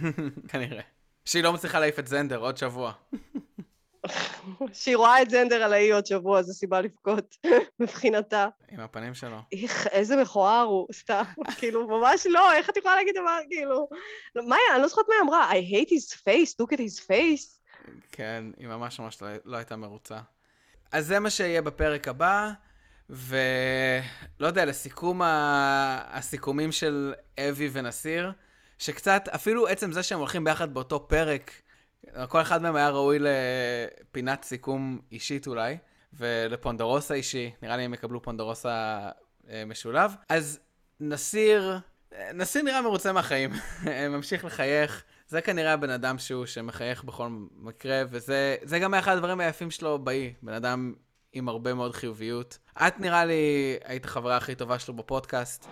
כנראה. 0.48 0.82
שהיא 1.24 1.42
לא 1.42 1.52
מצליחה 1.52 1.80
להעיף 1.80 1.98
את 1.98 2.06
זנדר 2.06 2.38
עוד 2.38 2.56
שבוע. 2.56 2.92
שהיא 4.72 4.96
רואה 4.96 5.22
את 5.22 5.30
זנדר 5.30 5.62
על 5.62 5.72
האי 5.72 5.92
עוד 5.92 6.06
שבוע, 6.06 6.42
זו 6.42 6.52
סיבה 6.52 6.80
לבכות, 6.80 7.36
מבחינתה. 7.80 8.48
עם 8.68 8.80
הפנים 8.80 9.14
שלו. 9.14 9.38
איך, 9.52 9.86
איזה 9.86 10.16
מכוער 10.16 10.62
הוא, 10.62 10.86
סתם, 10.92 11.22
כאילו, 11.58 11.88
ממש 11.88 12.26
לא, 12.26 12.52
איך 12.52 12.70
את 12.70 12.76
יכולה 12.76 12.96
להגיד 12.96 13.14
דבר, 13.14 13.38
כאילו... 13.50 13.88
מאיה, 14.36 14.74
אני 14.74 14.82
לא 14.82 14.88
זוכרת 14.88 15.04
מה 15.08 15.14
היא 15.14 15.22
אמרה, 15.22 15.52
I 15.52 15.54
hate 15.54 15.90
his 15.90 16.14
face, 16.14 16.62
look 16.62 16.72
at 16.72 16.78
his 16.78 17.06
face. 17.08 17.62
כן, 18.12 18.44
היא 18.56 18.68
ממש 18.68 19.00
ממש 19.00 19.22
לא, 19.22 19.28
לא 19.44 19.56
הייתה 19.56 19.76
מרוצה. 19.76 20.18
אז 20.92 21.06
זה 21.06 21.18
מה 21.18 21.30
שיהיה 21.30 21.62
בפרק 21.62 22.08
הבא, 22.08 22.52
ולא 23.10 24.46
יודע, 24.46 24.64
לסיכום 24.64 25.22
ה... 25.22 26.18
הסיכומים 26.18 26.72
של 26.72 27.14
אבי 27.40 27.68
ונסיר, 27.72 28.32
שקצת, 28.78 29.28
אפילו 29.34 29.66
עצם 29.66 29.92
זה 29.92 30.02
שהם 30.02 30.18
הולכים 30.18 30.44
ביחד 30.44 30.74
באותו 30.74 31.08
פרק, 31.08 31.50
כל 32.28 32.40
אחד 32.40 32.62
מהם 32.62 32.76
היה 32.76 32.90
ראוי 32.90 33.18
לפינת 33.20 34.44
סיכום 34.44 34.98
אישית 35.12 35.46
אולי, 35.46 35.76
ולפונדרוסה 36.12 37.14
אישי, 37.14 37.52
נראה 37.62 37.76
לי 37.76 37.82
הם 37.82 37.94
יקבלו 37.94 38.22
פונדרוסה 38.22 39.08
אה, 39.50 39.64
משולב. 39.66 40.14
אז 40.28 40.60
נסיר, 41.00 41.78
נסיר 42.34 42.62
נראה 42.62 42.82
מרוצה 42.82 43.12
מהחיים, 43.12 43.50
ממשיך 44.10 44.44
לחייך. 44.44 45.04
זה 45.28 45.40
כנראה 45.40 45.72
הבן 45.72 45.90
אדם 45.90 46.18
שהוא, 46.18 46.46
שמחייך 46.46 47.04
בכל 47.04 47.28
מקרה, 47.56 48.02
וזה 48.10 48.56
זה 48.62 48.78
גם 48.78 48.94
היה 48.94 49.00
אחד 49.00 49.12
הדברים 49.12 49.40
היפים 49.40 49.70
שלו 49.70 49.98
באי, 49.98 50.32
בן 50.42 50.52
אדם 50.52 50.94
עם 51.32 51.48
הרבה 51.48 51.74
מאוד 51.74 51.94
חיוביות. 51.94 52.58
את 52.86 53.00
נראה 53.00 53.24
לי 53.24 53.76
היית 53.84 54.04
החברה 54.04 54.36
הכי 54.36 54.54
טובה 54.54 54.78
שלו 54.78 54.94
בפודקאסט, 54.94 55.66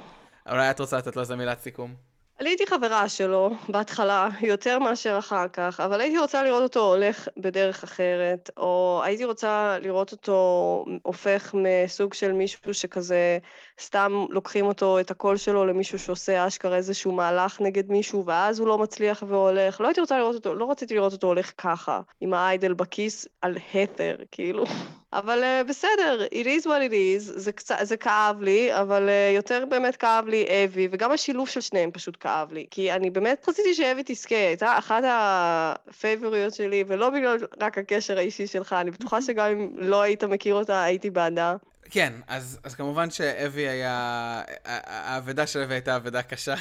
אולי 0.51 0.71
את 0.71 0.81
רוצה 0.81 0.99
לתת 0.99 1.17
לו 1.17 1.23
איזה 1.23 1.37
מילת 1.37 1.61
סיכום? 1.61 1.95
אני 2.41 2.49
הייתי 2.49 2.67
חברה 2.67 3.09
שלו 3.09 3.51
בהתחלה, 3.69 4.29
יותר 4.41 4.79
מאשר 4.79 5.19
אחר 5.19 5.49
כך, 5.49 5.81
אבל 5.81 6.01
הייתי 6.01 6.19
רוצה 6.19 6.43
לראות 6.43 6.63
אותו 6.63 6.81
הולך 6.81 7.29
בדרך 7.37 7.85
אחרת, 7.85 8.51
או 8.57 9.01
הייתי 9.05 9.25
רוצה 9.25 9.79
לראות 9.83 10.13
אותו 10.13 10.85
הופך 11.03 11.55
מסוג 11.55 12.15
של 12.15 12.33
מישהו 12.33 12.75
שכזה 12.75 13.39
סתם 13.81 14.27
לוקחים 14.31 14.67
אותו, 14.67 15.01
את 15.01 15.11
הקול 15.11 15.37
שלו, 15.37 15.67
למישהו 15.67 15.99
שעושה 15.99 16.47
אשכרה 16.47 16.77
איזשהו 16.77 17.13
מהלך 17.13 17.61
נגד 17.61 17.91
מישהו, 17.91 18.25
ואז 18.27 18.59
הוא 18.59 18.69
לא 18.69 18.79
מצליח 18.79 19.23
והולך. 19.27 19.81
לא 19.81 19.87
הייתי 19.87 20.01
רוצה 20.01 20.19
לראות 20.19 20.35
אותו, 20.35 20.55
לא 20.55 20.71
רציתי 20.71 20.95
לראות 20.95 21.13
אותו 21.13 21.27
הולך 21.27 21.53
ככה, 21.59 22.01
עם 22.21 22.35
האיידל 22.35 22.73
בכיס 22.73 23.29
על 23.43 23.57
התר, 23.75 24.17
כאילו. 24.31 24.65
אבל 25.13 25.43
uh, 25.43 25.69
בסדר, 25.69 26.27
it 26.27 26.47
is 26.47 26.65
what 26.65 26.91
it 26.91 26.93
is, 26.93 27.21
זה, 27.21 27.53
קצ... 27.53 27.71
זה 27.83 27.97
כאב 27.97 28.43
לי, 28.43 28.81
אבל 28.81 29.09
uh, 29.09 29.37
יותר 29.37 29.65
באמת 29.69 29.97
כאב 29.97 30.27
לי 30.27 30.47
אבי, 30.65 30.89
וגם 30.91 31.13
השילוב 31.13 31.49
של 31.49 31.61
שניהם 31.61 31.91
פשוט 31.91 32.17
כאב 32.21 32.53
לי, 32.53 32.67
כי 32.71 32.93
אני 32.93 33.11
באמת 33.11 33.49
רציתי 33.49 33.75
שאבי 33.75 34.03
תזכה, 34.07 34.35
הייתה 34.35 34.79
אחת 34.79 35.03
הפייבוריות 35.07 36.55
שלי, 36.55 36.85
ולא 36.87 37.11
בגלל 37.11 37.39
רק 37.61 37.79
הקשר 37.79 38.19
האישי 38.19 38.47
שלך, 38.47 38.73
אני 38.73 38.91
בטוחה 38.91 39.23
שגם 39.23 39.51
אם 39.51 39.71
לא 39.77 40.03
היית 40.03 40.25
מכיר 40.25 40.55
אותה, 40.55 40.83
הייתי 40.83 41.11
בעדה. 41.11 41.57
כן, 41.91 42.13
אז, 42.27 42.61
אז 42.65 42.75
כמובן 42.75 43.11
שאבי 43.11 43.69
היה, 43.69 44.43
האבדה 44.65 45.47
של 45.47 45.63
אבי 45.63 45.75
הייתה 45.75 45.97
אבדה 45.97 46.23
קשה 46.23 46.55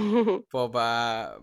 פה, 0.50 0.68
ב, 0.72 0.78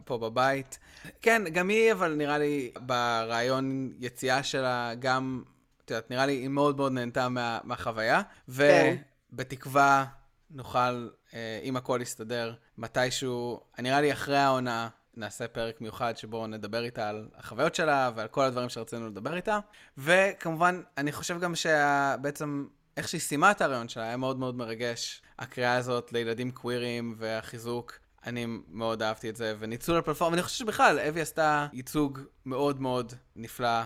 פה 0.05 0.17
בבית. 0.17 0.79
כן, 1.21 1.41
גם 1.53 1.69
היא, 1.69 1.91
אבל 1.91 2.13
נראה 2.13 2.38
לי 2.38 2.71
ברעיון 2.79 3.93
יציאה 3.99 4.43
שלה, 4.43 4.91
גם, 4.99 5.43
את 5.86 5.91
יודעת, 5.91 6.11
נראה 6.11 6.25
לי 6.25 6.33
היא 6.33 6.47
מאוד 6.47 6.77
מאוד 6.77 6.91
נהנתה 6.91 7.29
מה, 7.29 7.59
מהחוויה, 7.63 8.21
כן. 8.57 8.95
ובתקווה 9.31 10.05
נוכל, 10.51 11.09
אה, 11.33 11.59
אם 11.63 11.77
הכל 11.77 11.99
יסתדר, 12.01 12.53
מתישהו, 12.77 13.61
נראה 13.79 14.01
לי 14.01 14.11
אחרי 14.13 14.38
העונה, 14.38 14.89
נעשה 15.17 15.47
פרק 15.47 15.81
מיוחד 15.81 16.17
שבו 16.17 16.47
נדבר 16.47 16.83
איתה 16.83 17.09
על 17.09 17.27
החוויות 17.36 17.75
שלה 17.75 18.11
ועל 18.15 18.27
כל 18.27 18.43
הדברים 18.43 18.69
שרצינו 18.69 19.07
לדבר 19.07 19.36
איתה. 19.36 19.59
וכמובן, 19.97 20.81
אני 20.97 21.11
חושב 21.11 21.39
גם 21.39 21.55
שבעצם 21.55 22.65
איך 22.97 23.07
שהיא 23.07 23.21
סיימה 23.21 23.51
את 23.51 23.61
הרעיון 23.61 23.89
שלה 23.89 24.03
היה 24.03 24.17
מאוד 24.17 24.39
מאוד 24.39 24.55
מרגש. 24.55 25.21
הקריאה 25.39 25.75
הזאת 25.75 26.13
לילדים 26.13 26.51
קווירים 26.51 27.15
והחיזוק, 27.17 27.99
אני 28.25 28.45
מאוד 28.67 29.01
אהבתי 29.01 29.29
את 29.29 29.35
זה, 29.35 29.55
וניצול 29.59 29.97
הפלטפורמה, 29.97 30.31
ואני 30.31 30.43
חושב 30.43 30.57
שבכלל, 30.57 30.99
אבי 30.99 31.21
עשתה 31.21 31.67
ייצוג 31.73 32.19
מאוד 32.45 32.81
מאוד 32.81 33.13
נפלא 33.35 33.81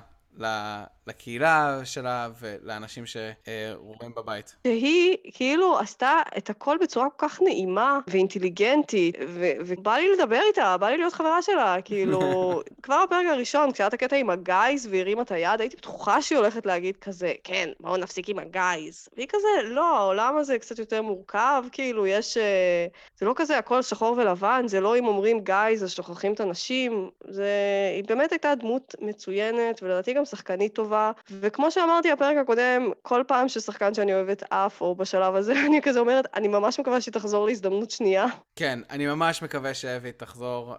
לקהילה 1.10 1.80
שלה 1.84 2.30
ולאנשים 2.40 3.04
שרואים 3.06 4.12
בבית. 4.16 4.56
שהיא 4.68 5.18
כאילו 5.34 5.80
עשתה 5.80 6.22
את 6.38 6.50
הכל 6.50 6.78
בצורה 6.82 7.10
כל 7.10 7.28
כך 7.28 7.42
נעימה 7.42 8.00
ואינטליגנטית, 8.08 9.18
ו- 9.28 9.52
ובא 9.60 9.96
לי 9.96 10.10
לדבר 10.14 10.42
איתה, 10.48 10.78
בא 10.78 10.90
לי 10.90 10.98
להיות 10.98 11.14
חברה 11.14 11.42
שלה, 11.42 11.76
כאילו, 11.86 12.20
כבר 12.84 13.04
בפרק 13.06 13.26
הראשון, 13.30 13.72
כשהיה 13.72 13.88
את 13.88 13.94
הקטע 13.94 14.16
עם 14.16 14.30
הגייז 14.30 14.88
והרימה 14.92 15.22
את 15.22 15.32
היד, 15.32 15.62
הייתי 15.62 15.76
בטוחה 15.76 16.22
שהיא 16.22 16.38
הולכת 16.38 16.66
להגיד 16.66 16.98
כזה, 16.98 17.34
כן, 17.44 17.70
בואו 17.80 17.98
נפסיק 17.98 18.30
עם 18.30 18.40
הגייז. 18.40 19.08
והיא 19.18 19.28
כזה, 19.30 19.48
לא, 19.64 19.98
העולם 19.98 20.38
הזה 20.38 20.60
קצת 20.60 20.80
יותר 20.80 21.02
מורכב, 21.02 21.64
כאילו, 21.72 22.08
יש... 22.08 22.38
אה, 22.38 22.88
זה 23.20 23.26
לא 23.26 23.34
כזה 23.36 23.58
הכל 23.58 23.82
שחור 23.82 24.18
ולבן, 24.18 24.68
זה 24.68 24.82
לא 24.82 24.98
אם 24.98 25.06
אומרים 25.06 25.40
גייז 25.40 25.84
אז 25.84 25.92
שוכחים 25.92 26.34
את 26.34 26.40
הנשים, 26.40 27.10
זה... 27.28 27.50
היא 27.96 28.04
באמת 28.04 28.32
הייתה 28.32 28.56
דמות 28.56 28.96
מצוינת, 29.02 29.84
ולדעתי 29.84 30.14
גם 30.14 30.26
שחקנית 30.26 30.74
טובה, 30.74 30.99
וכמו 31.30 31.72
שאמרתי 31.72 32.12
בפרק 32.14 32.38
הקודם, 32.38 32.92
כל 33.02 33.24
פעם 33.28 33.50
ששחקן 33.50 33.94
שאני 33.94 34.14
אוהבת 34.14 34.44
עף, 34.50 34.82
או 34.82 34.96
בשלב 34.96 35.36
הזה, 35.36 35.54
אני 35.68 35.82
כזה 35.82 36.00
אומרת, 36.00 36.26
אני 36.36 36.48
ממש 36.48 36.80
מקווה 36.80 37.02
שהיא 37.02 37.14
תחזור 37.14 37.48
להזדמנות 37.48 37.92
שנייה. 37.92 38.26
כן, 38.56 38.80
אני 38.90 39.08
ממש 39.08 39.42
מקווה 39.42 39.74
שאבי 39.74 40.12
תחזור. 40.12 40.76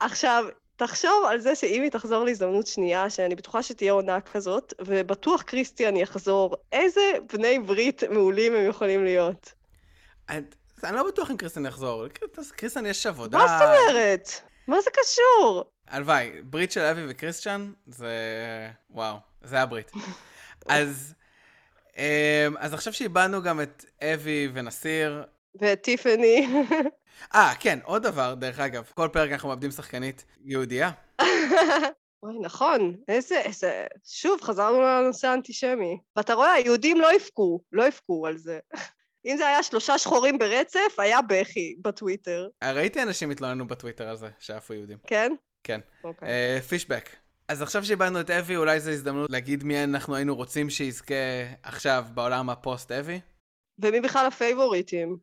עכשיו, 0.00 0.44
תחשוב 0.76 1.24
על 1.28 1.40
זה 1.40 1.54
שאם 1.54 1.82
היא 1.82 1.90
תחזור 1.90 2.24
להזדמנות 2.24 2.66
שנייה, 2.66 3.10
שאני 3.10 3.34
בטוחה 3.34 3.62
שתהיה 3.62 3.92
עונה 3.92 4.20
כזאת, 4.20 4.74
ובטוח 4.80 5.42
קריסטיאן 5.42 5.96
יחזור, 5.96 6.56
איזה 6.72 7.00
בני 7.32 7.58
ברית 7.58 8.04
מעולים 8.04 8.54
הם 8.54 8.68
יכולים 8.68 9.04
להיות. 9.04 9.52
אני, 10.28 10.40
אני 10.84 10.96
לא 10.96 11.06
בטוח 11.08 11.30
אם 11.30 11.36
קריסטן 11.36 11.66
יחזור. 11.66 12.04
קריסטן 12.56 12.86
יש 12.86 13.06
עבודה... 13.06 13.38
מה 13.38 13.46
זאת 13.48 13.66
אומרת? 13.66 14.30
מה 14.68 14.80
זה 14.80 14.90
קשור? 14.90 15.64
הלוואי, 15.88 16.30
ברית 16.42 16.72
של 16.72 16.80
אבי 16.80 17.00
וקריסטיאן 17.08 17.72
זה... 17.86 18.10
וואו, 18.90 19.16
זה 19.46 19.60
הברית. 19.60 19.90
אז 20.68 21.14
אמ, 21.96 22.56
אז 22.58 22.74
עכשיו 22.74 22.92
שאיבדנו 22.92 23.42
גם 23.42 23.60
את 23.60 23.84
אבי 24.02 24.48
ונסיר. 24.54 25.24
ואת 25.60 25.82
טיפני. 25.82 26.46
אה, 27.34 27.52
כן, 27.60 27.78
עוד 27.84 28.02
דבר, 28.02 28.34
דרך 28.34 28.60
אגב, 28.60 28.90
כל 28.94 29.08
פרק 29.12 29.30
אנחנו 29.30 29.48
מאבדים 29.48 29.70
שחקנית 29.70 30.24
יהודייה. 30.44 30.90
אוי, 32.22 32.38
נכון, 32.42 32.96
איזה, 33.08 33.40
איזה... 33.40 33.86
שוב, 34.04 34.40
חזרנו 34.42 34.80
לנושא 34.80 35.28
האנטישמי. 35.28 35.98
ואתה 36.16 36.34
רואה, 36.34 36.52
היהודים 36.52 37.00
לא 37.00 37.14
יבכו, 37.14 37.60
לא 37.72 37.86
יבכו 37.86 38.26
על 38.26 38.36
זה. 38.36 38.58
אם 39.26 39.36
זה 39.36 39.48
היה 39.48 39.62
שלושה 39.62 39.98
שחורים 39.98 40.38
ברצף, 40.38 40.98
היה 40.98 41.22
בכי 41.22 41.76
בטוויטר. 41.82 42.48
ראיתי 42.64 43.02
אנשים 43.02 43.30
התלוננו 43.30 43.66
בטוויטר 43.66 44.08
על 44.08 44.16
זה, 44.16 44.28
שעפו 44.38 44.74
יהודים. 44.74 44.98
כן? 45.06 45.32
כן. 45.64 45.80
אוקיי. 46.04 46.28
אה, 46.28 46.58
פישבק. 46.68 47.10
אז 47.48 47.62
עכשיו 47.62 47.84
שאיבדנו 47.84 48.20
את 48.20 48.30
אבי, 48.30 48.56
אולי 48.56 48.80
זו 48.80 48.90
הזדמנות 48.90 49.30
להגיד 49.30 49.64
מי 49.64 49.84
אנחנו 49.84 50.16
היינו 50.16 50.34
רוצים 50.34 50.70
שיזכה 50.70 51.14
עכשיו 51.62 52.04
בעולם 52.14 52.50
הפוסט 52.50 52.92
אבי? 52.92 53.20
ומי 53.78 54.00
בכלל 54.00 54.26
הפייבוריטים? 54.26 55.16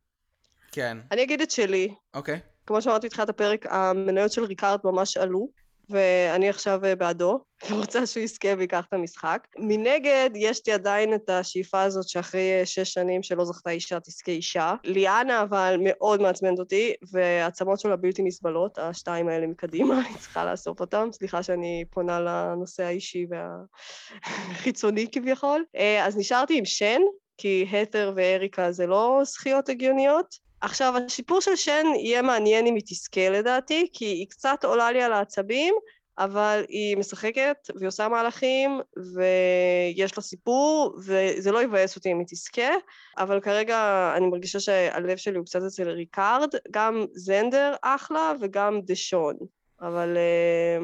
כן. 0.72 0.98
אני 1.12 1.24
אגיד 1.24 1.42
את 1.42 1.52
שלי. 1.52 1.96
אוקיי. 2.14 2.40
כמו 2.68 2.82
שאמרתי 2.82 3.08
בתחילת 3.08 3.30
הפרק, 3.30 3.66
המניות 3.70 4.32
של 4.32 4.44
ריקארד 4.44 4.80
ממש 4.84 5.18
עלו. 5.18 5.50
ואני 5.90 6.50
עכשיו 6.50 6.86
אה, 6.86 6.96
בעדו, 6.96 7.40
ורוצה 7.70 8.06
שהוא 8.06 8.24
יזכה 8.24 8.48
ויקח 8.58 8.86
את 8.90 8.94
המשחק. 8.94 9.48
מנגד, 9.58 10.30
יש 10.36 10.62
לי 10.68 10.74
עדיין 10.74 11.14
את 11.14 11.30
השאיפה 11.30 11.82
הזאת 11.82 12.10
שאחרי 12.10 12.60
אה, 12.60 12.66
שש 12.66 12.94
שנים 12.94 13.24
שלא 13.24 13.46
זכתה 13.46 13.70
אישה, 13.70 14.00
תזכה 14.00 14.32
אישה. 14.32 14.74
ליאנה 14.84 15.42
אבל 15.42 15.78
מאוד 15.80 16.22
מעצבנת 16.22 16.60
אותי, 16.60 16.94
והצמות 17.12 17.80
שלה 17.80 17.96
בלתי 17.96 18.24
נסבלות, 18.24 18.78
השתיים 18.78 19.28
האלה 19.28 19.48
מקדימה, 19.48 20.00
אני 20.08 20.18
צריכה 20.18 20.52
לאסוף 20.52 20.80
אותם. 20.80 21.10
סליחה 21.12 21.44
שאני 21.44 21.86
פונה 21.90 22.20
לנושא 22.20 22.84
האישי 22.84 23.26
והחיצוני 23.30 25.08
כביכול. 25.12 25.64
אה, 25.76 26.06
אז 26.06 26.18
נשארתי 26.18 26.58
עם 26.58 26.66
שן, 26.66 27.02
כי 27.38 27.68
התר 27.72 28.14
ואריקה 28.16 28.72
זה 28.72 28.88
לא 28.88 29.22
זכיות 29.24 29.70
הגיוניות. 29.70 30.53
עכשיו, 30.64 30.94
הסיפור 31.08 31.42
של 31.42 31.56
שן 31.56 31.86
יהיה 31.96 32.22
מעניין 32.22 32.68
אם 32.68 32.76
היא 32.76 32.84
תזכה 32.86 33.30
לדעתי, 33.30 33.88
כי 33.94 34.06
היא 34.06 34.28
קצת 34.30 34.64
עולה 34.64 34.92
לי 34.92 35.02
על 35.02 35.14
העצבים, 35.14 35.76
אבל 36.18 36.66
היא 36.70 36.98
משחקת 36.98 37.58
והיא 37.76 37.88
עושה 37.88 38.08
מהלכים 38.08 38.82
ויש 39.16 40.18
לה 40.18 40.24
סיפור 40.24 40.96
וזה 41.06 41.52
לא 41.52 41.64
יבאס 41.64 41.96
אותי 41.96 42.12
אם 42.12 42.20
היא 42.20 42.28
תזכה 42.30 42.72
אבל 43.18 43.40
כרגע 43.40 44.12
אני 44.18 44.28
מרגישה 44.28 44.60
שהלב 44.60 45.18
שלי 45.18 45.38
הוא 45.38 45.46
קצת 45.46 45.60
אצל 45.68 45.90
ריקארד 45.90 46.50
גם 46.72 47.06
זנדר 47.14 47.76
אחלה 47.82 48.34
וגם 48.42 48.80
דשון 48.82 49.36
אבל... 49.82 50.18
אה, 50.18 50.78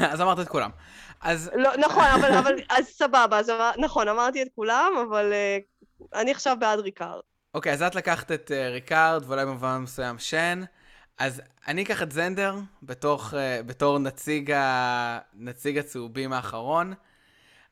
אז 0.12 0.20
אמרת 0.20 0.40
את 0.40 0.48
כולם. 0.48 0.70
אז... 1.20 1.50
לא, 1.54 1.76
נכון, 1.76 2.04
אבל, 2.04 2.32
אבל 2.40 2.54
אז 2.70 2.86
סבבה, 2.86 3.38
אז 3.38 3.52
נכון, 3.78 4.08
אמרתי 4.08 4.42
את 4.42 4.48
כולם, 4.54 4.92
אבל 5.08 5.32
uh, 5.32 6.04
אני 6.14 6.30
עכשיו 6.30 6.56
בעד 6.60 6.78
ריקארד. 6.78 7.20
אוקיי, 7.54 7.72
אז 7.72 7.82
את 7.82 7.94
לקחת 7.94 8.32
את 8.32 8.50
uh, 8.50 8.72
ריקארד, 8.72 9.24
ואולי 9.26 9.44
במובן 9.44 9.78
מסוים 9.78 10.18
שן. 10.18 10.62
אז 11.18 11.42
אני 11.68 11.82
אקח 11.82 12.02
את 12.02 12.12
זנדר 12.12 12.58
בתוך, 12.82 13.34
uh, 13.34 13.62
בתור 13.66 13.98
נציג, 13.98 14.50
ה... 14.50 15.18
נציג 15.34 15.78
הצהובים 15.78 16.32
האחרון. 16.32 16.94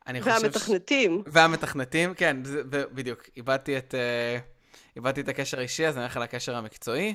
אני 0.07 0.20
והמתכנתים. 0.20 1.22
ש... 1.26 1.31
והמתכנתים, 1.33 2.14
כן, 2.14 2.45
זה, 2.45 2.62
בדיוק. 2.93 3.22
איבדתי 3.37 3.79
את, 3.79 3.95
uh, 3.95 4.43
איבדתי 4.97 5.20
את 5.20 5.29
הקשר 5.29 5.59
האישי, 5.59 5.87
אז 5.87 5.97
אני 5.97 6.05
הולך 6.05 6.16
על 6.16 6.22
הקשר 6.22 6.57
המקצועי. 6.57 7.14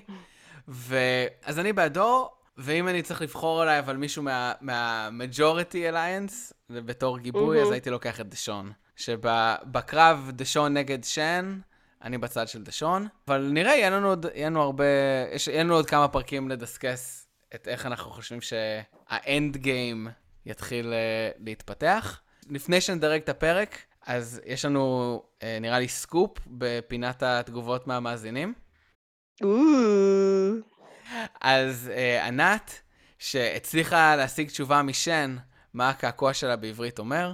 ו... 0.68 0.97
אז 1.43 1.59
אני 1.59 1.74
בעדו, 1.74 2.30
ואם 2.57 2.88
אני 2.88 3.01
צריך 3.01 3.22
לבחור 3.22 3.61
עליי 3.61 3.80
אבל 3.80 3.95
מישהו 3.95 4.24
מה-Majority 4.61 5.91
Alliance, 5.91 6.53
בתור 6.70 7.20
גיבוי, 7.20 7.59
mm-hmm. 7.59 7.66
אז 7.66 7.72
הייתי 7.72 7.89
לוקח 7.89 8.22
את 8.22 8.30
דשון. 8.30 8.72
שבקרב 8.95 10.32
דשון 10.34 10.74
נגד 10.74 11.03
שן, 11.03 11.59
אני 12.04 12.18
בצד 12.18 12.47
של 12.47 12.64
דשון, 12.64 13.08
אבל 13.28 13.49
נראה, 13.54 13.76
יהיה 13.76 13.89
לנו 13.89 14.08
עוד, 14.08 14.26
יהיה 14.34 14.49
לנו 14.49 14.62
הרבה, 14.62 14.86
יש, 15.34 15.47
יהיה 15.47 15.64
לנו 15.64 15.74
עוד 15.76 15.86
כמה 15.86 16.08
פרקים 16.08 16.49
לדסקס 16.49 17.28
את 17.56 17.68
איך 17.68 17.86
אנחנו 17.86 18.12
חושבים 18.12 18.39
שה 18.41 18.99
end 18.99 19.57
game 19.57 20.07
יתחיל 20.45 20.93
uh, 20.93 21.38
להתפתח. 21.45 22.22
לפני 22.49 22.82
שנדרג 22.82 23.22
את 23.22 23.30
הפרק, 23.30 23.78
אז 24.06 24.41
יש 24.45 24.66
לנו, 24.66 25.24
uh, 25.39 25.43
נראה 25.62 25.80
לי, 25.80 25.88
סקופ 25.88 26.38
בפינת 26.47 27.24
התגובות 27.24 27.88
מהמאזינים. 27.88 28.54
אז 31.41 31.91
uh, 31.93 32.26
ענת, 32.26 32.82
שהצליחה 33.20 34.16
להשיג 34.16 34.47
תשובה 34.47 34.82
משן, 34.82 35.38
מה 35.74 35.89
הקעקוע 35.89 36.34
שלה 36.34 36.56
בעברית 36.56 36.99
אומר, 36.99 37.34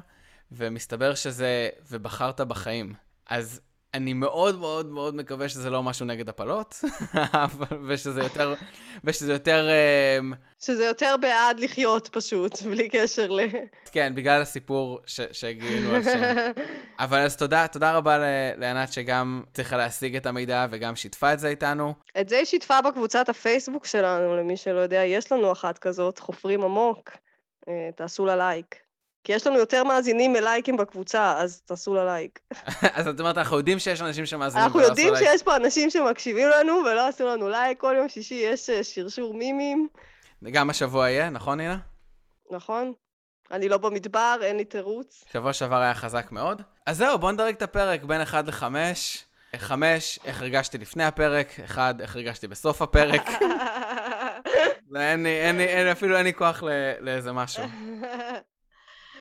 ומסתבר 0.51 1.15
שזה, 1.15 1.69
ובחרת 1.91 2.41
בחיים. 2.41 2.93
אז 3.29 3.61
אני 3.93 4.13
מאוד 4.13 4.59
מאוד 4.59 4.85
מאוד 4.85 5.15
מקווה 5.15 5.49
שזה 5.49 5.69
לא 5.69 5.83
משהו 5.83 6.05
נגד 6.05 6.29
הפלות, 6.29 6.75
ושזה 7.87 8.21
יותר, 8.21 8.53
ושזה 9.03 9.33
יותר... 9.33 9.67
אמ, 10.19 10.33
שזה 10.59 10.85
יותר 10.85 11.15
בעד 11.21 11.59
לחיות 11.59 12.07
פשוט, 12.07 12.61
בלי 12.61 12.89
קשר 12.89 13.31
ל... 13.31 13.39
כן, 13.91 14.13
בגלל 14.15 14.41
הסיפור 14.41 14.99
שהגיעו 15.31 15.95
על 15.95 16.03
שם. 16.03 16.21
אבל 16.99 17.19
אז 17.19 17.37
תודה, 17.37 17.67
תודה 17.67 17.91
רבה 17.91 18.17
לענת 18.57 18.93
שגם 18.93 19.43
צריכה 19.53 19.77
להשיג 19.77 20.15
את 20.15 20.25
המידע 20.25 20.67
וגם 20.71 20.95
שיתפה 20.95 21.33
את 21.33 21.39
זה 21.39 21.47
איתנו. 21.47 21.93
את 22.21 22.29
זה 22.29 22.37
היא 22.37 22.45
שיתפה 22.45 22.81
בקבוצת 22.81 23.29
הפייסבוק 23.29 23.85
שלנו, 23.85 24.37
למי 24.37 24.57
שלא 24.57 24.79
יודע, 24.79 25.03
יש 25.03 25.31
לנו 25.31 25.51
אחת 25.51 25.77
כזאת, 25.77 26.19
חופרים 26.19 26.63
עמוק, 26.63 27.09
אה, 27.67 27.89
תעשו 27.95 28.25
לה 28.25 28.35
לייק. 28.35 28.88
כי 29.23 29.33
יש 29.33 29.47
לנו 29.47 29.57
יותר 29.57 29.83
מאזינים 29.83 30.33
מלייקים 30.33 30.77
בקבוצה, 30.77 31.37
אז 31.37 31.61
תעשו 31.61 31.93
לה 31.93 32.05
לייק. 32.05 32.39
אז 32.97 33.07
את 33.07 33.19
אומרת, 33.19 33.37
אנחנו 33.37 33.57
יודעים 33.57 33.79
שיש 33.79 34.01
אנשים 34.01 34.25
שמאזינים 34.25 34.63
לייק. 34.63 34.75
אנחנו 34.75 34.89
יודעים 34.89 35.15
שיש 35.15 35.43
פה 35.43 35.55
אנשים 35.55 35.89
שמקשיבים 35.89 36.47
לנו 36.49 36.73
ולא 36.73 37.07
עשו 37.07 37.27
לנו 37.27 37.49
לייק. 37.49 37.79
כל 37.79 37.93
יום 37.97 38.09
שישי 38.09 38.35
יש 38.35 38.69
אה, 38.69 38.83
שרשור 38.83 39.33
מימים. 39.33 39.87
גם 40.51 40.69
השבוע 40.69 41.09
יהיה, 41.09 41.29
נכון, 41.29 41.57
נינה? 41.57 41.77
נכון. 42.51 42.93
אני 43.51 43.69
לא 43.69 43.77
במדבר, 43.77 44.37
אין 44.41 44.57
לי 44.57 44.65
תירוץ. 44.65 45.23
שבוע 45.31 45.53
שעבר 45.53 45.75
היה 45.75 45.93
חזק 45.93 46.31
מאוד. 46.31 46.61
אז 46.85 46.97
זהו, 46.97 47.17
בואו 47.17 47.31
נדרג 47.31 47.53
את 47.55 47.61
הפרק 47.61 48.03
בין 48.03 48.21
1 48.21 48.47
ל-5. 48.47 48.63
5, 49.57 50.19
איך 50.25 50.41
הרגשתי 50.41 50.77
לפני 50.77 51.03
הפרק, 51.03 51.59
1, 51.65 52.01
איך 52.01 52.15
הרגשתי 52.15 52.47
בסוף 52.47 52.81
הפרק. 52.81 53.21
אין 54.95 55.23
לי, 55.23 55.41
אין 55.41 55.57
לי, 55.57 55.63
אין, 55.63 55.87
אפילו 55.87 56.17
אין 56.17 56.25
לי 56.25 56.33
כוח 56.33 56.63
לאיזה 56.99 57.31
משהו. 57.31 57.63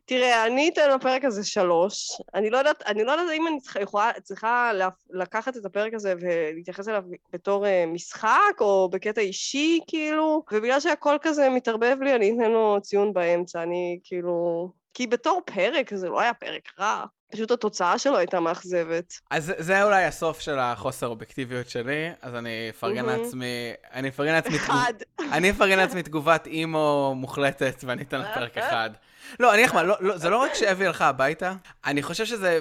תראה, 0.08 0.46
אני 0.46 0.70
אתן 0.72 0.90
לפרק 0.90 1.24
הזה 1.24 1.44
שלוש. 1.44 2.20
אני 2.34 2.50
לא 2.50 2.58
יודעת, 2.58 2.82
אני 2.86 3.04
לא 3.04 3.12
יודעת 3.12 3.28
אם 3.36 3.46
אני 3.46 3.60
צריכה, 3.60 3.80
יכולה, 3.80 4.10
צריכה 4.22 4.70
לקחת 5.10 5.56
את 5.56 5.64
הפרק 5.64 5.94
הזה 5.94 6.14
ולהתייחס 6.20 6.88
אליו 6.88 7.02
בתור 7.32 7.66
uh, 7.66 7.68
משחק, 7.86 8.60
או 8.60 8.88
בקטע 8.92 9.20
אישי, 9.20 9.80
כאילו, 9.86 10.42
ובגלל 10.52 10.80
שהכל 10.80 11.16
כזה 11.22 11.48
מתערבב 11.48 11.96
לי, 12.00 12.14
אני 12.14 12.36
אתן 12.36 12.50
לו 12.50 12.78
ציון 12.82 13.12
באמצע. 13.12 13.62
אני 13.62 13.98
כאילו... 14.04 14.68
כי 14.94 15.06
בתור 15.06 15.42
פרק, 15.44 15.94
זה 15.94 16.08
לא 16.08 16.20
היה 16.20 16.34
פרק 16.34 16.68
רע. 16.78 17.04
פשוט 17.32 17.50
התוצאה 17.50 17.98
שלו 17.98 18.16
הייתה 18.16 18.40
מאכזבת. 18.40 19.14
אז 19.30 19.52
זה 19.58 19.82
אולי 19.82 20.04
הסוף 20.04 20.40
של 20.40 20.58
החוסר 20.58 21.06
אובייקטיביות 21.06 21.68
שלי, 21.68 22.10
אז 22.22 22.34
אני 22.34 22.70
אפרגן 22.70 23.06
לעצמי, 23.06 23.72
אני 23.92 24.08
אפרגן 24.08 24.32
לעצמי. 24.32 24.58
אני 25.32 25.50
אפרגן 25.50 25.76
לעצמי 25.76 26.02
תגובת 26.02 26.46
אימו 26.46 27.12
מוחלטת, 27.16 27.84
ואני 27.84 28.02
אתן 28.02 28.20
לך 28.20 28.26
פרק 28.34 28.58
אחד. 28.58 28.90
לא, 29.40 29.54
אני 29.54 29.64
אחמד, 29.64 29.82
לא, 29.84 29.96
לא, 30.00 30.16
זה 30.18 30.30
לא 30.30 30.36
רק 30.36 30.54
שאבי 30.54 30.86
הלכה 30.86 31.08
הביתה, 31.08 31.54
אני 31.84 32.02
חושב 32.02 32.24
שזה 32.24 32.60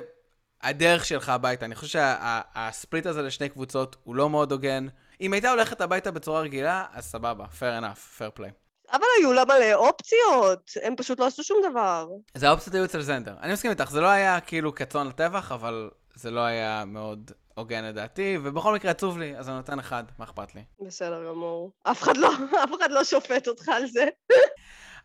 הדרך 0.62 1.06
שלך 1.06 1.30
הביתה. 1.30 1.66
אני 1.66 1.76
חושב 1.76 2.00
שהספליט 2.00 3.04
שה, 3.04 3.10
הזה 3.10 3.22
לשני 3.22 3.50
קבוצות 3.50 3.96
הוא 4.04 4.16
לא 4.16 4.30
מאוד 4.30 4.52
הוגן. 4.52 4.88
אם 5.22 5.34
הייתה 5.34 5.52
הולכת 5.52 5.82
הביתה 5.82 6.12
בצורה 6.12 6.42
רגילה, 6.42 6.86
אז 6.94 7.06
סבבה, 7.06 7.46
fair 7.60 7.82
enough, 7.82 8.20
fair 8.20 8.40
play. 8.40 8.52
אבל 8.94 9.04
היו 9.20 9.34
לה 9.34 9.46
מלא 9.46 9.74
אופציות, 9.74 10.72
הם 10.84 10.96
פשוט 10.96 11.20
לא 11.20 11.28
עשו 11.28 11.44
שום 11.44 11.58
דבר. 11.72 12.08
זה 12.34 12.48
האופציות 12.48 12.76
היו 12.76 12.86
אצל 12.86 13.02
זנדר. 13.02 13.36
אני 13.42 13.54
מסכים 13.54 13.72
איתך, 13.72 13.90
זה 13.92 14.02
לא 14.02 14.08
היה 14.08 14.40
כאילו 14.40 14.76
כצאן 14.76 15.08
לטבח, 15.08 15.52
אבל 15.52 15.90
זה 16.16 16.32
לא 16.32 16.40
היה 16.40 16.84
מאוד 16.86 17.32
הוגן 17.56 17.84
לדעתי, 17.84 18.38
ובכל 18.44 18.74
מקרה 18.74 18.92
עצוב 18.92 19.18
לי, 19.18 19.38
אז 19.38 19.50
אני 19.50 19.56
נותן 19.58 19.80
אחד, 19.80 20.04
מה 20.20 20.26
אכפת 20.26 20.56
לי? 20.56 20.62
בסדר 20.88 21.26
גמור. 21.28 21.72
אף 21.84 22.04
אחד 22.04 22.18
לא, 22.18 22.30
אף 22.64 22.70
אחד 22.80 22.92
לא 22.92 23.04
שופט 23.04 23.48
אותך 23.48 23.70
על 23.70 23.88
זה. 23.88 24.06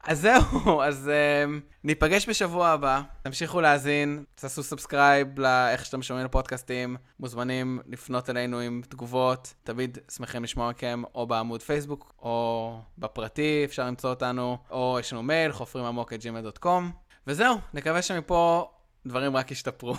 אז 0.06 0.20
זהו, 0.20 0.82
אז 0.88 1.10
uh, 1.10 1.50
ניפגש 1.84 2.28
בשבוע 2.28 2.68
הבא. 2.68 3.00
תמשיכו 3.22 3.60
להאזין, 3.60 4.24
תעשו 4.34 4.62
subscribe 4.62 5.38
לאיך 5.38 5.84
שאתם 5.84 6.02
שומעים 6.02 6.26
לפודקאסטים. 6.26 6.96
מוזמנים 7.20 7.80
לפנות 7.86 8.30
אלינו 8.30 8.58
עם 8.58 8.82
תגובות. 8.88 9.54
תמיד 9.64 9.98
שמחים 10.10 10.44
לשמוע 10.44 10.70
מכם, 10.70 11.02
או 11.14 11.26
בעמוד 11.26 11.62
פייסבוק, 11.62 12.14
או 12.22 12.78
בפרטי, 12.98 13.62
אפשר 13.64 13.86
למצוא 13.86 14.10
אותנו, 14.10 14.58
או 14.70 14.96
יש 15.00 15.12
לנו 15.12 15.22
מייל, 15.22 15.52
חופרים 15.52 15.84
עמוק 15.84 16.12
at 16.12 16.20
gmail.com. 16.20 16.82
וזהו, 17.26 17.58
נקווה 17.74 18.02
שמפה 18.02 18.70
דברים 19.06 19.36
רק 19.36 19.50
ישתפרו. 19.50 19.94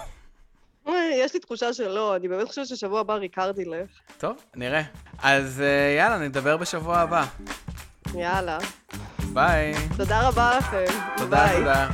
יש 1.24 1.34
לי 1.34 1.40
תחושה 1.40 1.74
שלא, 1.74 2.16
אני 2.16 2.28
באמת 2.28 2.48
חושבת 2.48 2.68
ששבוע 2.68 3.00
הבא 3.00 3.14
ריקארד 3.14 3.60
ילך. 3.60 3.90
טוב, 4.18 4.38
נראה. 4.56 4.82
אז 5.18 5.60
uh, 5.60 5.98
יאללה, 5.98 6.18
נדבר 6.18 6.58
בשבוע 6.58 6.98
הבא. 6.98 7.26
יאללה. 8.16 8.58
ביי. 9.34 9.74
תודה 9.98 10.28
רבה 10.28 10.58
לכם. 10.58 10.86
תודה, 11.18 11.46
ביי. 11.48 11.58
תודה. 11.58 11.88